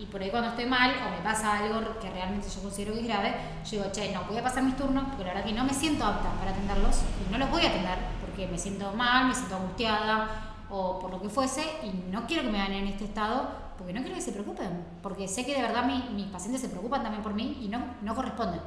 Y 0.00 0.06
por 0.06 0.22
ahí 0.22 0.30
cuando 0.30 0.50
estoy 0.50 0.66
mal 0.66 0.92
o 1.06 1.10
me 1.10 1.18
pasa 1.22 1.58
algo 1.58 1.98
que 2.00 2.08
realmente 2.08 2.48
yo 2.48 2.62
considero 2.62 2.94
que 2.94 3.00
es 3.00 3.06
grave, 3.06 3.34
yo 3.64 3.78
digo, 3.78 3.92
che, 3.92 4.12
no, 4.12 4.24
voy 4.24 4.38
a 4.38 4.42
pasar 4.42 4.62
mis 4.62 4.76
turnos 4.76 5.04
porque 5.08 5.24
la 5.24 5.34
verdad 5.34 5.44
que 5.44 5.52
no 5.52 5.64
me 5.64 5.74
siento 5.74 6.04
apta 6.04 6.30
para 6.38 6.52
atenderlos 6.52 7.02
y 7.26 7.30
no 7.30 7.38
los 7.38 7.50
voy 7.50 7.64
a 7.64 7.68
atender 7.68 7.98
porque 8.24 8.46
me 8.46 8.58
siento 8.58 8.92
mal, 8.92 9.26
me 9.26 9.34
siento 9.34 9.56
angustiada 9.56 10.28
o 10.70 10.98
por 10.98 11.10
lo 11.10 11.20
que 11.20 11.28
fuese 11.28 11.64
y 11.82 12.10
no 12.10 12.26
quiero 12.26 12.44
que 12.44 12.50
me 12.50 12.58
vean 12.58 12.72
en 12.72 12.86
este 12.86 13.04
estado 13.04 13.50
porque 13.76 13.92
no 13.92 14.00
quiero 14.00 14.14
que 14.14 14.22
se 14.22 14.32
preocupen, 14.32 14.84
porque 15.02 15.26
sé 15.26 15.44
que 15.44 15.54
de 15.54 15.62
verdad 15.62 15.84
mis 15.84 16.26
pacientes 16.26 16.62
se 16.62 16.68
preocupan 16.68 17.02
también 17.02 17.22
por 17.22 17.34
mí 17.34 17.58
y 17.60 17.68
no, 17.68 17.80
no 18.02 18.14
corresponde 18.14 18.60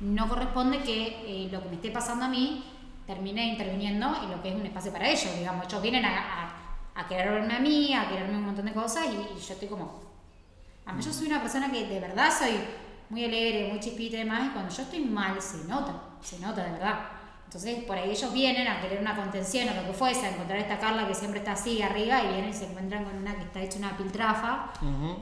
no 0.00 0.28
corresponde 0.28 0.78
que 0.82 1.22
eh, 1.26 1.48
lo 1.50 1.62
que 1.62 1.68
me 1.68 1.74
esté 1.76 1.90
pasando 1.90 2.24
a 2.24 2.28
mí 2.28 2.64
termine 3.06 3.46
interviniendo 3.46 4.14
en 4.22 4.30
lo 4.30 4.42
que 4.42 4.50
es 4.50 4.54
un 4.54 4.66
espacio 4.66 4.92
para 4.92 5.08
ellos, 5.08 5.36
digamos. 5.36 5.66
Ellos 5.66 5.82
vienen 5.82 6.04
a, 6.04 6.54
a, 6.94 7.08
quererme 7.08 7.54
a 7.54 7.60
mí, 7.60 7.94
a 7.94 8.08
quererme 8.08 8.36
un 8.36 8.46
montón 8.46 8.66
de 8.66 8.72
cosas 8.72 9.06
y, 9.06 9.16
yo 9.16 9.52
estoy 9.52 9.68
como... 9.68 10.00
A 10.84 10.92
mí 10.92 11.02
yo 11.02 11.12
soy 11.12 11.28
una 11.28 11.40
persona 11.40 11.70
que 11.70 11.86
de 11.86 12.00
verdad 12.00 12.30
soy 12.36 12.58
muy 13.08 13.24
alegre, 13.24 13.68
muy 13.70 13.78
chispita 13.78 14.16
y 14.16 14.20
demás, 14.20 14.46
y 14.46 14.50
cuando 14.50 14.74
yo 14.74 14.82
estoy 14.82 15.00
mal 15.00 15.40
se 15.40 15.64
nota, 15.68 15.94
se 16.20 16.40
nota 16.40 16.64
de 16.64 16.72
verdad. 16.72 17.00
Entonces 17.44 17.84
por 17.84 17.96
ahí 17.96 18.10
ellos 18.10 18.32
vienen 18.32 18.66
a 18.66 18.80
querer 18.80 19.00
una 19.00 19.14
contención 19.14 19.68
o 19.68 19.74
lo 19.74 19.86
que 19.86 19.92
fuese, 19.92 20.26
a 20.26 20.30
encontrar 20.30 20.58
esta 20.58 20.78
Carla 20.78 21.06
que 21.06 21.14
siempre 21.14 21.40
está 21.40 21.52
así 21.52 21.82
arriba 21.82 22.22
y 22.24 22.28
vienen 22.28 22.50
y 22.50 22.54
se 22.54 22.64
encuentran 22.64 23.04
con 23.04 23.16
una 23.16 23.36
que 23.36 23.42
está 23.42 23.60
hecha 23.60 23.78
una 23.78 23.96
piltrafa 23.96 24.72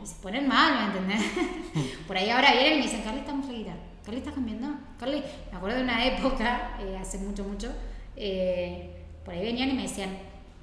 y 0.02 0.06
se 0.06 0.14
ponen 0.22 0.48
mal, 0.48 0.74
¿me 0.74 0.85
entendés? 0.87 1.30
por 2.06 2.16
ahí 2.16 2.30
ahora 2.30 2.52
vienen 2.52 2.74
y 2.74 2.76
me 2.76 2.83
dicen, 2.85 3.02
Carla 3.02 3.20
está 3.20 3.35
muy 3.35 3.44
flaquita 3.44 3.89
Carly, 4.11 4.23
¿estás 4.23 4.35
cambiando? 4.35 4.66
Carly, 4.99 5.23
me 5.53 5.57
acuerdo 5.57 5.77
de 5.77 5.85
una 5.85 6.05
época, 6.05 6.73
eh, 6.81 6.99
hace 7.01 7.18
mucho, 7.18 7.44
mucho, 7.44 7.73
eh, 8.16 9.07
por 9.25 9.33
ahí 9.33 9.40
venían 9.40 9.70
y 9.70 9.73
me 9.75 9.83
decían, 9.83 10.11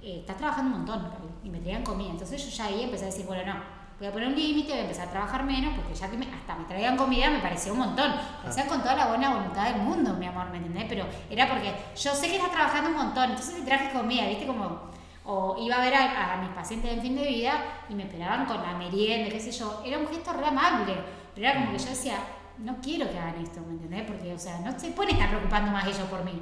eh, 0.03 0.17
estás 0.19 0.35
trabajando 0.35 0.75
un 0.75 0.83
montón, 0.83 1.09
Carly, 1.11 1.29
y 1.45 1.49
me 1.49 1.59
traían 1.59 1.81
comida. 1.81 2.09
Entonces 2.09 2.43
yo 2.43 2.49
ya 2.51 2.65
ahí 2.65 2.83
empecé 2.83 3.05
a 3.05 3.07
decir, 3.07 3.25
bueno, 3.25 3.45
no, 3.45 3.57
voy 3.99 4.07
a 4.09 4.11
poner 4.11 4.27
un 4.27 4.35
límite, 4.35 4.71
voy 4.71 4.79
a 4.79 4.81
empezar 4.81 5.07
a 5.07 5.11
trabajar 5.11 5.45
menos, 5.45 5.73
porque 5.75 5.95
ya 5.95 6.09
que 6.09 6.17
hasta 6.17 6.55
me 6.57 6.65
traían 6.65 6.97
comida 6.97 7.29
me 7.29 7.39
parecía 7.39 7.71
un 7.71 7.79
montón. 7.79 8.11
Lo 8.43 8.49
hacían 8.49 8.67
con 8.67 8.81
toda 8.81 8.95
la 8.95 9.07
buena 9.07 9.33
voluntad 9.33 9.71
del 9.71 9.81
mundo, 9.81 10.13
mi 10.15 10.25
amor, 10.25 10.49
¿me 10.49 10.57
entendés? 10.57 10.83
Pero 10.89 11.05
era 11.29 11.47
porque 11.47 11.73
yo 11.95 12.13
sé 12.13 12.27
que 12.27 12.35
estás 12.35 12.51
trabajando 12.51 12.89
un 12.89 12.97
montón, 12.97 13.29
entonces 13.29 13.55
te 13.55 13.61
traje 13.61 13.97
comida, 13.97 14.27
¿viste? 14.27 14.45
Como, 14.45 14.91
o 15.23 15.55
iba 15.57 15.77
a 15.77 15.81
ver 15.81 15.93
a, 15.95 16.37
mis 16.41 16.49
pacientes 16.49 16.91
en 16.91 17.01
fin 17.01 17.15
de 17.15 17.25
vida 17.25 17.63
y 17.87 17.95
me 17.95 18.03
esperaban 18.03 18.45
con 18.45 18.61
la 18.61 18.73
merienda, 18.73 19.29
qué 19.31 19.39
sé 19.39 19.53
yo. 19.53 19.83
Era 19.85 19.99
un 19.99 20.07
gesto 20.09 20.33
re 20.33 20.47
amable, 20.47 20.95
pero 21.33 21.47
era 21.47 21.61
como 21.61 21.71
que 21.71 21.77
yo 21.77 21.89
decía, 21.89 22.17
no 22.59 22.77
quiero 22.81 23.09
que 23.09 23.17
hagan 23.17 23.43
esto, 23.43 23.61
¿me 23.61 23.73
entendés? 23.73 24.03
Porque, 24.07 24.33
o 24.33 24.39
sea, 24.39 24.59
no 24.59 24.79
se 24.79 24.91
pueden 24.91 25.13
estar 25.13 25.29
preocupando 25.29 25.71
más 25.71 25.85
ellos 25.85 26.07
por 26.09 26.23
mí 26.23 26.41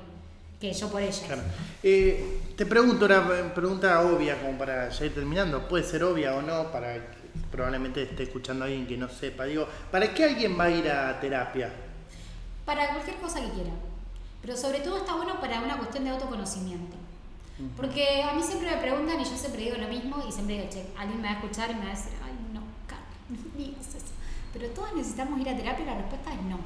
que 0.59 0.73
yo 0.73 0.89
por 0.89 1.01
ellos. 1.01 1.23
Eh, 1.83 2.39
te 2.55 2.65
pregunto 2.65 3.05
una 3.05 3.53
pregunta 3.53 4.01
obvia, 4.01 4.39
como 4.41 4.57
para 4.57 4.89
ya 4.89 5.05
ir 5.05 5.13
terminando. 5.13 5.67
Puede 5.67 5.83
ser 5.83 6.03
obvia 6.03 6.35
o 6.35 6.41
no, 6.41 6.71
para 6.71 6.95
probablemente 7.51 8.03
esté 8.03 8.23
escuchando 8.23 8.63
a 8.63 8.67
alguien 8.67 8.87
que 8.87 8.97
no 8.97 9.09
sepa. 9.09 9.45
Digo, 9.45 9.67
¿para 9.91 10.13
qué 10.13 10.23
alguien 10.23 10.57
va 10.57 10.65
a 10.65 10.71
ir 10.71 10.89
a 10.89 11.19
terapia? 11.19 11.71
Para 12.65 12.89
cualquier 12.89 13.17
cosa 13.17 13.41
que 13.41 13.49
quiera. 13.49 13.71
Pero 14.41 14.57
sobre 14.57 14.79
todo 14.79 14.97
está 14.97 15.15
bueno 15.15 15.39
para 15.39 15.59
una 15.59 15.77
cuestión 15.77 16.03
de 16.03 16.11
autoconocimiento. 16.11 16.95
Porque 17.77 18.21
a 18.21 18.33
mí 18.33 18.43
siempre 18.43 18.69
me 18.69 18.77
preguntan 18.77 19.19
y 19.19 19.23
yo 19.23 19.37
siempre 19.37 19.63
digo 19.63 19.77
lo 19.77 19.87
mismo 19.87 20.21
y 20.27 20.31
siempre 20.31 20.57
digo, 20.57 20.69
che, 20.69 20.87
alguien 20.97 21.21
me 21.21 21.29
va 21.29 21.35
a 21.35 21.37
escuchar 21.37 21.71
y 21.71 21.75
me 21.75 21.85
va 21.85 21.91
a 21.91 21.95
decir, 21.95 22.11
ay, 22.21 22.33
no, 22.53 22.61
Carla, 22.85 23.05
no 23.29 23.57
digas 23.57 23.95
eso. 23.95 24.14
Pero 24.55 24.69
todos 24.69 24.95
necesitamos 24.95 25.37
ir 25.41 25.49
a 25.49 25.57
terapia 25.57 25.83
y 25.83 25.85
la 25.85 25.95
respuesta 25.95 26.33
es 26.33 26.41
no. 26.43 26.59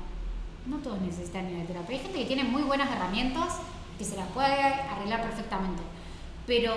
No 0.68 0.78
todos 0.78 1.02
necesitan 1.02 1.50
ir 1.50 1.64
a 1.64 1.66
terapia. 1.66 1.98
Hay 1.98 2.04
gente 2.04 2.20
que 2.20 2.26
tiene 2.26 2.44
muy 2.44 2.62
buenas 2.62 2.88
herramientas 2.92 3.56
que 3.98 4.06
se 4.06 4.16
las 4.16 4.28
puede 4.28 4.46
arreglar 4.46 5.24
perfectamente. 5.24 5.82
Pero 6.46 6.76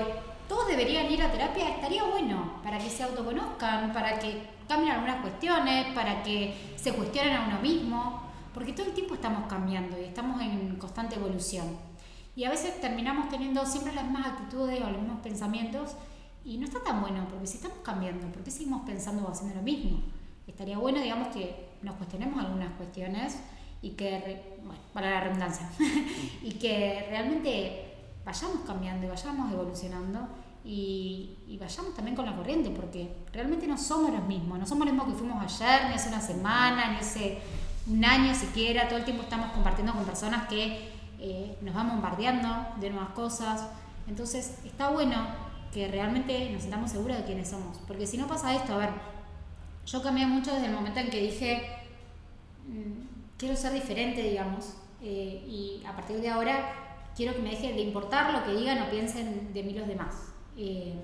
todos 0.48 0.68
deberían 0.68 1.12
ir 1.12 1.22
a 1.22 1.30
terapia, 1.30 1.68
estaría 1.68 2.02
bueno 2.04 2.54
para 2.64 2.78
que 2.78 2.88
se 2.88 3.02
autoconozcan, 3.02 3.92
para 3.92 4.18
que 4.18 4.42
cambien 4.66 4.92
algunas 4.92 5.20
cuestiones, 5.20 5.94
para 5.94 6.22
que 6.22 6.72
se 6.76 6.94
cuestionen 6.94 7.36
a 7.36 7.46
uno 7.46 7.60
mismo, 7.60 8.22
porque 8.54 8.72
todo 8.72 8.86
el 8.86 8.94
tiempo 8.94 9.14
estamos 9.14 9.46
cambiando 9.50 10.00
y 10.00 10.04
estamos 10.04 10.40
en 10.40 10.76
constante 10.76 11.16
evolución. 11.16 11.76
Y 12.34 12.44
a 12.44 12.50
veces 12.50 12.80
terminamos 12.80 13.28
teniendo 13.28 13.66
siempre 13.66 13.92
las 13.92 14.04
mismas 14.04 14.28
actitudes 14.28 14.80
o 14.80 14.88
los 14.88 14.98
mismos 14.98 15.20
pensamientos 15.20 15.90
y 16.42 16.56
no 16.56 16.64
está 16.64 16.82
tan 16.82 17.02
bueno, 17.02 17.26
porque 17.28 17.46
si 17.46 17.58
estamos 17.58 17.78
cambiando, 17.82 18.26
¿por 18.28 18.42
qué 18.42 18.50
seguimos 18.50 18.80
pensando 18.86 19.26
o 19.26 19.30
haciendo 19.30 19.56
lo 19.56 19.62
mismo? 19.62 20.00
Estaría 20.46 20.78
bueno, 20.78 21.00
digamos, 21.00 21.28
que 21.28 21.70
nos 21.82 21.94
cuestionemos 21.96 22.42
algunas 22.44 22.72
cuestiones 22.74 23.38
y 23.80 23.90
que, 23.90 24.56
bueno, 24.62 24.80
para 24.92 25.10
la 25.10 25.20
redundancia, 25.20 25.68
y 26.42 26.52
que 26.52 27.06
realmente 27.10 27.94
vayamos 28.24 28.60
cambiando 28.66 29.06
y 29.06 29.10
vayamos 29.10 29.52
evolucionando 29.52 30.28
y, 30.64 31.38
y, 31.48 31.58
vayamos 31.58 31.92
también 31.94 32.16
con 32.16 32.24
la 32.24 32.36
corriente, 32.36 32.70
porque 32.70 33.12
realmente 33.32 33.66
no 33.66 33.76
somos 33.76 34.12
los 34.12 34.24
mismos, 34.24 34.60
no 34.60 34.66
somos 34.66 34.86
los 34.86 34.94
mismos 34.94 35.12
que 35.12 35.18
fuimos 35.18 35.42
ayer, 35.42 35.88
ni 35.88 35.94
hace 35.94 36.08
una 36.08 36.20
semana, 36.20 36.92
ni 36.92 36.98
hace 36.98 37.40
un 37.88 38.04
año 38.04 38.32
siquiera, 38.32 38.86
todo 38.86 38.98
el 38.98 39.04
tiempo 39.04 39.24
estamos 39.24 39.50
compartiendo 39.50 39.92
con 39.92 40.04
personas 40.04 40.46
que 40.46 40.90
eh, 41.18 41.58
nos 41.62 41.74
van 41.74 41.88
bombardeando 41.88 42.48
de 42.80 42.90
nuevas 42.90 43.10
cosas, 43.10 43.66
entonces 44.06 44.58
está 44.64 44.90
bueno 44.90 45.16
que 45.72 45.88
realmente 45.88 46.50
nos 46.50 46.62
sintamos 46.62 46.92
seguros 46.92 47.16
de 47.16 47.24
quiénes 47.24 47.48
somos, 47.48 47.78
porque 47.88 48.06
si 48.06 48.16
no 48.16 48.28
pasa 48.28 48.54
esto, 48.54 48.74
a 48.74 48.76
ver, 48.76 48.90
yo 49.86 50.02
cambié 50.02 50.26
mucho 50.26 50.52
desde 50.52 50.66
el 50.66 50.72
momento 50.72 51.00
en 51.00 51.10
que 51.10 51.20
dije, 51.20 51.66
mm, 52.66 53.36
quiero 53.36 53.56
ser 53.56 53.72
diferente, 53.72 54.22
digamos, 54.22 54.74
eh, 55.02 55.44
y 55.46 55.82
a 55.84 55.94
partir 55.94 56.20
de 56.20 56.28
ahora 56.28 56.82
quiero 57.16 57.34
que 57.34 57.42
me 57.42 57.50
deje 57.50 57.72
de 57.72 57.80
importar 57.80 58.32
lo 58.32 58.44
que 58.44 58.58
digan 58.58 58.80
o 58.82 58.90
piensen 58.90 59.52
de 59.52 59.62
mí 59.62 59.74
los 59.74 59.86
demás. 59.86 60.32
Eh, 60.56 60.94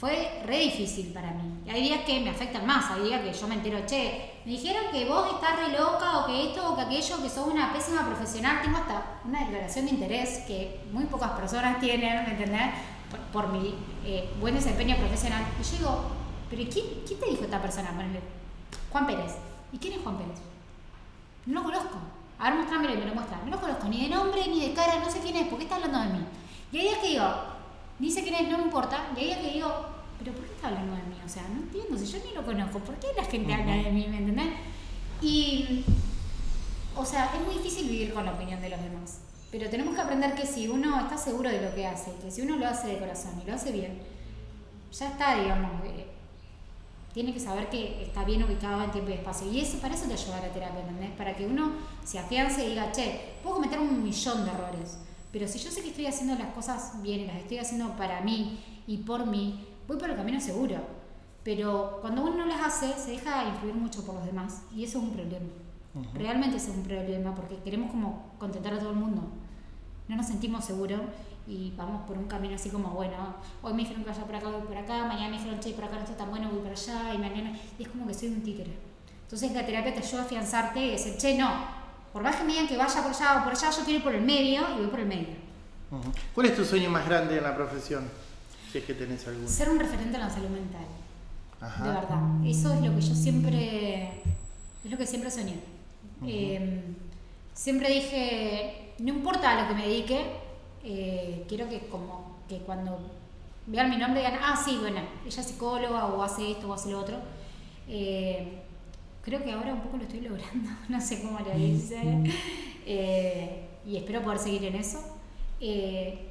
fue 0.00 0.42
re 0.46 0.58
difícil 0.60 1.12
para 1.12 1.30
mí. 1.32 1.70
Hay 1.70 1.82
días 1.82 2.00
que 2.06 2.20
me 2.20 2.30
afectan 2.30 2.66
más, 2.66 2.90
hay 2.90 3.02
días 3.02 3.20
que 3.20 3.34
yo 3.34 3.46
me 3.46 3.56
entero, 3.56 3.84
che, 3.86 4.40
me 4.46 4.52
dijeron 4.52 4.84
que 4.90 5.04
vos 5.04 5.34
estás 5.34 5.56
re 5.60 5.78
loca 5.78 6.18
o 6.18 6.26
que 6.26 6.48
esto 6.48 6.72
o 6.72 6.74
que 6.74 6.82
aquello, 6.82 7.22
que 7.22 7.28
sos 7.28 7.46
una 7.46 7.70
pésima 7.70 8.06
profesional. 8.06 8.62
Tengo 8.62 8.78
hasta 8.78 9.20
una 9.26 9.40
declaración 9.40 9.84
de 9.84 9.90
interés 9.90 10.38
que 10.46 10.80
muy 10.90 11.04
pocas 11.04 11.32
personas 11.32 11.78
tienen, 11.80 12.24
¿me 12.24 12.30
entendés? 12.30 12.70
Por, 13.30 13.48
mi 13.48 13.74
eh, 14.06 14.30
buen 14.40 14.54
desempeño 14.54 14.96
profesional. 14.96 15.44
Y 15.60 15.62
yo 15.62 15.78
digo, 15.78 16.19
¿pero 16.50 16.68
quién, 16.70 16.86
quién 17.06 17.20
te 17.20 17.30
dijo 17.30 17.44
esta 17.44 17.62
persona? 17.62 17.94
Juan 18.90 19.06
Pérez. 19.06 19.36
¿Y 19.72 19.78
quién 19.78 19.94
es 19.94 20.02
Juan 20.02 20.18
Pérez? 20.18 20.38
No 21.46 21.60
lo 21.60 21.66
conozco. 21.66 21.96
A 22.38 22.44
ver, 22.44 22.54
muéstramelo 22.54 22.94
y 22.94 22.96
me 22.96 23.06
lo 23.06 23.14
muestra. 23.14 23.40
No 23.44 23.50
lo 23.50 23.60
conozco 23.60 23.86
ni 23.88 24.02
de 24.02 24.14
nombre 24.14 24.46
ni 24.48 24.68
de 24.68 24.74
cara, 24.74 24.98
no 24.98 25.10
sé 25.10 25.20
quién 25.20 25.36
es, 25.36 25.48
¿por 25.48 25.58
qué 25.58 25.64
está 25.64 25.76
hablando 25.76 26.00
de 26.00 26.18
mí? 26.18 26.26
Y 26.72 26.78
hay 26.78 26.84
días 26.84 26.98
que 26.98 27.08
digo, 27.08 27.26
sé 28.08 28.22
quién 28.22 28.34
es, 28.34 28.48
no 28.48 28.58
me 28.58 28.64
importa. 28.64 29.10
Y 29.16 29.20
hay 29.20 29.26
días 29.26 29.38
que 29.38 29.52
digo, 29.52 29.86
¿pero 30.18 30.32
por 30.32 30.44
qué 30.44 30.54
está 30.54 30.68
hablando 30.68 30.96
de 30.96 31.02
mí? 31.02 31.16
O 31.24 31.28
sea, 31.28 31.42
no 31.48 31.60
entiendo, 31.60 31.98
si 31.98 32.06
yo 32.06 32.18
ni 32.24 32.32
lo 32.34 32.44
conozco, 32.44 32.78
¿por 32.80 32.94
qué 32.96 33.08
la 33.16 33.24
gente 33.24 33.52
habla 33.52 33.74
de 33.74 33.90
mí? 33.90 34.06
¿Me 34.08 34.18
entendés? 34.18 34.54
Y, 35.20 35.84
o 36.96 37.04
sea, 37.04 37.30
es 37.34 37.40
muy 37.46 37.56
difícil 37.56 37.88
vivir 37.88 38.14
con 38.14 38.24
la 38.24 38.32
opinión 38.32 38.60
de 38.60 38.70
los 38.70 38.80
demás. 38.80 39.20
Pero 39.50 39.68
tenemos 39.68 39.94
que 39.94 40.00
aprender 40.00 40.34
que 40.34 40.46
si 40.46 40.68
uno 40.68 41.00
está 41.00 41.18
seguro 41.18 41.50
de 41.50 41.60
lo 41.60 41.74
que 41.74 41.86
hace, 41.86 42.14
que 42.22 42.30
si 42.30 42.42
uno 42.42 42.56
lo 42.56 42.66
hace 42.66 42.88
de 42.88 42.98
corazón 42.98 43.32
y 43.42 43.48
lo 43.48 43.54
hace 43.54 43.72
bien, 43.72 44.00
ya 44.92 45.08
está, 45.08 45.34
digamos, 45.34 45.84
eh, 45.84 46.09
tiene 47.12 47.32
que 47.32 47.40
saber 47.40 47.68
que 47.68 48.02
está 48.04 48.24
bien 48.24 48.42
ubicado 48.42 48.82
en 48.82 48.90
tiempo 48.90 49.10
y 49.10 49.14
espacio. 49.14 49.50
Y 49.50 49.60
eso, 49.60 49.78
para 49.78 49.94
eso 49.94 50.06
te 50.06 50.14
ayuda 50.14 50.40
la 50.40 50.52
terapia, 50.52 50.80
¿entendés? 50.80 51.10
Para 51.12 51.36
que 51.36 51.46
uno 51.46 51.72
se 52.04 52.18
afiance 52.18 52.64
y 52.64 52.70
diga, 52.70 52.92
che, 52.92 53.34
puedo 53.42 53.56
cometer 53.56 53.78
un 53.80 54.02
millón 54.02 54.44
de 54.44 54.50
errores, 54.50 54.98
pero 55.32 55.46
si 55.46 55.58
yo 55.58 55.70
sé 55.70 55.82
que 55.82 55.90
estoy 55.90 56.06
haciendo 56.06 56.34
las 56.34 56.52
cosas 56.52 57.00
bien 57.02 57.20
y 57.20 57.26
las 57.26 57.36
estoy 57.36 57.58
haciendo 57.58 57.96
para 57.96 58.20
mí 58.20 58.58
y 58.86 58.98
por 58.98 59.26
mí, 59.26 59.66
voy 59.86 59.96
por 59.96 60.10
el 60.10 60.16
camino 60.16 60.40
seguro. 60.40 60.76
Pero 61.42 61.98
cuando 62.00 62.22
uno 62.22 62.36
no 62.36 62.46
las 62.46 62.60
hace, 62.60 62.92
se 63.00 63.12
deja 63.12 63.48
influir 63.48 63.74
mucho 63.74 64.04
por 64.04 64.16
los 64.16 64.26
demás 64.26 64.62
y 64.74 64.84
eso 64.84 64.98
es 64.98 65.04
un 65.04 65.12
problema. 65.12 65.46
Realmente 66.14 66.56
es 66.56 66.68
un 66.68 66.82
problema 66.82 67.34
porque 67.34 67.56
queremos 67.56 67.90
como 67.90 68.32
contentar 68.38 68.74
a 68.74 68.78
todo 68.78 68.90
el 68.90 68.96
mundo. 68.96 69.22
No 70.08 70.16
nos 70.16 70.26
sentimos 70.26 70.64
seguros 70.64 71.00
y 71.46 71.72
vamos 71.76 72.06
por 72.06 72.16
un 72.16 72.26
camino 72.26 72.54
así 72.54 72.70
como, 72.70 72.90
bueno, 72.90 73.36
hoy 73.62 73.72
me 73.72 73.80
dijeron 73.80 74.04
que 74.04 74.10
vaya 74.10 74.24
por 74.24 74.34
acá, 74.34 74.48
voy 74.48 74.62
por 74.62 74.76
acá, 74.76 75.04
mañana 75.04 75.30
me 75.30 75.38
dijeron, 75.38 75.60
che, 75.60 75.72
por 75.72 75.84
acá 75.84 75.96
no 75.96 76.02
está 76.02 76.16
tan 76.16 76.30
bueno, 76.30 76.48
voy 76.50 76.60
para 76.60 76.74
allá, 76.74 77.14
y 77.14 77.18
mañana, 77.18 77.58
y 77.78 77.82
es 77.82 77.88
como 77.88 78.06
que 78.06 78.14
soy 78.14 78.28
un 78.28 78.42
títere. 78.42 78.72
Entonces 79.22 79.52
la 79.52 79.64
terapia 79.64 79.94
te 79.94 80.00
ayuda 80.00 80.22
a 80.22 80.24
afianzarte 80.24 80.80
y 80.80 80.90
decir, 80.90 81.16
che, 81.16 81.36
no, 81.36 81.50
por 82.12 82.22
más 82.22 82.36
que 82.36 82.44
me 82.44 82.52
digan 82.52 82.68
que 82.68 82.76
vaya 82.76 83.02
por 83.02 83.12
allá 83.12 83.40
o 83.40 83.44
por 83.44 83.52
allá, 83.52 83.70
yo 83.70 83.84
quiero 83.84 83.98
ir 83.98 84.02
por 84.02 84.14
el 84.14 84.22
medio 84.22 84.62
y 84.76 84.78
voy 84.78 84.86
por 84.88 85.00
el 85.00 85.06
medio. 85.06 85.50
¿Cuál 86.34 86.46
es 86.46 86.56
tu 86.56 86.64
sueño 86.64 86.90
más 86.90 87.06
grande 87.06 87.38
en 87.38 87.44
la 87.44 87.54
profesión? 87.54 88.08
Si 88.70 88.78
es 88.78 88.84
que 88.84 88.94
tenés 88.94 89.26
alguno. 89.26 89.48
Ser 89.48 89.70
un 89.70 89.78
referente 89.78 90.16
en 90.16 90.20
la 90.20 90.30
salud 90.30 90.48
mental. 90.48 90.84
De 91.60 91.88
verdad. 91.88 92.46
Eso 92.46 92.72
es 92.72 92.80
lo 92.80 92.94
que 92.94 93.02
yo 93.02 93.14
siempre, 93.14 94.22
es 94.84 94.90
lo 94.90 94.96
que 94.96 95.06
siempre 95.06 95.30
soñé. 95.30 95.60
Em, 96.26 96.94
siempre 97.52 97.90
dije, 97.90 98.94
no 98.98 99.08
importa 99.08 99.50
a 99.50 99.62
lo 99.62 99.68
que 99.68 99.74
me 99.74 99.86
dedique, 99.86 100.24
eh, 100.84 101.44
quiero 101.48 101.68
que 101.68 101.80
como 101.88 102.38
que 102.48 102.58
cuando 102.58 102.98
vean 103.66 103.90
mi 103.90 103.96
nombre 103.96 104.20
digan, 104.20 104.38
ah, 104.42 104.60
sí, 104.62 104.78
bueno, 104.80 105.00
ella 105.26 105.40
es 105.40 105.46
psicóloga 105.46 106.06
o 106.06 106.22
hace 106.22 106.52
esto 106.52 106.68
o 106.68 106.74
hace 106.74 106.90
lo 106.90 107.00
otro. 107.00 107.16
Eh, 107.88 108.62
creo 109.22 109.42
que 109.44 109.52
ahora 109.52 109.74
un 109.74 109.80
poco 109.80 109.96
lo 109.96 110.04
estoy 110.04 110.20
logrando, 110.20 110.70
no 110.88 111.00
sé 111.00 111.22
cómo 111.22 111.38
lo 111.40 111.54
dice, 111.54 112.00
eh, 112.86 113.68
y 113.86 113.96
espero 113.96 114.22
poder 114.22 114.38
seguir 114.38 114.64
en 114.64 114.76
eso. 114.76 114.98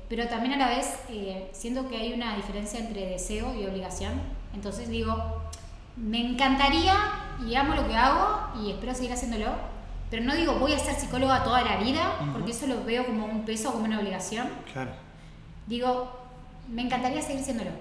pero 0.09 0.27
también 0.27 0.53
a 0.53 0.57
la 0.57 0.69
vez 0.69 0.87
siento 1.51 1.87
que 1.87 1.97
hay 1.97 2.13
una 2.13 2.35
diferencia 2.35 2.79
entre 2.79 3.05
deseo 3.05 3.53
y 3.55 3.65
obligación. 3.65 4.13
Entonces 4.53 4.89
digo, 4.89 5.15
me 5.95 6.19
encantaría 6.19 6.95
y 7.45 7.55
amo 7.55 7.75
lo 7.75 7.87
que 7.87 7.95
hago 7.95 8.59
y 8.61 8.71
espero 8.71 8.93
seguir 8.93 9.13
haciéndolo, 9.13 9.53
pero 10.09 10.23
no 10.23 10.35
digo 10.35 10.53
voy 10.55 10.73
a 10.73 10.79
ser 10.79 10.95
psicóloga 10.95 11.43
toda 11.43 11.61
la 11.61 11.77
vida, 11.77 12.15
porque 12.33 12.51
eso 12.51 12.67
lo 12.67 12.83
veo 12.83 13.05
como 13.05 13.25
un 13.25 13.45
peso, 13.45 13.71
como 13.71 13.85
una 13.85 13.99
obligación. 13.99 14.49
Claro. 14.73 14.91
Digo, 15.67 16.11
me 16.67 16.81
encantaría 16.81 17.21
seguir 17.21 17.41
haciéndolo, 17.41 17.71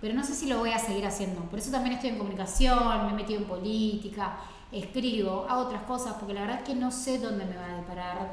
pero 0.00 0.14
no 0.14 0.24
sé 0.24 0.34
si 0.34 0.46
lo 0.46 0.58
voy 0.58 0.70
a 0.70 0.78
seguir 0.78 1.06
haciendo. 1.06 1.42
Por 1.42 1.58
eso 1.58 1.70
también 1.70 1.96
estoy 1.96 2.10
en 2.10 2.18
comunicación, 2.18 3.06
me 3.06 3.12
he 3.12 3.14
metido 3.14 3.40
en 3.40 3.46
política, 3.46 4.36
escribo, 4.72 5.46
hago 5.48 5.62
otras 5.62 5.82
cosas, 5.82 6.14
porque 6.14 6.34
la 6.34 6.42
verdad 6.42 6.58
es 6.60 6.64
que 6.64 6.74
no 6.74 6.90
sé 6.90 7.18
dónde 7.18 7.44
me 7.44 7.56
va 7.56 7.66
a 7.66 7.76
deparar, 7.76 8.32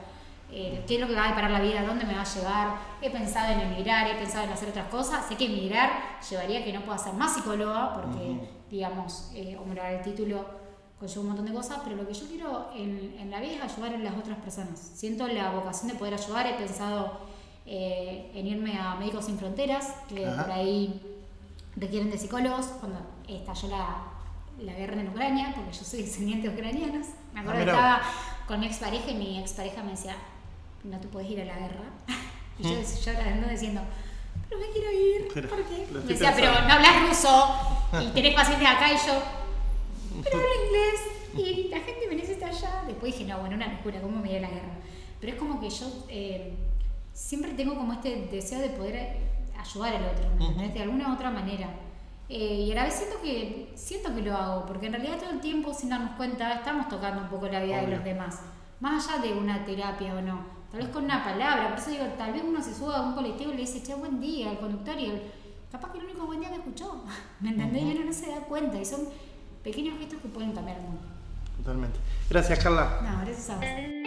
eh, 0.53 0.83
qué 0.87 0.95
es 0.95 1.01
lo 1.01 1.07
que 1.07 1.15
va 1.15 1.25
a 1.25 1.29
deparar 1.29 1.51
la 1.51 1.61
vida, 1.61 1.83
dónde 1.83 2.05
me 2.05 2.13
va 2.13 2.21
a 2.21 2.25
llevar. 2.25 2.75
He 3.01 3.09
pensado 3.09 3.51
en 3.53 3.59
emigrar, 3.59 4.07
he 4.07 4.15
pensado 4.15 4.45
en 4.45 4.51
hacer 4.51 4.69
otras 4.69 4.87
cosas. 4.87 5.25
Sé 5.27 5.35
que 5.35 5.45
emigrar 5.45 6.19
llevaría 6.29 6.63
que 6.63 6.73
no 6.73 6.81
pueda 6.81 6.97
ser 6.97 7.13
más 7.13 7.33
psicóloga, 7.33 7.93
porque, 7.93 8.49
digamos, 8.69 9.31
eh, 9.33 9.57
homologar 9.57 9.93
el 9.93 10.01
título 10.01 10.60
conlleva 11.01 11.21
un 11.21 11.27
montón 11.29 11.45
de 11.47 11.53
cosas, 11.53 11.79
pero 11.83 11.95
lo 11.95 12.07
que 12.07 12.13
yo 12.13 12.27
quiero 12.27 12.69
en, 12.75 13.15
en, 13.19 13.31
la 13.31 13.39
vida 13.39 13.65
es 13.65 13.73
ayudar 13.73 13.95
a 13.95 13.97
las 13.97 14.15
otras 14.15 14.37
personas. 14.37 14.79
Siento 14.93 15.27
la 15.27 15.49
vocación 15.49 15.87
de 15.89 15.95
poder 15.95 16.13
ayudar, 16.13 16.45
he 16.45 16.53
pensado 16.53 17.21
eh, 17.65 18.31
en 18.35 18.45
irme 18.45 18.77
a 18.77 18.93
Médicos 18.95 19.25
Sin 19.25 19.39
Fronteras, 19.39 19.95
que 20.07 20.27
por 20.27 20.51
ahí 20.51 21.01
requieren 21.75 22.11
de 22.11 22.19
psicólogos, 22.19 22.67
cuando 22.79 22.99
estalló 23.27 23.69
la, 23.69 24.03
la 24.59 24.73
guerra 24.73 25.01
en 25.01 25.09
Ucrania, 25.09 25.53
porque 25.55 25.75
yo 25.75 25.83
soy 25.83 26.03
descendiente 26.03 26.47
de 26.47 26.53
ucranianos. 26.53 27.07
Me 27.33 27.39
acuerdo 27.39 27.61
ah, 27.61 27.63
que 27.63 27.71
estaba 27.71 28.01
con 28.47 28.59
mi 28.59 28.67
expareja 28.67 29.09
y 29.09 29.15
mi 29.15 29.39
expareja 29.39 29.81
me 29.81 29.91
decía, 29.91 30.15
no 30.83 30.99
te 30.99 31.07
puedes 31.07 31.31
ir 31.31 31.41
a 31.41 31.45
la 31.45 31.55
guerra. 31.55 31.83
y 32.59 32.63
yo, 32.63 32.79
mm. 32.79 33.03
yo 33.05 33.11
llorando 33.13 33.47
diciendo, 33.47 33.81
pero 34.47 34.61
me 34.61 34.69
quiero 34.69 34.91
ir, 34.91 35.27
¿por 35.49 35.63
qué? 35.63 35.87
Me 35.91 35.99
decía, 36.01 36.31
pero 36.35 36.51
no 36.51 36.73
hablas 36.73 37.09
ruso 37.09 37.55
y 38.03 38.09
tenés 38.09 38.35
pacientes 38.35 38.67
acá 38.67 38.91
y 38.91 38.97
yo 38.97 39.40
pero 40.23 40.37
hablo 40.37 40.65
inglés 40.65 41.01
y 41.37 41.67
la 41.69 41.79
gente 41.79 42.07
me 42.09 42.15
dice 42.15 42.33
está 42.33 42.47
allá. 42.47 42.83
Después 42.87 43.13
dije, 43.13 43.29
no, 43.29 43.39
bueno, 43.39 43.55
una 43.55 43.67
locura, 43.67 44.01
¿cómo 44.01 44.19
me 44.19 44.29
dio 44.29 44.39
la 44.41 44.49
guerra? 44.49 44.75
Pero 45.19 45.33
es 45.33 45.39
como 45.39 45.59
que 45.59 45.69
yo 45.69 46.05
eh, 46.09 46.53
siempre 47.13 47.53
tengo 47.53 47.75
como 47.75 47.93
este 47.93 48.27
deseo 48.31 48.59
de 48.59 48.69
poder 48.69 48.95
eh, 48.95 49.17
ayudar 49.57 49.95
al 49.95 50.05
otro, 50.05 50.29
¿me 50.37 50.45
entendés? 50.45 50.73
De 50.73 50.81
alguna 50.81 51.09
u 51.09 51.13
otra 51.13 51.29
manera. 51.29 51.69
Eh, 52.27 52.65
y 52.67 52.71
a 52.71 52.75
la 52.75 52.83
vez 52.85 52.93
siento 52.93 53.21
que, 53.21 53.71
siento 53.75 54.15
que 54.15 54.21
lo 54.21 54.35
hago, 54.35 54.65
porque 54.65 54.87
en 54.87 54.93
realidad 54.93 55.17
todo 55.19 55.31
el 55.31 55.41
tiempo, 55.41 55.73
sin 55.73 55.89
darnos 55.89 56.15
cuenta, 56.15 56.53
estamos 56.53 56.87
tocando 56.87 57.23
un 57.23 57.29
poco 57.29 57.47
la 57.47 57.61
vida 57.61 57.81
de 57.81 57.87
los 57.87 58.03
demás. 58.03 58.39
Más 58.79 59.07
allá 59.09 59.21
de 59.21 59.33
una 59.33 59.65
terapia 59.65 60.15
o 60.15 60.21
no. 60.21 60.61
Tal 60.71 60.79
vez 60.81 60.89
con 60.89 61.03
una 61.03 61.23
palabra. 61.23 61.69
Por 61.69 61.77
eso 61.77 61.91
digo, 61.91 62.05
tal 62.17 62.31
vez 62.31 62.43
uno 62.45 62.63
se 62.63 62.73
sube 62.73 62.95
a 62.95 63.01
un 63.01 63.13
colectivo 63.13 63.51
y 63.51 63.55
le 63.55 63.61
dice, 63.61 63.83
che, 63.83 63.93
buen 63.93 64.21
día 64.21 64.49
al 64.49 64.59
conductor 64.59 64.97
y 64.97 65.21
capaz 65.69 65.91
que 65.91 65.97
el 65.99 66.05
único 66.05 66.25
buen 66.25 66.39
día 66.39 66.49
me 66.49 66.55
escuchó. 66.55 67.03
¿Me 67.41 67.49
entendés? 67.49 67.83
Y 67.83 67.91
uno 67.97 68.05
no 68.05 68.13
se 68.13 68.31
da 68.31 68.39
cuenta. 68.39 68.79
Y 68.79 68.85
son 68.85 69.01
pequeños 69.63 69.97
gestos 69.99 70.19
que 70.21 70.27
pueden 70.27 70.51
cambiar 70.51 70.77
el 70.77 70.83
mundo. 70.83 71.01
Totalmente. 71.57 71.99
Gracias, 72.29 72.59
Carla. 72.59 72.99
No, 73.03 73.25
gracias 73.25 73.49
a 73.49 73.55
vos. 73.55 74.00